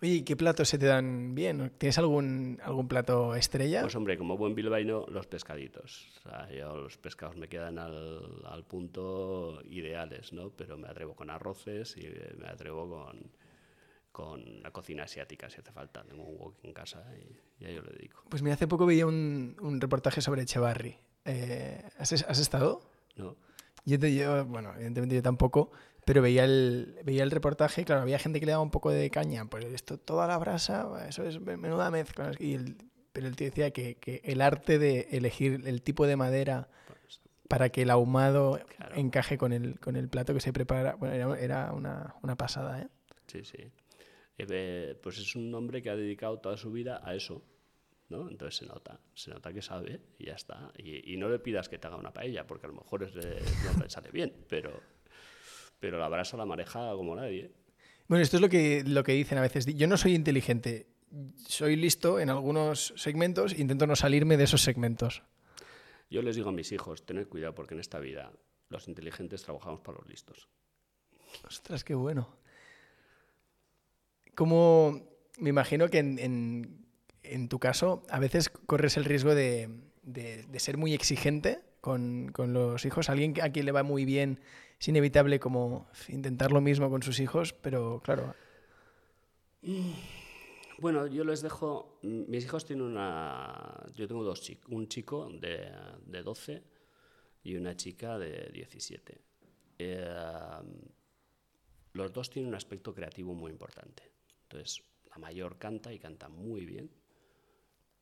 Oye, 0.00 0.12
¿y 0.12 0.22
qué 0.22 0.36
platos 0.36 0.68
se 0.68 0.78
te 0.78 0.86
dan 0.86 1.34
bien? 1.34 1.72
¿Tienes 1.78 1.98
algún, 1.98 2.60
algún 2.62 2.86
plato 2.86 3.34
estrella? 3.34 3.80
Pues 3.80 3.96
hombre, 3.96 4.16
como 4.16 4.36
buen 4.36 4.54
bilbaíno, 4.54 5.06
los 5.08 5.26
pescaditos. 5.26 6.08
O 6.18 6.28
sea, 6.28 6.50
yo 6.52 6.76
los 6.76 6.96
pescados 6.98 7.36
me 7.36 7.48
quedan 7.48 7.78
al, 7.78 8.42
al 8.44 8.64
punto 8.64 9.60
ideales, 9.64 10.32
¿no? 10.32 10.50
Pero 10.50 10.76
me 10.76 10.86
atrevo 10.88 11.14
con 11.16 11.30
arroces 11.30 11.96
y 11.96 12.06
me 12.38 12.46
atrevo 12.46 12.88
con, 12.88 13.32
con 14.12 14.62
la 14.62 14.70
cocina 14.70 15.04
asiática 15.04 15.48
si 15.48 15.60
hace 15.60 15.72
falta. 15.72 16.04
Tengo 16.04 16.24
un 16.24 16.36
wok 16.36 16.56
en 16.62 16.74
casa 16.74 17.02
y, 17.16 17.64
y 17.64 17.66
a 17.66 17.70
ello 17.70 17.82
le 17.82 17.92
dedico. 17.92 18.22
Pues 18.28 18.42
mira, 18.42 18.54
hace 18.54 18.68
poco 18.68 18.84
veía 18.86 19.06
un, 19.06 19.56
un 19.60 19.80
reportaje 19.80 20.20
sobre 20.20 20.42
Echevarri. 20.42 20.96
Eh, 21.24 21.82
¿has, 21.98 22.12
has 22.12 22.38
estado? 22.38 22.82
¿no? 23.16 23.34
Yo, 23.86 23.98
te, 23.98 24.14
yo, 24.14 24.44
bueno, 24.44 24.72
evidentemente 24.74 25.14
yo 25.14 25.22
tampoco, 25.22 25.70
pero 26.06 26.22
veía 26.22 26.44
el, 26.44 26.98
veía 27.04 27.22
el 27.24 27.30
reportaje 27.30 27.82
y 27.82 27.84
claro, 27.84 28.00
había 28.00 28.18
gente 28.18 28.40
que 28.40 28.46
le 28.46 28.52
daba 28.52 28.62
un 28.62 28.70
poco 28.70 28.90
de 28.90 29.10
caña. 29.10 29.44
Pues 29.44 29.64
esto, 29.66 29.98
toda 29.98 30.26
la 30.26 30.38
brasa, 30.38 30.88
eso 31.08 31.24
es 31.24 31.38
menuda 31.40 31.90
mezcla. 31.90 32.30
Y 32.38 32.54
el, 32.54 32.76
pero 33.12 33.26
el 33.26 33.36
tío 33.36 33.48
decía 33.48 33.70
que, 33.72 33.96
que 33.96 34.22
el 34.24 34.40
arte 34.40 34.78
de 34.78 35.08
elegir 35.10 35.62
el 35.66 35.82
tipo 35.82 36.06
de 36.06 36.16
madera 36.16 36.68
para 37.48 37.68
que 37.68 37.82
el 37.82 37.90
ahumado 37.90 38.60
Claro. 38.76 38.94
encaje 38.96 39.36
con 39.36 39.52
el, 39.52 39.78
con 39.80 39.96
el 39.96 40.08
plato 40.08 40.32
que 40.32 40.40
se 40.40 40.52
prepara, 40.52 40.94
bueno, 40.94 41.14
era, 41.14 41.38
era 41.40 41.72
una, 41.72 42.14
una 42.22 42.36
pasada, 42.36 42.80
¿eh? 42.82 42.88
Sí, 43.26 43.44
sí. 43.44 43.58
Eh, 44.38 44.46
eh, 44.48 44.98
pues 45.02 45.18
es 45.18 45.34
un 45.34 45.52
hombre 45.54 45.82
que 45.82 45.90
ha 45.90 45.96
dedicado 45.96 46.38
toda 46.38 46.56
su 46.56 46.70
vida 46.72 47.00
a 47.04 47.14
eso. 47.14 47.42
¿no? 48.08 48.30
Entonces 48.30 48.58
se 48.60 48.66
nota, 48.66 49.00
se 49.14 49.30
nota 49.32 49.52
que 49.52 49.60
sabe 49.62 50.00
y 50.18 50.26
ya 50.26 50.34
está. 50.34 50.70
Y, 50.78 51.12
y 51.12 51.16
no 51.16 51.28
le 51.28 51.40
pidas 51.40 51.68
que 51.68 51.76
te 51.78 51.88
haga 51.88 51.96
una 51.96 52.12
paella, 52.12 52.46
porque 52.46 52.66
a 52.66 52.68
lo 52.68 52.76
mejor 52.76 53.02
es 53.02 53.12
de- 53.14 53.40
no 53.74 53.82
le 53.82 53.90
sale 53.90 54.12
bien, 54.12 54.32
pero, 54.48 54.70
pero 55.80 55.98
la 55.98 56.08
brasa 56.08 56.36
la 56.36 56.46
maneja 56.46 56.92
como 56.94 57.14
nadie. 57.16 57.52
Bueno, 58.08 58.22
esto 58.22 58.36
es 58.36 58.40
lo 58.40 58.48
que, 58.48 58.82
lo 58.86 59.02
que 59.04 59.12
dicen 59.12 59.38
a 59.38 59.42
veces. 59.42 59.66
Yo 59.66 59.86
no 59.86 59.96
soy 59.96 60.14
inteligente, 60.14 60.86
soy 61.48 61.76
listo 61.76 62.20
en 62.20 62.30
algunos 62.30 62.94
segmentos 62.96 63.52
e 63.52 63.60
intento 63.60 63.86
no 63.86 63.96
salirme 63.96 64.36
de 64.36 64.44
esos 64.44 64.62
segmentos. 64.62 65.22
Yo 66.08 66.22
les 66.22 66.36
digo 66.36 66.50
a 66.50 66.52
mis 66.52 66.70
hijos, 66.72 67.04
tened 67.04 67.26
cuidado 67.26 67.54
porque 67.54 67.74
en 67.74 67.80
esta 67.80 67.98
vida 67.98 68.30
los 68.68 68.86
inteligentes 68.88 69.42
trabajamos 69.42 69.80
para 69.80 69.98
los 69.98 70.08
listos. 70.08 70.48
Ostras, 71.46 71.82
qué 71.82 71.94
bueno. 71.94 72.36
Como 74.34 75.02
me 75.38 75.50
imagino 75.50 75.88
que 75.88 75.98
en, 75.98 76.18
en- 76.18 76.86
en 77.22 77.48
tu 77.48 77.58
caso 77.58 78.04
a 78.08 78.20
veces 78.20 78.48
corres 78.48 78.96
el 78.96 79.04
riesgo 79.04 79.34
de, 79.34 79.68
de- 80.02 80.44
de 80.44 80.60
ser 80.60 80.76
muy 80.76 80.94
exigente 80.94 81.60
con, 81.86 82.32
con 82.32 82.52
los 82.52 82.84
hijos. 82.84 83.08
Alguien 83.08 83.32
a 83.40 83.50
quien 83.50 83.64
le 83.64 83.70
va 83.70 83.84
muy 83.84 84.04
bien 84.04 84.40
es 84.80 84.88
inevitable 84.88 85.38
como 85.38 85.86
intentar 86.08 86.50
lo 86.50 86.60
mismo 86.60 86.90
con 86.90 87.00
sus 87.04 87.20
hijos, 87.20 87.52
pero 87.52 88.00
claro, 88.02 88.34
Bueno, 90.78 91.06
yo 91.06 91.22
les 91.22 91.42
dejo. 91.42 92.00
Mis 92.02 92.44
hijos 92.44 92.64
tienen 92.64 92.86
una. 92.86 93.84
Yo 93.94 94.08
tengo 94.08 94.24
dos 94.24 94.42
chicos. 94.42 94.68
Un 94.68 94.88
chico 94.88 95.28
de, 95.30 95.70
de 96.04 96.22
12 96.24 96.62
y 97.44 97.54
una 97.54 97.76
chica 97.76 98.18
de 98.18 98.50
17. 98.52 99.20
Eh, 99.78 100.14
los 101.92 102.12
dos 102.12 102.30
tienen 102.30 102.48
un 102.48 102.56
aspecto 102.56 102.92
creativo 102.92 103.32
muy 103.32 103.52
importante. 103.52 104.02
Entonces, 104.42 104.82
la 105.08 105.18
mayor 105.18 105.56
canta 105.56 105.92
y 105.92 106.00
canta 106.00 106.28
muy 106.28 106.66
bien. 106.66 106.90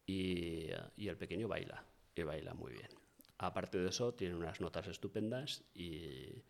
Y, 0.06 0.70
y 0.96 1.08
el 1.08 1.18
pequeño 1.18 1.48
baila. 1.48 1.84
Y 2.16 2.22
baila 2.22 2.54
muy 2.54 2.72
bien. 2.72 3.03
Aparte 3.38 3.78
de 3.78 3.88
eso, 3.88 4.14
tienen 4.14 4.36
unas 4.36 4.60
notas 4.60 4.86
estupendas 4.88 5.64
y. 5.74 6.42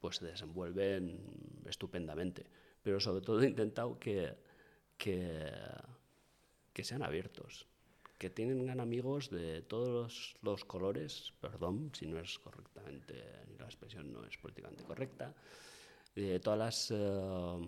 pues 0.00 0.16
se 0.16 0.26
desenvuelven 0.26 1.18
estupendamente. 1.66 2.46
Pero 2.82 3.00
sobre 3.00 3.20
todo 3.20 3.42
he 3.42 3.46
intentado 3.46 3.98
que, 3.98 4.34
que, 4.96 6.84
sean 6.84 7.02
abiertos, 7.02 7.66
que 8.18 8.30
tengan 8.30 8.80
amigos 8.80 9.30
de 9.30 9.62
todos 9.62 10.34
los, 10.42 10.64
colores, 10.64 11.34
perdón 11.40 11.90
si 11.94 12.06
no 12.06 12.18
es 12.18 12.38
correctamente, 12.38 13.22
la 13.58 13.66
expresión 13.66 14.12
no 14.12 14.24
es 14.24 14.36
políticamente 14.38 14.84
correcta, 14.84 15.34
de 16.14 16.40
todas 16.40 16.58
las 16.58 16.90
eh, 16.90 17.58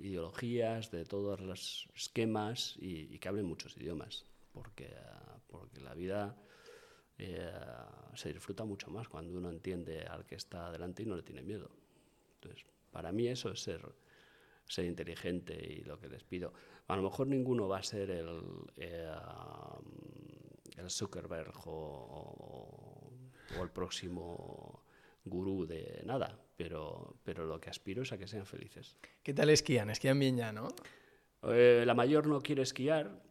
ideologías, 0.00 0.90
de 0.90 1.04
todos 1.04 1.40
los 1.40 1.88
esquemas 1.94 2.76
y, 2.80 3.14
y 3.14 3.18
que 3.18 3.28
hablen 3.28 3.46
muchos 3.46 3.76
idiomas, 3.76 4.24
porque, 4.52 4.94
porque 5.46 5.80
la 5.80 5.94
vida 5.94 6.36
eh, 7.18 7.52
se 8.14 8.32
disfruta 8.32 8.64
mucho 8.64 8.90
más 8.90 9.08
cuando 9.08 9.36
uno 9.36 9.50
entiende 9.50 10.02
al 10.02 10.24
que 10.26 10.36
está 10.36 10.70
delante 10.70 11.02
y 11.02 11.06
no 11.06 11.16
le 11.16 11.22
tiene 11.22 11.42
miedo. 11.42 11.70
Entonces, 12.34 12.64
para 12.90 13.12
mí 13.12 13.28
eso 13.28 13.50
es 13.50 13.60
ser, 13.60 13.80
ser 14.66 14.84
inteligente 14.84 15.54
y 15.54 15.82
lo 15.84 15.98
que 15.98 16.08
les 16.08 16.24
pido. 16.24 16.52
A 16.88 16.96
lo 16.96 17.02
mejor 17.02 17.26
ninguno 17.26 17.68
va 17.68 17.78
a 17.78 17.82
ser 17.82 18.10
el, 18.10 18.40
eh, 18.76 19.10
el 20.76 20.90
Zuckerberg 20.90 21.52
o, 21.66 23.12
o 23.58 23.62
el 23.62 23.70
próximo 23.70 24.82
gurú 25.24 25.66
de 25.66 26.02
nada, 26.04 26.38
pero, 26.56 27.16
pero 27.22 27.46
lo 27.46 27.60
que 27.60 27.70
aspiro 27.70 28.02
es 28.02 28.12
a 28.12 28.18
que 28.18 28.26
sean 28.26 28.46
felices. 28.46 28.96
¿qué 29.22 29.32
tal 29.34 29.50
esquían? 29.50 29.90
Esquían 29.90 30.18
bien 30.18 30.36
ya, 30.36 30.52
¿no? 30.52 30.68
Eh, 31.44 31.84
la 31.86 31.94
mayor 31.94 32.26
no 32.26 32.40
quiere 32.40 32.62
esquiar, 32.62 33.22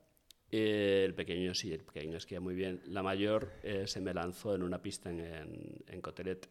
el 0.52 1.14
pequeño 1.14 1.54
sí, 1.54 1.72
el 1.72 1.84
pequeño 1.84 2.18
esquía 2.18 2.40
muy 2.40 2.56
bien. 2.56 2.82
La 2.88 3.02
mayor 3.04 3.52
eh, 3.64 3.88
se 3.88 4.02
me 4.02 4.14
lanzó 4.14 4.54
en 4.56 4.64
una 4.64 4.82
pista 4.82 5.10
en, 5.10 5.20
en, 5.22 5.76
en 5.88 6.02
Cotelet. 6.02 6.48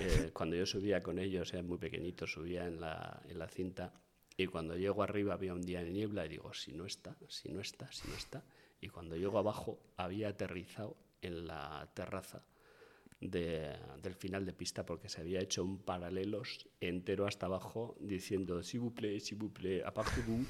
Eh, 0.00 0.30
cuando 0.34 0.56
yo 0.56 0.66
subía 0.66 1.02
con 1.02 1.18
ellos, 1.18 1.52
eran 1.52 1.66
muy 1.66 1.78
pequeñitos, 1.78 2.32
subía 2.32 2.66
en 2.66 2.80
la, 2.80 3.22
en 3.28 3.38
la 3.38 3.48
cinta. 3.48 3.92
Y 4.36 4.46
cuando 4.46 4.76
llego 4.76 5.02
arriba 5.02 5.34
había 5.34 5.54
un 5.54 5.62
día 5.62 5.82
de 5.82 5.90
niebla 5.90 6.26
y 6.26 6.28
digo, 6.28 6.52
si 6.54 6.72
no 6.72 6.86
está, 6.86 7.16
si 7.28 7.48
no 7.48 7.60
está, 7.60 7.90
si 7.92 8.08
no 8.08 8.14
está. 8.16 8.44
Y 8.80 8.88
cuando 8.88 9.16
llego 9.16 9.38
abajo 9.38 9.80
había 9.96 10.28
aterrizado 10.28 10.96
en 11.22 11.46
la 11.46 11.88
terraza 11.94 12.44
de- 13.20 13.74
del 14.00 14.14
final 14.14 14.46
de 14.46 14.52
pista 14.52 14.86
porque 14.86 15.08
se 15.08 15.20
había 15.20 15.40
hecho 15.40 15.64
un 15.64 15.78
paralelos 15.78 16.68
entero 16.80 17.26
hasta 17.26 17.46
abajo 17.46 17.96
diciendo 17.98 18.60
plaît, 18.94 19.18
s'il 19.20 19.38
vous 19.38 19.50
plaît, 19.52 19.82
aparte-vous. 19.84 20.46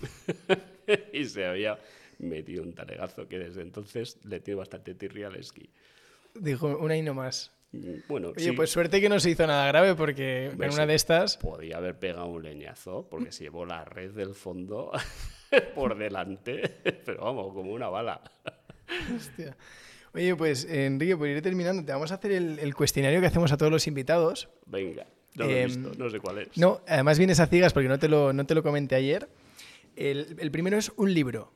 y 1.15 1.25
se 1.25 1.47
había 1.47 1.79
metido 2.27 2.63
un 2.63 2.73
talegazo 2.75 3.29
que 3.29 3.39
desde 3.39 3.63
entonces 3.63 4.19
le 4.25 4.41
tiene 4.41 4.59
bastante 4.59 4.95
tirria 4.95 5.29
al 5.29 5.37
esquí. 5.37 5.71
Dijo 6.35 6.67
una 6.79 6.97
y 6.97 7.03
no 7.03 7.15
más. 7.15 7.53
Mm, 7.73 7.95
Bueno, 8.09 8.29
Oye, 8.31 8.45
sí, 8.47 8.53
pues 8.53 8.71
suerte 8.71 9.01
que 9.01 9.09
no 9.09 9.21
se 9.21 9.31
hizo 9.31 9.47
nada 9.47 9.67
grave 9.69 9.95
porque 9.95 10.47
en 10.47 10.73
una 10.73 10.87
de 10.87 10.95
estas... 10.95 11.37
podía 11.37 11.77
haber 11.79 11.99
pegado 11.99 12.27
un 12.27 12.43
leñazo 12.43 13.07
porque 13.11 13.31
se 13.33 13.45
llevó 13.45 13.67
la 13.67 13.85
red 13.85 14.13
del 14.13 14.35
fondo 14.35 14.91
por 15.75 15.97
delante, 15.99 16.63
pero 17.05 17.25
vamos, 17.25 17.53
como 17.53 17.73
una 17.73 17.89
bala. 17.89 18.21
Hostia. 19.15 19.57
Oye, 20.15 20.35
pues 20.35 20.65
Enrique, 20.65 21.17
por 21.17 21.29
ir 21.29 21.43
terminando, 21.43 21.85
te 21.85 21.93
vamos 21.93 22.11
a 22.11 22.15
hacer 22.15 22.33
el, 22.33 22.59
el 22.59 22.75
cuestionario 22.75 23.21
que 23.21 23.27
hacemos 23.27 23.53
a 23.53 23.59
todos 23.59 23.71
los 23.71 23.87
invitados. 23.87 24.49
Venga, 24.67 25.07
no 25.35 25.45
lo 25.45 25.51
he 25.51 25.63
Em, 25.63 25.67
visto, 25.67 25.93
no 26.03 26.09
sé 26.11 26.19
cuál 26.21 26.39
es. 26.39 26.57
No, 26.57 26.81
además 26.89 27.19
vienes 27.19 27.39
a 27.41 27.47
ciegas 27.47 27.75
porque 27.75 27.89
no 27.89 27.99
te 27.99 28.09
lo, 28.09 28.33
no 28.33 28.47
te 28.47 28.55
lo 28.55 28.63
comenté 28.63 28.95
ayer. 28.95 29.29
El, 29.97 30.37
el 30.39 30.51
primero 30.51 30.79
es 30.79 30.91
un 30.97 31.13
libro. 31.13 31.53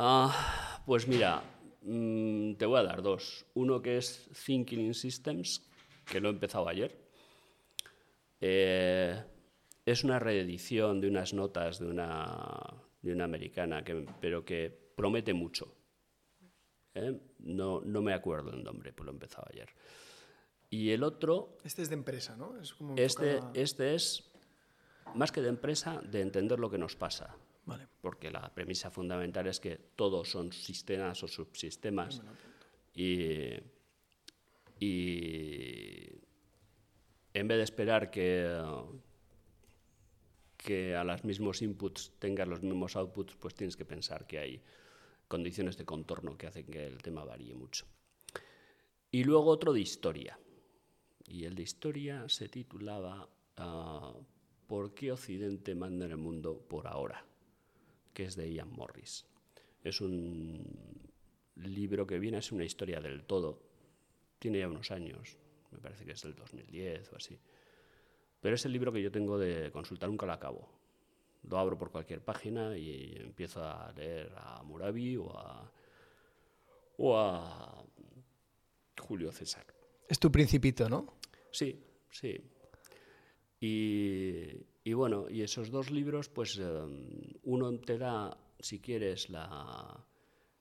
Ah, 0.00 0.80
pues 0.86 1.08
mira, 1.08 1.42
mm, 1.82 2.54
te 2.54 2.66
voy 2.66 2.78
a 2.78 2.84
dar 2.84 3.02
dos. 3.02 3.44
Uno 3.54 3.82
que 3.82 3.96
es 3.98 4.30
Thinking 4.46 4.80
in 4.80 4.94
Systems, 4.94 5.68
que 6.06 6.20
lo 6.20 6.28
he 6.28 6.32
empezado 6.32 6.68
ayer. 6.68 6.96
Eh, 8.40 9.20
es 9.84 10.04
una 10.04 10.18
reedición 10.20 11.00
de 11.00 11.08
unas 11.08 11.34
notas 11.34 11.80
de 11.80 11.86
una, 11.86 12.62
de 13.02 13.12
una 13.12 13.24
americana, 13.24 13.82
que, 13.82 14.06
pero 14.20 14.44
que 14.44 14.70
promete 14.96 15.34
mucho. 15.34 15.74
¿eh? 16.94 17.18
No, 17.40 17.80
no 17.80 18.00
me 18.00 18.12
acuerdo 18.14 18.50
el 18.52 18.62
nombre, 18.62 18.92
pues 18.92 19.04
lo 19.04 19.10
he 19.10 19.14
empezado 19.14 19.46
ayer. 19.50 19.68
Y 20.70 20.90
el 20.90 21.02
otro... 21.02 21.56
Este 21.64 21.82
es 21.82 21.88
de 21.88 21.94
empresa, 21.94 22.36
¿no? 22.36 22.60
Es 22.60 22.74
como 22.74 22.94
Este, 22.96 23.38
a- 23.38 23.50
este 23.54 23.94
es, 23.94 24.30
más 25.14 25.32
que 25.32 25.40
de 25.40 25.48
empresa, 25.48 26.00
de 26.02 26.20
entender 26.20 26.60
lo 26.60 26.70
que 26.70 26.78
nos 26.78 26.94
pasa. 26.94 27.34
Vale. 27.68 27.86
Porque 28.00 28.30
la 28.30 28.52
premisa 28.54 28.90
fundamental 28.90 29.46
es 29.46 29.60
que 29.60 29.76
todos 29.94 30.30
son 30.30 30.52
sistemas 30.52 31.22
o 31.22 31.28
subsistemas 31.28 32.22
y, 32.94 33.52
y 34.80 36.08
en 37.34 37.48
vez 37.48 37.58
de 37.58 37.62
esperar 37.64 38.10
que, 38.10 38.58
que 40.56 40.96
a 40.96 41.04
los 41.04 41.24
mismos 41.24 41.60
inputs 41.60 42.12
tengas 42.18 42.48
los 42.48 42.62
mismos 42.62 42.96
outputs, 42.96 43.36
pues 43.36 43.54
tienes 43.54 43.76
que 43.76 43.84
pensar 43.84 44.26
que 44.26 44.38
hay 44.38 44.62
condiciones 45.28 45.76
de 45.76 45.84
contorno 45.84 46.38
que 46.38 46.46
hacen 46.46 46.66
que 46.66 46.86
el 46.86 47.02
tema 47.02 47.22
varíe 47.24 47.54
mucho. 47.54 47.84
Y 49.10 49.24
luego 49.24 49.50
otro 49.50 49.74
de 49.74 49.80
historia. 49.80 50.38
Y 51.26 51.44
el 51.44 51.54
de 51.54 51.62
historia 51.62 52.26
se 52.30 52.48
titulaba 52.48 53.28
ah, 53.58 54.14
¿Por 54.66 54.94
qué 54.94 55.12
Occidente 55.12 55.74
manda 55.74 56.04
en 56.04 56.12
el 56.12 56.18
mundo 56.18 56.58
por 56.68 56.86
ahora? 56.86 57.27
Que 58.18 58.24
es 58.24 58.34
de 58.34 58.52
Ian 58.52 58.72
Morris. 58.72 59.24
Es 59.84 60.00
un 60.00 60.60
libro 61.54 62.04
que 62.04 62.18
viene 62.18 62.38
a 62.38 62.42
ser 62.42 62.54
una 62.54 62.64
historia 62.64 63.00
del 63.00 63.22
todo. 63.22 63.62
Tiene 64.40 64.58
ya 64.58 64.66
unos 64.66 64.90
años, 64.90 65.36
me 65.70 65.78
parece 65.78 66.04
que 66.04 66.10
es 66.10 66.22
del 66.24 66.34
2010 66.34 67.12
o 67.12 67.16
así. 67.16 67.38
Pero 68.40 68.56
es 68.56 68.64
el 68.64 68.72
libro 68.72 68.92
que 68.92 69.00
yo 69.00 69.12
tengo 69.12 69.38
de 69.38 69.70
consultar, 69.70 70.08
nunca 70.08 70.26
lo 70.26 70.32
acabo. 70.32 70.68
Lo 71.44 71.58
abro 71.58 71.78
por 71.78 71.92
cualquier 71.92 72.20
página 72.20 72.76
y 72.76 73.14
empiezo 73.20 73.62
a 73.62 73.92
leer 73.92 74.32
a 74.36 74.64
Murabi 74.64 75.16
o 75.16 75.30
a, 75.38 75.72
o 76.96 77.16
a 77.16 77.84
Julio 78.98 79.30
César. 79.30 79.64
Es 80.08 80.18
tu 80.18 80.32
principito, 80.32 80.88
¿no? 80.88 81.20
Sí, 81.52 81.80
sí. 82.10 82.36
Y, 83.60 84.56
y 84.88 84.94
bueno, 84.94 85.26
y 85.28 85.42
esos 85.42 85.70
dos 85.70 85.90
libros, 85.90 86.30
pues 86.30 86.58
eh, 86.58 86.64
uno 87.42 87.78
te 87.78 87.98
da, 87.98 88.34
si 88.58 88.80
quieres, 88.80 89.28
la, 89.28 90.02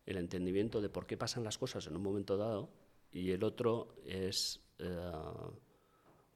el 0.05 0.17
entendimiento 0.17 0.81
de 0.81 0.89
por 0.89 1.05
qué 1.05 1.15
pasan 1.15 1.45
las 1.45 1.57
cosas 1.57 1.87
en 1.87 1.95
un 1.95 2.03
momento 2.03 2.35
dado, 2.35 2.69
y 3.09 3.31
el 3.31 3.41
otro 3.45 3.95
es 4.05 4.59
eh, 4.79 5.11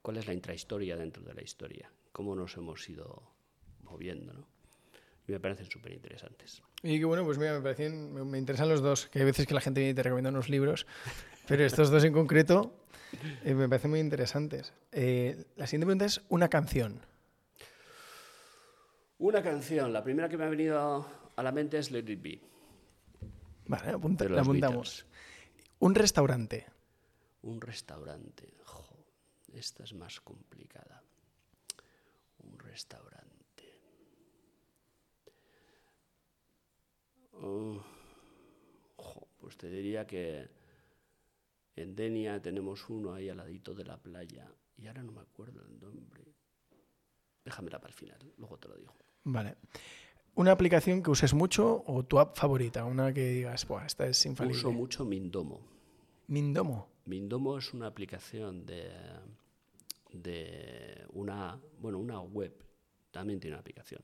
cuál 0.01 0.15
es 0.15 0.25
la 0.25 0.33
intrahistoria 0.33 0.95
dentro 0.95 1.21
de 1.21 1.33
la 1.33 1.41
historia, 1.41 1.91
cómo 2.13 2.33
nos 2.33 2.55
hemos 2.55 2.89
ido 2.89 3.23
moviendo, 3.83 4.31
¿no? 4.31 4.47
Y 5.27 5.33
me 5.33 5.41
parecen 5.41 5.69
súper 5.69 5.91
interesantes. 5.91 6.63
Y 6.83 6.97
que 6.97 7.03
bueno, 7.03 7.25
pues 7.25 7.37
mira, 7.37 7.55
me 7.55 7.61
parecen, 7.61 8.13
me, 8.13 8.23
me 8.23 8.37
interesan 8.37 8.69
los 8.69 8.79
dos, 8.79 9.07
que 9.07 9.19
hay 9.19 9.25
veces 9.25 9.45
que 9.45 9.53
la 9.53 9.59
gente 9.59 9.81
viene 9.81 9.91
y 9.91 9.95
te 9.95 10.03
recomienda 10.03 10.29
unos 10.29 10.47
libros, 10.47 10.87
pero 11.45 11.65
estos 11.65 11.89
dos 11.89 12.05
en 12.05 12.13
concreto 12.13 12.73
eh, 13.43 13.53
me 13.53 13.67
parecen 13.67 13.91
muy 13.91 13.99
interesantes. 13.99 14.71
Eh, 14.93 15.43
la 15.57 15.67
siguiente 15.67 15.87
pregunta 15.87 16.05
es 16.05 16.21
una 16.29 16.47
canción. 16.47 17.10
Una 19.21 19.43
canción, 19.43 19.93
la 19.93 20.03
primera 20.03 20.27
que 20.27 20.35
me 20.37 20.45
ha 20.45 20.49
venido 20.49 21.05
a 21.35 21.43
la 21.43 21.51
mente 21.51 21.77
es 21.77 21.91
Let 21.91 22.09
It 22.11 22.21
Be. 22.21 22.41
Vale, 23.67 23.91
apunta- 23.91 24.27
la 24.27 24.41
apuntamos. 24.41 25.05
Un 25.79 25.93
restaurante. 25.93 26.65
Un 27.43 27.61
restaurante. 27.61 28.51
Jo, 28.65 28.83
esta 29.53 29.83
es 29.83 29.93
más 29.93 30.19
complicada. 30.21 31.03
Un 32.39 32.57
restaurante. 32.57 33.29
Oh, 37.33 37.79
jo, 38.97 39.27
pues 39.39 39.55
te 39.57 39.69
diría 39.69 40.05
que 40.07 40.49
en 41.75 41.95
Denia 41.95 42.41
tenemos 42.41 42.89
uno 42.89 43.13
ahí 43.13 43.29
al 43.29 43.37
ladito 43.37 43.73
de 43.75 43.83
la 43.85 43.97
playa 43.97 44.51
y 44.77 44.87
ahora 44.87 45.03
no 45.03 45.11
me 45.11 45.21
acuerdo 45.21 45.61
el 45.63 45.79
nombre. 45.79 46.23
Déjamela 47.45 47.79
para 47.79 47.89
el 47.89 47.95
final, 47.95 48.33
luego 48.37 48.57
te 48.57 48.67
lo 48.67 48.75
digo. 48.77 48.95
Vale. 49.23 49.55
Una 50.35 50.51
aplicación 50.51 51.03
que 51.03 51.11
uses 51.11 51.33
mucho 51.33 51.83
o 51.85 52.03
tu 52.03 52.19
app 52.19 52.37
favorita, 52.37 52.85
una 52.85 53.13
que 53.13 53.27
digas, 53.27 53.67
Buah, 53.67 53.85
esta 53.85 54.07
es 54.07 54.25
infalible. 54.25 54.57
Uso 54.57 54.71
mucho 54.71 55.05
Mindomo. 55.05 55.61
Mindomo. 56.27 56.89
Mindomo 57.05 57.57
es 57.57 57.73
una 57.73 57.87
aplicación 57.87 58.65
de, 58.65 58.89
de 60.13 61.05
una, 61.09 61.59
bueno, 61.79 61.99
una 61.99 62.21
web, 62.21 62.53
también 63.11 63.39
tiene 63.39 63.55
una 63.55 63.61
aplicación, 63.61 64.03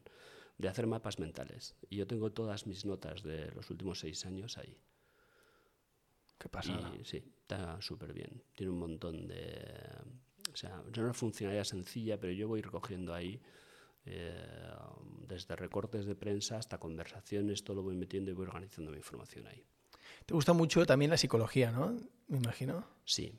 de 0.57 0.67
hacer 0.67 0.85
mapas 0.85 1.17
mentales. 1.19 1.75
Y 1.89 1.95
yo 1.95 2.07
tengo 2.07 2.31
todas 2.31 2.67
mis 2.67 2.85
notas 2.85 3.23
de 3.23 3.49
los 3.51 3.69
últimos 3.69 3.99
seis 3.99 4.25
años 4.25 4.57
ahí. 4.57 4.77
¿Qué 6.37 6.49
pasa? 6.49 6.91
Y 6.99 7.05
sí, 7.05 7.23
está 7.41 7.81
súper 7.81 8.13
bien. 8.13 8.43
Tiene 8.55 8.71
un 8.71 8.79
montón 8.79 9.27
de... 9.27 9.43
O 10.51 10.55
sea, 10.55 10.83
es 10.91 10.97
una 10.97 11.13
funcionalidad 11.13 11.63
sencilla, 11.63 12.19
pero 12.19 12.33
yo 12.33 12.47
voy 12.47 12.61
recogiendo 12.61 13.13
ahí 13.13 13.41
eh, 14.07 14.33
desde 15.27 15.55
recortes 15.55 16.05
de 16.05 16.15
prensa 16.15 16.57
hasta 16.57 16.77
conversaciones, 16.77 17.63
todo 17.63 17.77
lo 17.77 17.83
voy 17.83 17.95
metiendo 17.95 18.31
y 18.31 18.33
voy 18.33 18.47
organizando 18.47 18.91
mi 18.91 18.97
información 18.97 19.47
ahí. 19.47 19.63
Te 20.25 20.33
gusta 20.33 20.53
mucho 20.53 20.85
también 20.85 21.11
la 21.11 21.17
psicología, 21.17 21.71
¿no? 21.71 21.97
Me 22.27 22.37
imagino. 22.37 22.85
Sí. 23.05 23.33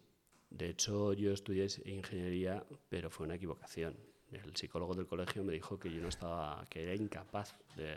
De 0.51 0.71
hecho, 0.71 1.13
yo 1.13 1.33
estudié 1.33 1.67
ingeniería, 1.85 2.65
pero 2.89 3.11
fue 3.11 3.27
una 3.27 3.35
equivocación. 3.35 3.97
El 4.31 4.55
psicólogo 4.57 4.95
del 4.95 5.07
colegio 5.07 5.43
me 5.43 5.53
dijo 5.53 5.79
que 5.79 5.91
yo 5.91 6.01
no 6.01 6.09
estaba, 6.09 6.67
que 6.69 6.83
era 6.83 6.95
incapaz 6.95 7.55
de, 7.77 7.97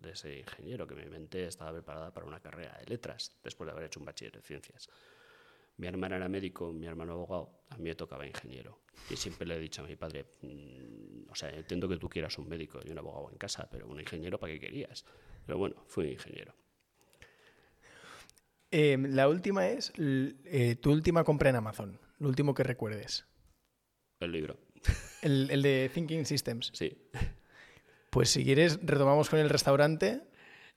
de 0.00 0.16
ser 0.16 0.38
ingeniero, 0.38 0.86
que 0.86 0.94
mi 0.94 1.06
mente 1.06 1.46
estaba 1.46 1.72
preparada 1.72 2.12
para 2.12 2.26
una 2.26 2.40
carrera 2.40 2.76
de 2.78 2.86
letras, 2.86 3.32
después 3.42 3.66
de 3.66 3.72
haber 3.72 3.84
hecho 3.84 4.00
un 4.00 4.06
bachiller 4.06 4.32
de 4.32 4.42
ciencias. 4.42 4.88
Mi 5.76 5.86
hermana 5.86 6.16
era 6.16 6.28
médico, 6.28 6.72
mi 6.72 6.86
hermano 6.86 7.12
abogado, 7.14 7.64
a 7.70 7.76
mí 7.76 7.84
me 7.84 7.94
tocaba 7.94 8.26
ingeniero. 8.26 8.82
Y 9.10 9.16
siempre 9.16 9.46
le 9.46 9.56
he 9.56 9.58
dicho 9.58 9.82
a 9.82 9.86
mi 9.86 9.96
padre, 9.96 10.26
"Mm, 10.42 11.30
o 11.30 11.34
sea, 11.34 11.50
entiendo 11.50 11.88
que 11.88 11.96
tú 11.96 12.08
quieras 12.08 12.36
un 12.38 12.48
médico 12.48 12.80
y 12.84 12.90
un 12.90 12.98
abogado 12.98 13.30
en 13.30 13.38
casa, 13.38 13.68
pero 13.70 13.88
un 13.88 13.98
ingeniero, 14.00 14.38
¿para 14.38 14.52
qué 14.52 14.60
querías? 14.60 15.04
Pero 15.46 15.58
bueno, 15.58 15.76
fui 15.88 16.08
ingeniero. 16.12 16.54
Eh, 18.70 18.96
la 18.98 19.28
última 19.28 19.68
es 19.68 19.92
eh, 19.98 20.76
tu 20.80 20.92
última 20.92 21.24
compra 21.24 21.50
en 21.50 21.56
Amazon. 21.56 21.98
Lo 22.18 22.28
último 22.28 22.54
que 22.54 22.62
recuerdes. 22.62 23.26
El 24.20 24.32
libro, 24.32 24.56
El, 25.22 25.50
el 25.50 25.62
de 25.62 25.90
Thinking 25.92 26.24
Systems. 26.26 26.70
sí. 26.74 26.96
Pues 28.10 28.28
si 28.28 28.44
quieres, 28.44 28.78
retomamos 28.82 29.30
con 29.30 29.38
el 29.38 29.48
restaurante. 29.48 30.20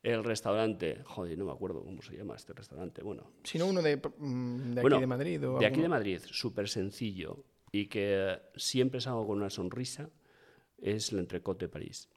El 0.06 0.24
restaurante, 0.24 1.02
joder, 1.04 1.36
no 1.36 1.46
me 1.46 1.52
acuerdo 1.52 1.84
cómo 1.84 2.00
se 2.04 2.16
llama 2.16 2.36
este 2.36 2.54
restaurante. 2.54 3.02
Bueno, 3.02 3.32
Si 3.44 3.58
no, 3.58 3.66
uno 3.66 3.82
de, 3.82 3.98
mm, 3.98 4.58
de 4.58 4.72
aquí 4.74 4.82
Bueno, 4.82 5.00
de 5.00 5.08
Madrid. 5.08 5.50
O 5.50 5.58
de 5.58 5.66
aquí 5.66 5.82
de. 5.82 5.90
Madrid, 5.90 6.22
súper 6.30 6.70
sencillo 6.70 7.44
y 7.72 7.88
que 7.88 8.40
siempre 8.56 9.02
salgo 9.02 9.26
con 9.26 9.38
una 9.38 9.50
sonrisa, 9.50 10.12
es 10.78 11.12
el 11.12 11.18
Entrecot 11.18 11.60
de 11.60 11.70
París. 11.70 12.08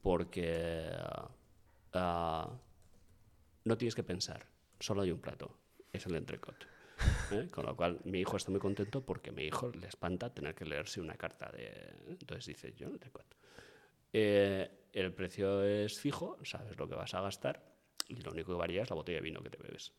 Porque 0.00 0.92
ah, 1.92 2.56
no 3.64 3.76
tienes 3.76 3.96
que 3.96 4.04
pensar, 4.04 4.46
solo 4.78 5.02
hay 5.02 5.10
un 5.10 5.20
plato, 5.20 5.58
es 5.92 6.06
el 6.06 6.14
Entrecot. 6.14 6.68
¿eh? 7.32 7.48
Con 7.50 7.66
lo 7.66 7.74
cual, 7.74 8.00
mi 8.04 8.20
hijo 8.20 8.36
está 8.36 8.52
muy 8.52 8.60
contento 8.60 9.04
porque 9.04 9.30
a 9.30 9.32
mi 9.32 9.42
hijo 9.42 9.72
le 9.72 9.88
espanta 9.88 10.32
tener 10.32 10.54
que 10.54 10.66
leerse 10.66 11.00
una 11.00 11.14
carta 11.14 11.50
de... 11.50 11.94
Entonces 12.06 12.46
dice, 12.46 12.72
yo 12.76 12.86
Entrecot. 12.86 13.26
Eh, 14.12 14.70
el 14.92 15.12
precio 15.12 15.62
es 15.64 15.98
fijo, 15.98 16.36
sabes 16.44 16.76
lo 16.78 16.88
que 16.88 16.94
vas 16.94 17.14
a 17.14 17.20
gastar 17.22 17.62
y 18.08 18.16
lo 18.16 18.32
único 18.32 18.52
que 18.52 18.58
varía 18.58 18.82
es 18.82 18.90
la 18.90 18.96
botella 18.96 19.16
de 19.18 19.22
vino 19.22 19.42
que 19.42 19.50
te 19.50 19.58
bebes. 19.58 19.92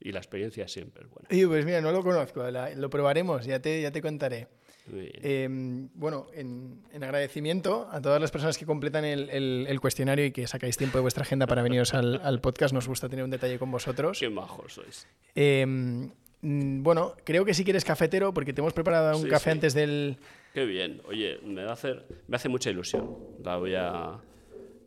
Y 0.00 0.10
la 0.10 0.18
experiencia 0.18 0.66
siempre 0.66 1.04
es 1.04 1.10
buena. 1.10 1.28
Oye, 1.30 1.46
pues 1.46 1.64
mira, 1.64 1.80
no 1.80 1.92
lo 1.92 2.02
conozco. 2.02 2.50
la- 2.50 2.70
lo 2.74 2.90
probaremos, 2.90 3.46
ya 3.46 3.60
te, 3.60 3.80
ya 3.80 3.90
te 3.92 4.02
contaré. 4.02 4.48
Eh, 4.92 5.48
bueno, 5.94 6.26
en, 6.34 6.82
en 6.92 7.04
agradecimiento 7.04 7.88
a 7.90 8.02
todas 8.02 8.20
las 8.20 8.30
personas 8.30 8.58
que 8.58 8.66
completan 8.66 9.04
el, 9.04 9.30
el- 9.30 9.66
el 9.68 9.80
cuestionario 9.80 10.26
y 10.26 10.32
que 10.32 10.46
sacáis 10.46 10.76
tiempo 10.76 10.98
de 10.98 11.02
vuestra 11.02 11.22
agenda 11.22 11.46
para 11.46 11.62
veniros 11.62 11.94
al, 11.94 12.20
al 12.22 12.40
podcast, 12.40 12.74
nos 12.74 12.86
gusta 12.88 13.08
tener 13.08 13.24
un 13.24 13.30
detalle 13.30 13.58
con 13.58 13.70
vosotros. 13.70 14.18
Qué 14.18 14.28
majos 14.28 14.74
sois. 14.74 15.06
Eh, 15.36 15.64
mm, 15.64 16.82
bueno, 16.82 17.14
creo 17.24 17.44
que 17.46 17.54
si 17.54 17.64
quieres 17.64 17.84
cafetero, 17.84 18.34
porque 18.34 18.52
te 18.52 18.60
hemos 18.60 18.74
preparado 18.74 19.16
un 19.16 19.22
Sí, 19.24 19.28
café 19.30 19.44
sí. 19.44 19.50
antes 19.52 19.74
del... 19.74 20.18
Qué 20.54 20.64
bien. 20.64 21.02
Oye, 21.08 21.40
me 21.42 21.64
va 21.64 21.70
a 21.70 21.72
hacer, 21.72 22.06
me 22.28 22.36
hace 22.36 22.48
mucha 22.48 22.70
ilusión. 22.70 23.18
La 23.42 23.56
voy 23.56 23.74
a, 23.74 24.20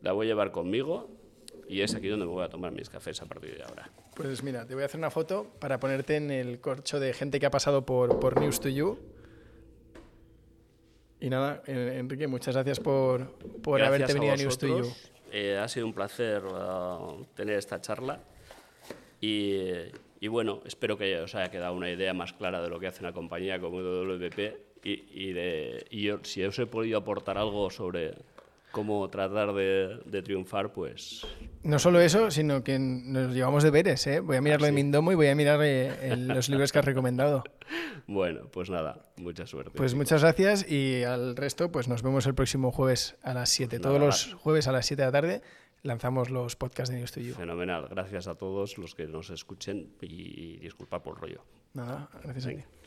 la 0.00 0.12
voy 0.12 0.26
a 0.26 0.28
llevar 0.30 0.50
conmigo 0.50 1.10
y 1.68 1.82
es 1.82 1.94
aquí 1.94 2.08
donde 2.08 2.24
me 2.24 2.32
voy 2.32 2.42
a 2.42 2.48
tomar 2.48 2.72
mis 2.72 2.88
cafés 2.88 3.20
a 3.20 3.26
partir 3.26 3.54
de 3.54 3.64
ahora. 3.64 3.90
Pues 4.16 4.42
mira, 4.42 4.66
te 4.66 4.72
voy 4.72 4.82
a 4.82 4.86
hacer 4.86 4.98
una 4.98 5.10
foto 5.10 5.46
para 5.60 5.78
ponerte 5.78 6.16
en 6.16 6.30
el 6.30 6.58
corcho 6.58 6.98
de 6.98 7.12
gente 7.12 7.38
que 7.38 7.44
ha 7.44 7.50
pasado 7.50 7.84
por, 7.84 8.18
por 8.18 8.40
News 8.40 8.60
to 8.60 8.70
You. 8.70 8.98
Y 11.20 11.28
nada, 11.28 11.62
Enrique, 11.66 12.26
muchas 12.28 12.54
gracias 12.54 12.80
por, 12.80 13.38
por 13.60 13.82
haberte 13.82 14.14
venido 14.14 14.32
a 14.32 14.36
News 14.36 14.56
to 14.56 14.66
You. 14.66 14.90
Eh, 15.30 15.58
ha 15.58 15.68
sido 15.68 15.84
un 15.84 15.92
placer 15.92 16.42
uh, 16.46 17.26
tener 17.34 17.58
esta 17.58 17.78
charla 17.82 18.22
y, 19.20 19.58
y, 20.18 20.28
bueno, 20.28 20.62
espero 20.64 20.96
que 20.96 21.20
os 21.20 21.34
haya 21.34 21.50
quedado 21.50 21.74
una 21.74 21.90
idea 21.90 22.14
más 22.14 22.32
clara 22.32 22.62
de 22.62 22.70
lo 22.70 22.80
que 22.80 22.86
hace 22.86 23.00
una 23.00 23.12
compañía 23.12 23.60
como 23.60 23.82
WP 23.82 24.67
y, 24.88 25.04
y, 25.12 25.32
de, 25.32 25.86
y 25.90 26.02
yo, 26.04 26.20
si 26.22 26.42
os 26.44 26.58
he 26.58 26.66
podido 26.66 26.98
aportar 26.98 27.36
algo 27.36 27.70
sobre 27.70 28.14
cómo 28.70 29.08
tratar 29.08 29.52
de, 29.52 30.00
de, 30.04 30.22
triunfar, 30.22 30.72
pues... 30.72 31.26
No 31.62 31.78
solo 31.78 32.00
eso, 32.00 32.30
sino 32.30 32.62
que 32.62 32.78
nos 32.78 33.34
llevamos 33.34 33.62
deberes, 33.62 34.06
¿eh? 34.06 34.20
Voy 34.20 34.36
a 34.36 34.40
mirar 34.40 34.60
lo 34.60 34.66
de 34.66 34.72
Mindomo 34.72 35.12
y 35.12 35.14
voy 35.14 35.28
a 35.28 35.34
mirar 35.34 35.60
eh, 35.62 36.16
los 36.16 36.48
libros 36.50 36.72
que 36.72 36.78
has 36.78 36.84
recomendado. 36.84 37.44
Bueno, 38.06 38.48
pues 38.50 38.70
nada, 38.70 39.04
mucha 39.16 39.46
suerte. 39.46 39.72
Pues 39.74 39.94
muchas 39.94 40.22
gracias 40.22 40.70
y 40.70 41.02
al 41.04 41.36
resto, 41.36 41.70
pues 41.70 41.88
nos 41.88 42.02
vemos 42.02 42.26
el 42.26 42.34
próximo 42.34 42.70
jueves 42.70 43.16
a 43.22 43.34
las 43.34 43.50
7. 43.50 43.80
Todos 43.80 44.00
los 44.00 44.34
jueves 44.34 44.68
a 44.68 44.72
las 44.72 44.86
7 44.86 45.02
de 45.02 45.06
la 45.06 45.12
tarde 45.12 45.42
lanzamos 45.82 46.30
los 46.30 46.56
podcasts 46.56 46.90
de 46.90 46.98
News 46.98 47.12
to 47.12 47.20
You. 47.20 47.34
Fenomenal, 47.34 47.86
gracias 47.88 48.26
a 48.26 48.34
todos 48.36 48.78
los 48.78 48.94
que 48.94 49.06
nos 49.06 49.30
escuchen 49.30 49.92
y 50.00 50.56
disculpa 50.58 51.02
por 51.02 51.16
el 51.16 51.20
rollo. 51.20 51.44
Nada, 51.74 52.08
gracias 52.22 52.46
a 52.46 52.48
ti. 52.50 52.77